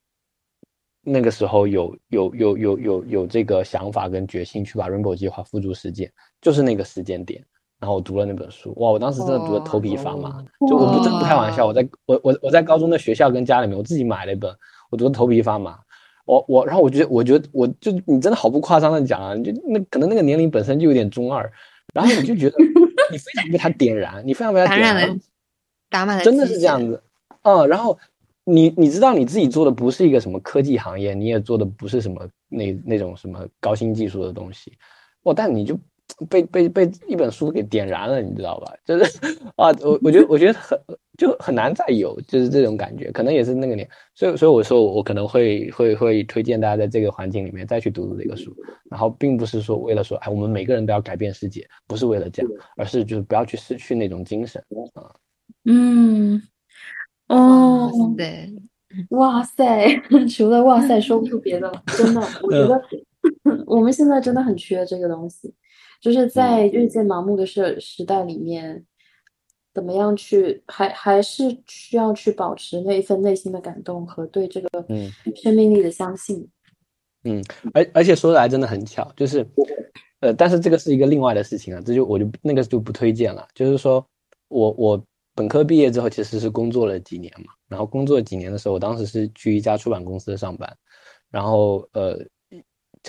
[1.01, 7.44] 那个时候有有有有有有这个想法跟决心去把 Rainbow 计划付诸实践，就是那个时间点。
[7.80, 8.88] 然后我读了那本书，哇！
[8.88, 14.51] 我当时真的读的头皮发麻，就我不真不开玩笑，我在我我我在高中的学校跟家里面，我自己买了一本，
[14.90, 15.78] 我读的头皮发麻。
[16.24, 21.52] 我我然后我觉得我觉得我就你真的好不夸张的讲啊，你就那可能那个年龄本身就有点中二，
[21.92, 22.56] 然后你就觉得
[23.12, 25.20] 你非常被他点燃，你非常被他点燃，
[25.90, 27.02] 打满了，真的是这样子，
[27.42, 27.68] 嗯。
[27.68, 27.98] 然后
[28.44, 34.72] 你你知道你自己做的不是一个什么科技行业，你也做的不是什么那那种什么高新技术的东西，
[35.24, 35.78] 哦，但你就。
[36.28, 38.72] 被被被一本书给点燃了，你知道吧？
[38.85, 39.18] 就是
[39.56, 40.78] 啊，我我觉得我觉得很
[41.18, 48.55] 就很难再有就是这种感觉，可能也是那个年，所以所以我说我可能会会会推荐大家在这个环境里面再去读读这个书，
[48.90, 54.62] 然后并不是说为了说哎我们每个人都要改变世界，不是为了这样，而是就是不要去失去那种精神
[54.94, 55.14] 啊。
[55.64, 56.43] 嗯，
[57.28, 58.52] 哦，对，
[59.10, 59.89] 哇塞，
[60.28, 62.81] 除了哇塞说不出别的了，真的，我觉得
[63.66, 65.52] 我们现在真的很缺这个东西。
[66.05, 68.85] 就是在日渐盲目的时时代里面，
[69.72, 76.47] 怎么样去还还是需要去保持那一份内心的感动和对这个嗯生命力的相信。
[77.22, 79.47] 嗯，而而且说来真的很巧，就是
[80.20, 83.48] 呃，但是这个是一个另外的事情啊，这就我就那个就不推荐了。
[83.55, 84.06] 就是说
[84.48, 85.02] 我我
[85.35, 90.76] 本科毕业之后其实是工作了几年嘛，然后工作几年的时候，我当时是去一家出版公司上班，
[91.31, 92.22] 然后呃。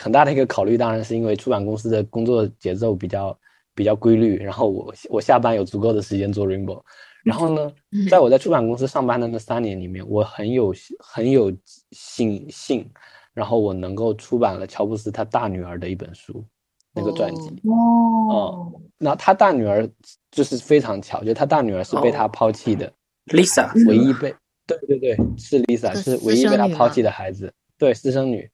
[0.01, 3.37] 很大的一个考虑当然是因为出版公司的工作节奏比较
[3.73, 6.81] 比较规律，然后我我下班有足够的时间做 Rainbow，
[7.23, 7.71] 然后呢，
[8.09, 11.51] 在我在出版公司上班的那三年里面，我很有很有
[11.91, 12.89] 幸幸，
[13.33, 16.45] 然后我能够出版了乔布斯他大女儿的一本书，
[16.93, 19.89] 那个传记哦，那他大女儿
[20.31, 22.91] 就是非常巧，就他大女儿是被他抛弃的
[23.27, 23.69] ，Lisa。
[23.87, 24.35] 唯一被
[24.67, 28.49] 对对对是 Lisa 是唯一被他抛弃的孩子，对私生女，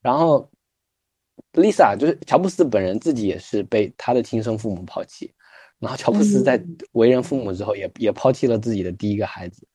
[0.00, 0.48] 然后。
[1.56, 5.32] Lisa 就是乔布斯本人自己也是被他的亲生父母抛弃，
[5.78, 6.62] 然后乔布斯在
[6.92, 9.66] 为人父母之后也也抛弃了自己的第一个孩子，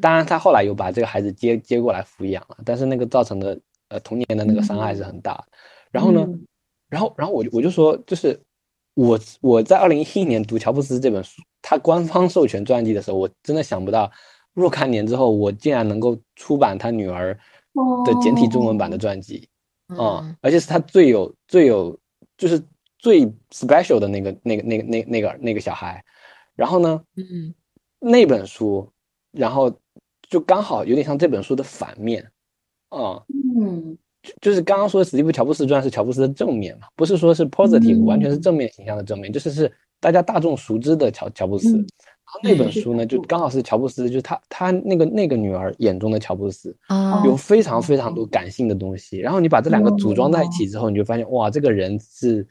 [0.00, 3.58] 当然他后来又把这个孩子接接过来抚养了，但是那个造成的
[3.88, 5.42] 呃童年的那个伤害是很大。
[5.90, 6.26] 然后呢，
[6.88, 8.38] 然后然后我就我就说，就是
[8.94, 14.10] 我我在二零一一年读乔布斯这本书，他官方授权传记的时候，我真的想不到
[14.52, 17.38] 若干年之后，我竟然能够出版他女儿
[18.04, 19.48] 的简体中文版的传记。
[19.98, 21.98] 嗯，而且是他最有最有
[22.36, 22.62] 就是
[22.98, 26.04] 最 special 的那个那个那个那那个那个小孩，
[26.54, 27.54] 然后呢，嗯，
[27.98, 28.90] 那本书，
[29.32, 29.72] 然后
[30.28, 32.22] 就刚好有点像这本书的反面，
[32.90, 33.22] 啊，
[33.58, 41.84] 嗯，就就是刚刚说的史蒂夫乔布斯传是乔布斯的正面嘛，不是说是 positive 完全是正面形象的正面，就是是大家大众熟知的乔乔布斯。
[42.42, 46.74] 那本书呢，就刚好是乔布斯，就是他他那个那个女儿眼中的乔布斯，
[47.24, 49.18] 有非常非常多感性的东西。
[49.18, 52.46] 然后你把这两个组装在一起之后，你就发现哇，这个人是，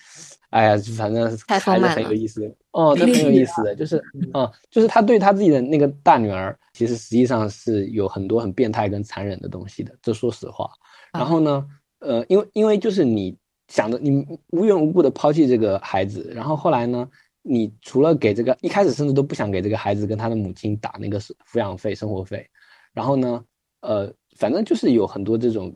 [0.50, 4.04] 哎呀，反正还是很有意思哦，这很有意思的，就是
[4.34, 9.94] 嗯，就是他对他自己的那个大女儿，其实实际上是有很多很变态跟残忍的东西的。
[10.02, 10.70] 这说实话。
[11.14, 11.66] 然后呢，
[12.00, 13.36] 呃，因为因为就是你
[13.70, 17.08] 想着你无缘无故的抛弃这个孩子，然后后来呢？
[17.42, 22.48] 你除了给这个一开始甚至都不想给这个孩子跟他的母亲打那个抚养费、生活费，
[22.94, 23.44] 然后呢，
[23.82, 25.74] 呃，反正就是有很多这种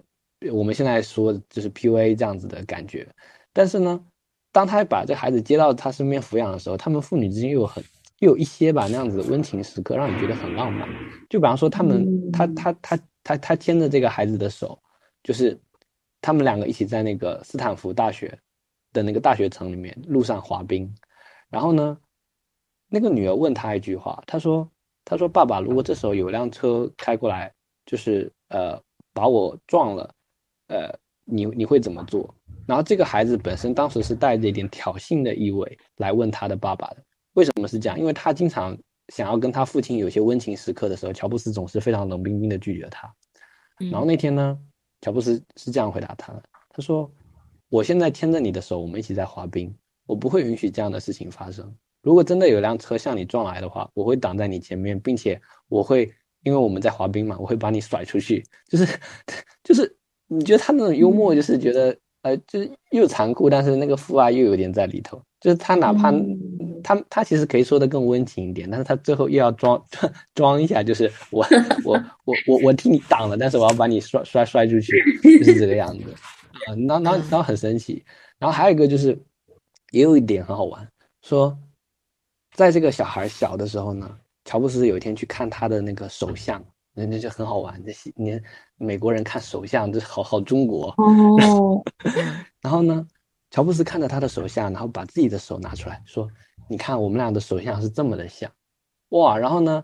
[0.51, 3.07] 我们现在说就是 PUA 这样子的感觉。
[3.53, 4.03] 但是呢，
[4.51, 7.83] 当他把这孩子接到他身边抚养的时候，他们父女之间又有很
[8.19, 10.87] 又有一些吧那样子的温情时刻，让你觉得很浪漫。
[11.29, 14.77] 就比方说，他们他他他他他牵着这个孩子的手，
[15.23, 15.57] 就是
[16.19, 18.37] 他们两个一起在那个斯坦福大学
[18.91, 20.93] 的那个大学城里面路上滑冰。
[21.53, 21.95] 然后呢，
[22.87, 24.67] 那个女儿问他一句话，他说
[25.05, 27.53] ：“他说爸爸，如果这时候有辆车开过来，
[27.85, 28.81] 就是呃
[29.13, 30.15] 把我撞了，
[30.69, 30.91] 呃
[31.25, 32.33] 你你会怎么做？”
[32.65, 37.03] 然后这个孩子本身当时是带着一点挑衅的意味来问他的爸爸的。
[37.33, 37.99] 为什么是这样？
[37.99, 38.75] 因为他经常
[39.09, 43.13] 想要跟他父亲有些温情时刻的时候，乔布斯总是非常冷冰冰的拒绝他。
[43.91, 44.57] 然后那天呢，
[45.01, 46.41] 乔布斯是这样回答他的
[46.73, 47.11] ：“他说
[47.69, 49.71] 我现在牵着你的手，我们一起在滑冰。”
[50.05, 51.73] 我不会允许这样的事情发生。
[52.01, 55.39] 如果真的有辆车向你撞来的话，我会挡在你前面，并且
[55.69, 56.11] 我会，
[56.43, 58.43] 因为我们在滑冰嘛，我会把你甩出去。
[58.67, 58.85] 就是，
[59.63, 59.95] 就是，
[60.27, 65.21] 你觉得他那种幽默，就是觉得，呃，就是又残酷，但是那个父爱又有点在里头。
[65.39, 66.11] 就是他哪怕
[66.83, 69.81] 他他其实可以说的更温情一点，但是他最后又要装
[70.35, 71.45] 装一下，就是我
[71.85, 71.93] 我
[72.25, 75.01] 我我我替你挡了，但是我要把你摔摔摔出去，
[75.39, 76.03] 就是这个样子。
[76.67, 78.03] 啊，然后然后然后很神奇。
[78.39, 79.17] 然后还有一个就是。
[79.93, 80.91] 也有一点很好玩，
[81.21, 81.55] 说
[82.55, 86.63] 在这个小孩小的时候呢，乔布斯有一天去看他的那个手相，
[86.95, 87.79] 人家就很好玩。
[87.85, 88.41] 这些你
[88.77, 90.87] 美国人看手相，这好好中国。
[90.97, 91.83] 哦，
[92.59, 93.05] 然后呢，
[93.51, 96.27] 乔布斯看着他的手相，然后把自己的手拿出来说
[96.67, 98.51] ：“你看，我们俩的手相是这么的像，
[99.09, 99.83] 哇！”然后呢，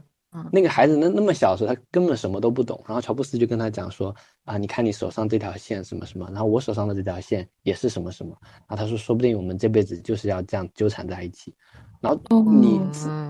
[0.51, 2.80] 那个孩子那那么小的时候，他根本什么都不懂。
[2.88, 4.15] 然后乔布斯就跟他讲说
[4.45, 8.35] ：“啊，你看你手上这条线什么什么，然后我手上的这条线也是什么什么。”
[8.68, 11.53] 然后他说：“说不定我们这辈子就是要这样纠缠在一起。”
[11.99, 12.80] 然后你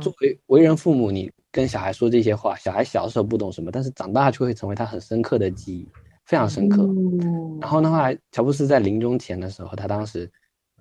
[0.02, 5.90] 作为为人父母，你跟小孩说这些话，小孩小时候不懂什么，但是长大就会成为他很深刻的记忆。
[6.26, 6.88] 非常深刻。
[7.60, 10.32] 然后呢，后来乔布斯在临终前的时候，他当时，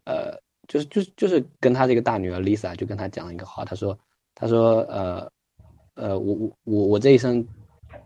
[0.05, 0.33] 呃，
[0.67, 3.99] 就是就是就是跟他这个大女儿 Lisa 就跟他讲了一个话，他说，
[4.35, 5.27] 他说，呃，
[5.99, 7.45] 呃，我我我我这一生，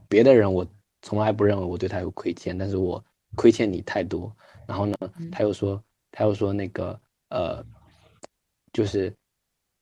[0.09, 0.67] 别的人我
[1.03, 3.03] 从来不认为我对他有亏欠，但是我
[3.37, 4.35] 亏欠你太多。
[4.67, 4.95] 然后呢，
[5.31, 6.99] 他又说，他又说那个，
[7.29, 7.63] 呃，
[8.73, 9.13] 就是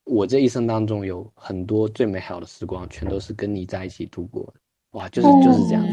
[0.04, 4.54] 我这一生当中有很多最美好的时光，全都是跟你在一起度过的。
[4.98, 5.86] 哇，就是就是这样。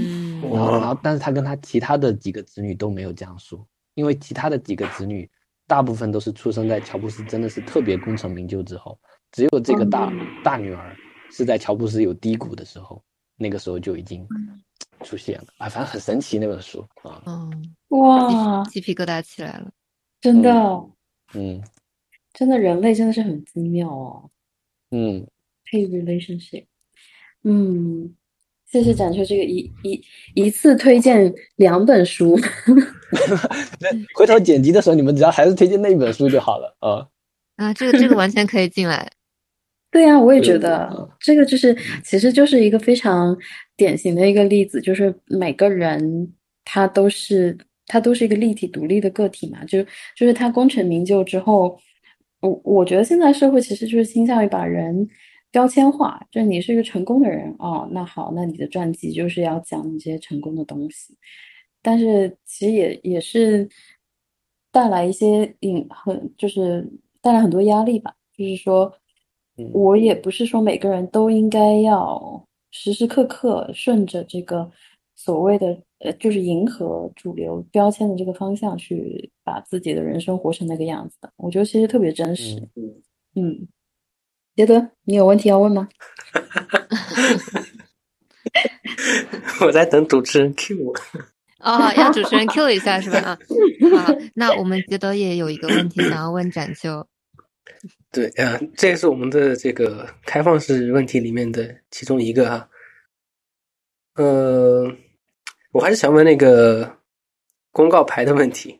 [0.51, 3.63] 然后，然后，但是他跟他其他的几个子女都没有这样说，
[3.93, 5.29] 因为其他的几个子女
[5.67, 8.97] 大部分都是出生在乔布斯真的是特别功成名就之后，
[9.33, 10.11] 只有这个大
[10.43, 10.97] 大女儿
[11.31, 13.01] 是在乔布斯有低谷的时候，
[13.37, 14.27] 那个时候就已经
[15.03, 15.47] 出现了。
[15.57, 17.21] 啊，反正很神奇那本书啊。
[17.25, 19.71] 嗯，哇，鸡皮疙瘩起来了，
[20.21, 20.51] 真的，
[21.33, 21.61] 嗯，
[22.33, 24.29] 真的，人类真的是很精妙哦。
[24.91, 25.27] 嗯
[25.71, 26.65] ，Hey relationship，
[27.43, 28.15] 嗯。
[28.69, 30.03] 谢谢展秋这个一一
[30.35, 32.37] 一次推荐两本书，
[34.13, 37.07] 回头剪辑的时候你们只要还是推荐那一本书就好了啊。
[37.55, 39.09] 啊，这个这个完全可以进来。
[39.91, 43.37] 对呀，我也觉得这个就是其实就是一个非常
[43.75, 46.33] 典型的一个例子，就是每个人
[46.65, 49.83] 他都是他都是一个立体独立的个体嘛，就
[50.15, 51.79] 就是他功成名就之后，
[52.41, 55.07] 我我觉得现在社会其实就是倾向于把人。
[55.49, 61.17] 标签化，就是你是一个成功的人哦，那好，那你的传记就是要讲你这些成功的东西，
[61.81, 63.67] 但是其实也也是
[64.71, 66.85] 带来一些隐很，就是
[67.21, 68.13] 带来很多压力吧。
[68.37, 68.93] 就是说，
[69.73, 74.69] 我也不是说每个人都应该要时时刻刻顺着这个
[75.15, 81.31] 所谓的呃，就是迎合主流标签的这个方向去把自己的人生活成那个样子的。
[81.37, 82.61] 我觉得其实特别真实，
[83.35, 83.67] 嗯。
[84.55, 85.87] 杰德，你有问题要问吗？
[89.61, 90.91] 我在等主持人 Q 我。
[91.59, 93.19] 哦，要主持人 Q 一下是吧？
[93.19, 93.37] 啊，
[94.03, 97.05] 好，那我们杰德也有一个问题想要问展秋。
[98.11, 102.69] 对啊，这也是我们的这个开放式问题里面的其中一个哈。
[104.15, 104.91] 呃，
[105.71, 106.97] 我还是想问那个
[107.71, 108.79] 公告牌的问题。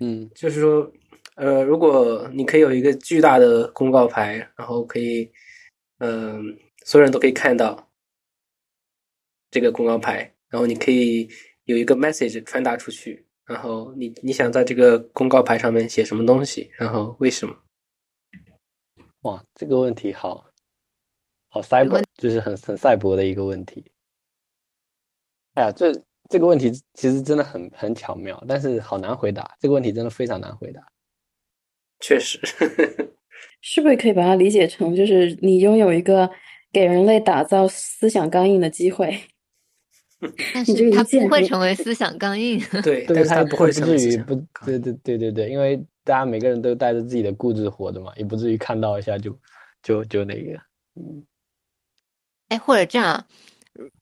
[0.00, 0.92] 嗯，就是说。
[1.36, 5.28] 呃，如果你可以有一个巨大的公告牌，然后可以，
[5.98, 7.90] 嗯，所有人都可以看到
[9.50, 11.28] 这个公告牌，然后你可以
[11.64, 17.63] 有一个 message 传达出去，然后你你想在这个公告牌上面写什么东西，然后为什么？
[19.24, 20.46] 哇，这个问题好
[21.48, 23.90] 好赛博，就是很很赛博的一个问题。
[25.54, 25.92] 哎呀，这
[26.28, 29.56] 这个问题其实真的很很巧妙，但是好难回答。
[29.60, 30.86] 这个问题真的非常难回答。
[32.00, 32.38] 确实，
[33.62, 36.30] 是不是可以把它理解成，就是你拥有一个
[36.70, 39.18] 给人类打造思想钢印的机会？
[40.52, 42.58] 但是它不会成为思想钢印。
[42.84, 44.34] 对，但是它不会至于不，
[44.66, 49.38] 对对对对对，因为大家每个人都带着自己的固执活着嘛，也不至于看到一下就
[49.82, 50.52] 就就那个，
[50.94, 51.24] 嗯。
[52.48, 53.26] 哎，或者这样，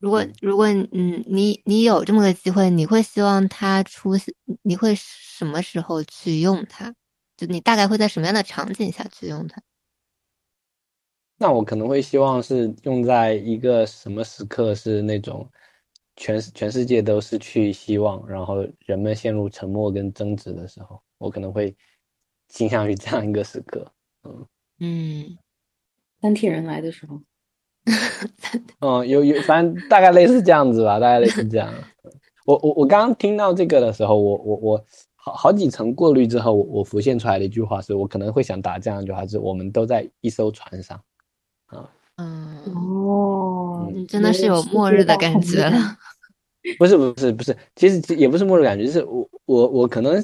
[0.01, 4.35] 如果如果嗯，你你有这么个机会，你会希望它出现？
[4.62, 6.93] 你会什么时候去用它？
[7.37, 9.62] 就你大概会在什么样的场景下去用它？
[11.39, 15.49] 那我可能会希望是用在一个什么时刻，是那种
[16.16, 21.74] 全全世界都失去希望，然后人们陷入沉默跟争执的时候，我可能会
[22.53, 23.91] 倾向于这样一个时刻。
[24.24, 24.47] 嗯
[24.79, 25.39] 嗯，
[26.20, 27.20] 三体人来的时候，
[28.81, 31.73] 嗯，有有，反正大概类似这样子吧，大概类似这样。
[32.45, 34.87] 我我我刚刚听到这个的时候，我我我。
[35.24, 41.01] 好好几层过滤之后，我我浮现出来的一句话是我可能会想打这样一句话是：我们都在一艘船上，
[41.66, 45.97] 啊，嗯，哦，你真的是有末日的感觉了。
[46.77, 50.20] 不是不是不是，其实也不是末日感觉，就是我我我可能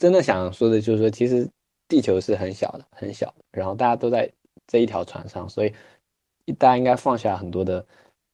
[0.00, 1.48] 真的想说的就是说，其实
[1.86, 4.28] 地球是很小的，很小的，然后大家都在
[4.66, 5.72] 这一条船上，所以
[6.58, 7.86] 大家应该放下很多的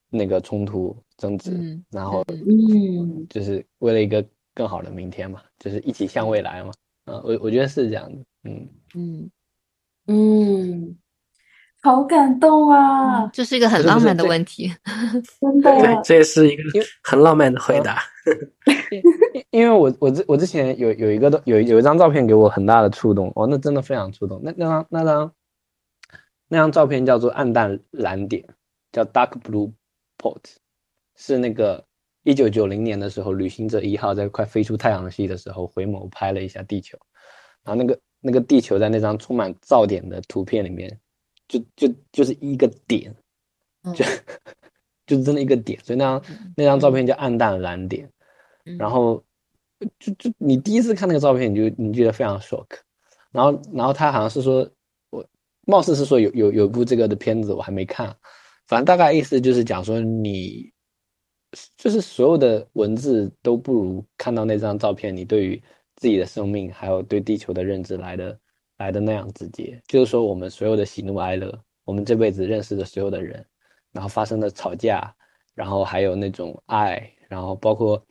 [0.08, 4.24] 那个冲突争执，然后嗯，就是为了一个。
[4.56, 6.72] 更好的明天嘛，就是一起向未来嘛。
[7.04, 9.30] 啊，我我觉得是这样的，嗯嗯，
[10.06, 10.96] 嗯，
[11.86, 13.30] 好感动啊！
[13.32, 14.74] 这是一个很浪漫的问题。
[15.40, 16.62] 真的，对，这也是一个
[17.04, 18.02] 很浪漫的回答。
[18.90, 24.40] 因因为我我之我之前有有一个有有一张照片给我很大的触动，哦，那真的非常触动。
[24.42, 25.32] 那那张那张
[26.48, 28.44] 那张照片叫做暗淡蓝点，
[28.90, 29.70] 叫 Dark Blue
[30.18, 30.42] Port，
[31.14, 31.84] 是那个
[32.24, 36.98] 一九九零年的时候，旅行者一号在快飞出太阳系的时候回眸拍了一下地球，
[37.62, 40.98] 然后那个那个地球在那张充满噪点的图片里面，
[41.48, 43.14] 就就就是一个点，
[43.94, 44.04] 就、
[45.06, 46.22] 就是真的一个点，所以那张
[46.56, 48.10] 那张照片叫暗淡蓝点。
[48.78, 49.22] 然后，
[50.00, 52.66] 就就你第一次看那个照片，你就你觉得非常 shock，
[53.30, 54.68] 然后然后他好像是说，
[55.10, 55.24] 我
[55.68, 58.08] 貌似是说有有有部这个的片子我还没看，
[58.66, 60.68] 反正大概意思就是讲说你，
[61.76, 65.62] 就是所有的文字都不如看到那张照片，你对于
[65.94, 68.36] 自己的生命还有对地球的认知来的
[68.78, 73.44] 来的那样直接，就是说我们所有的喜怒哀乐，我们这辈子认识的所有的人，
[73.92, 75.14] 然后发生的吵架，
[75.54, 78.04] 然后还有那种爱，然后包括。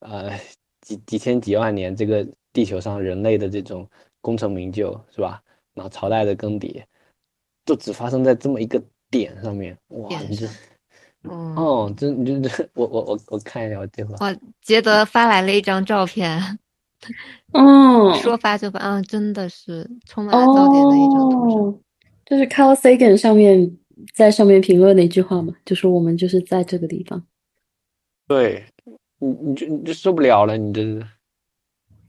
[0.00, 0.38] 呃，
[0.82, 3.88] 几几千几万年，这个地球上人类的这种
[4.20, 5.42] 功成名就，是吧？
[5.72, 6.84] 然后朝代的更迭，
[7.64, 9.74] 就只发生在这么一个点上面。
[9.88, 10.46] 哇，你这，
[11.22, 14.14] 哦，这你这，我我我我看一下我这会。
[14.16, 16.58] 哇，杰德发来了一张照片，
[17.52, 21.82] 嗯，说发就发，啊，真的是充满了噪点的一张图。
[22.26, 23.76] 就是 Carl Sagan 上面
[24.14, 27.24] 在上面评论的一句话嘛，就是我们就是在这个地方。
[28.26, 28.64] 对。
[29.18, 31.06] 你你就你就受不了了，你这是，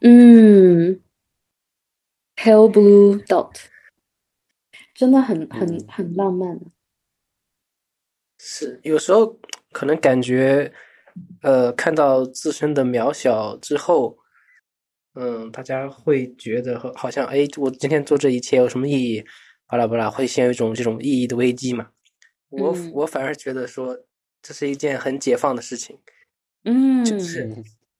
[0.01, 0.99] 嗯
[2.35, 3.53] ，pale blue dot，
[4.93, 6.59] 真的很很很浪漫。
[8.37, 9.39] 是有时候
[9.71, 10.73] 可能感觉，
[11.41, 14.17] 呃，看到自身的渺小之后，
[15.15, 19.23] 嗯，大家会觉得好像，哎，我今天做这一切有什么意义？
[19.67, 21.89] 巴拉巴拉，会陷入一种这种意义的危机嘛？
[22.49, 23.97] 我我反而觉得说，
[24.41, 25.97] 这是一件很解放的事情。
[26.65, 27.45] 嗯，就是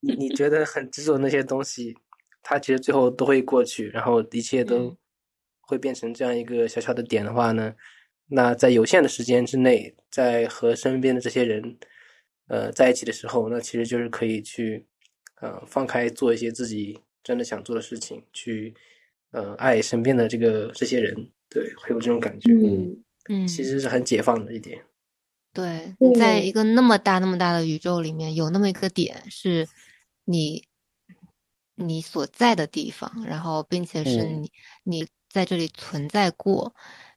[0.02, 1.96] 你你觉得很执着那些东西，
[2.44, 4.96] 它其实最后都会过去，然后一切都
[5.62, 7.74] 会变成这样一个小小的点的话呢，
[8.28, 11.78] 那在有限的时间之内，在和身边的这些人
[12.48, 14.86] 呃在一起的时候，那其实就是可以去
[15.46, 18.74] 呃放开做一些自己真的想做的事情，去
[19.32, 21.14] 呃爱身边的这个这些人，
[21.50, 24.84] 对，会有这种感觉，嗯嗯，其实是很解放的一点。
[25.54, 29.68] 对，在一个那么大、那么大的宇宙里面，有那么一个点是
[30.26, 30.66] 你
[31.76, 34.52] 你所在的地方，然后并且是你
[34.84, 36.76] 你在这里存在过，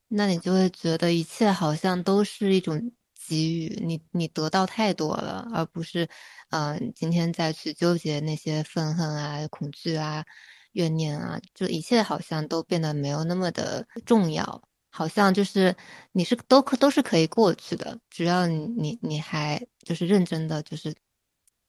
[0.08, 2.92] 那你就会觉得一切好像都是一种
[3.28, 6.08] 给予，你你得到太多了，而不是
[6.50, 10.24] 嗯今天再去纠结那些愤恨啊、恐惧啊、
[10.72, 14.62] 怨念啊，就一切好像都变得没有那么的重要。
[14.90, 15.76] 好像就是
[16.12, 20.92] 你是都可都是可以过去的，只要你你你还就是认真的就是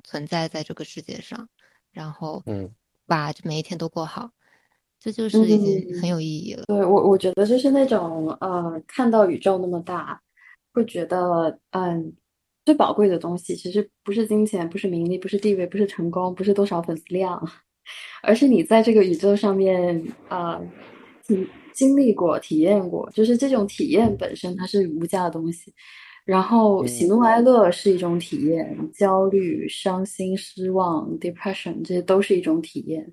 [0.04, 1.48] 存在在这个世界上，
[1.92, 2.74] 然后嗯，
[3.06, 4.32] 把每一天都过好，
[5.00, 6.64] 这就是已经很有意义了。
[6.68, 10.20] 对我我觉得就是那种呃，看到宇宙那么大，
[10.74, 12.14] 会觉得嗯，
[12.66, 17.42] 最宝贵的东西其实不是金钱，不是名利，不是地位，不是成功，不是多少粉丝量，
[18.24, 20.62] 而是你在这个宇宙上面啊，
[21.30, 21.48] 嗯。
[21.72, 25.74] 经历过、体验过，就是这种体验本身它是无价的东西。
[26.26, 33.10] 然后喜怒哀乐是一种体验，焦虑、伤心、失望、depression 这些都是一种体验。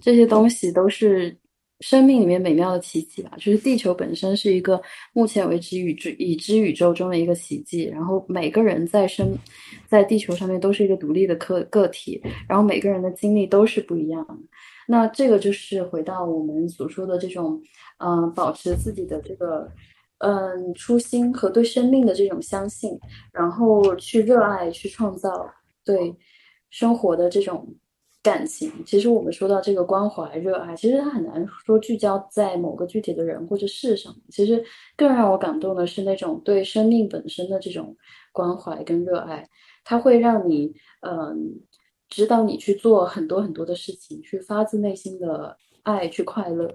[0.00, 1.36] 这些东西都是
[1.80, 3.32] 生命里面美妙的奇迹吧。
[3.36, 4.80] 就是地球本身是一个
[5.12, 7.84] 目前为止宇宙已知宇宙中的一个奇迹。
[7.84, 9.36] 然后每个人在生
[9.86, 14.34] 在地球上面都是一个独立的个个体，然后每个人的经历都是不一样的。
[14.86, 17.60] 那这个就是回到我们所说的这种。
[17.98, 19.70] 嗯，保持自己的这个
[20.18, 22.90] 嗯初心和对生命的这种相信，
[23.32, 25.48] 然后去热爱、去创造
[25.84, 26.12] 对
[26.70, 27.72] 生活的这种
[28.24, 28.72] 感情。
[28.84, 34.12] 其实我们说到这个关怀、热爱，其实它很难说聚焦在某个具体的人或者事上。
[34.30, 34.64] 其实
[34.96, 37.96] 更让我感动的是那种对生命本身的这种
[38.32, 39.46] 关怀跟热爱，
[39.84, 40.72] 它会让你
[41.02, 41.60] 嗯
[42.08, 46.74] 指导你去做很多很多的事情，去发自内心的爱，去快乐。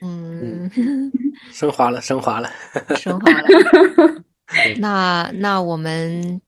[0.00, 0.68] 嗯，
[1.52, 2.48] 升华了，升华了，
[2.96, 3.46] 升华了。
[4.80, 6.40] 那那我们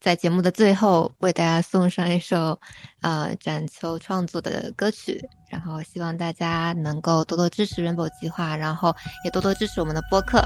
[0.00, 2.58] 在节目的最后为大家送上一首
[3.00, 8.94] 呃展秋创作的歌曲，然后希望大家能够多多支持 Rainbow 计划，然后
[9.24, 10.42] 也多多支持我们的播客。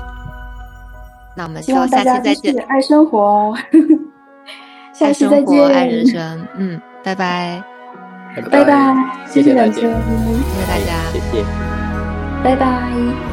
[1.37, 3.55] 那我们就下期再见，爱生活，
[4.93, 7.63] 下期再见，爱人生，嗯，拜拜，
[8.51, 11.11] 拜拜，谢谢大家两位，谢谢大家。
[11.13, 11.45] 谢谢。
[12.45, 13.32] 拜拜。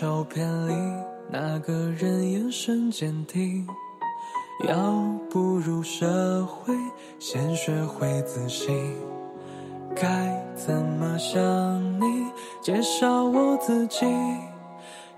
[0.00, 0.72] 照片里
[1.28, 3.66] 那个人眼神坚定，
[4.66, 4.74] 要
[5.28, 6.74] 步入社会，
[7.18, 8.74] 先学会自信。
[9.94, 11.38] 该怎么向
[12.00, 12.24] 你
[12.62, 14.06] 介绍我自己？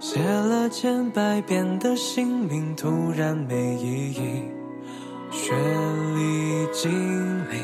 [0.01, 4.43] 写了千百遍的姓名，突然没意义。
[5.31, 5.53] 学
[6.17, 6.91] 历、经
[7.49, 7.61] 历，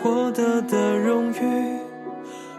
[0.00, 1.80] 获得的荣誉。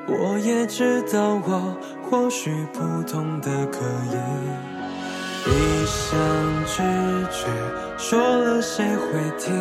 [0.09, 1.77] 我也知道我
[2.11, 3.79] 或许普通的可
[4.11, 4.15] 以，
[5.49, 6.19] 一厢
[6.65, 6.83] 直
[7.31, 7.47] 觉
[7.97, 9.53] 说了谁会听？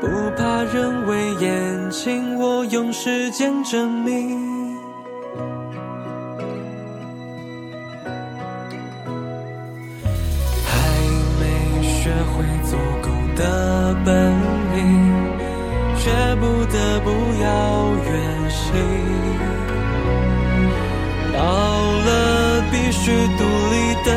[0.00, 4.76] 不怕人为言轻，我用时间证明。
[10.66, 10.72] 还
[11.38, 14.12] 没学会足够的本
[14.74, 14.82] 领，
[15.98, 16.10] 却
[16.40, 17.10] 不得不
[17.40, 18.74] 要远行。
[21.38, 24.10] 到了必须独立的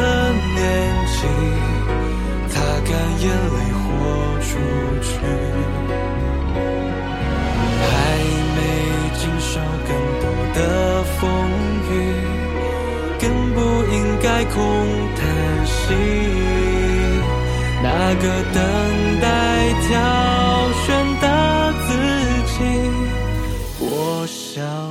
[0.55, 0.59] 年
[1.05, 1.17] 纪，
[2.49, 2.53] 擦
[2.83, 2.89] 干
[3.21, 3.79] 眼泪豁
[4.41, 4.49] 出
[5.03, 5.09] 去。
[7.85, 7.89] 还
[8.55, 8.59] 没
[9.19, 9.51] 经受
[9.87, 9.89] 更
[10.19, 10.23] 多
[10.55, 10.59] 的
[11.19, 11.21] 风
[11.91, 11.93] 雨，
[13.19, 13.23] 更
[13.53, 13.57] 不
[13.93, 14.57] 应该空
[15.15, 15.21] 叹
[15.67, 15.77] 息。
[17.83, 18.57] 那个等
[19.21, 19.23] 待
[19.87, 19.89] 挑
[20.87, 20.89] 选
[21.21, 21.25] 的
[21.85, 21.89] 自
[22.47, 22.57] 己，
[23.79, 24.90] 我想。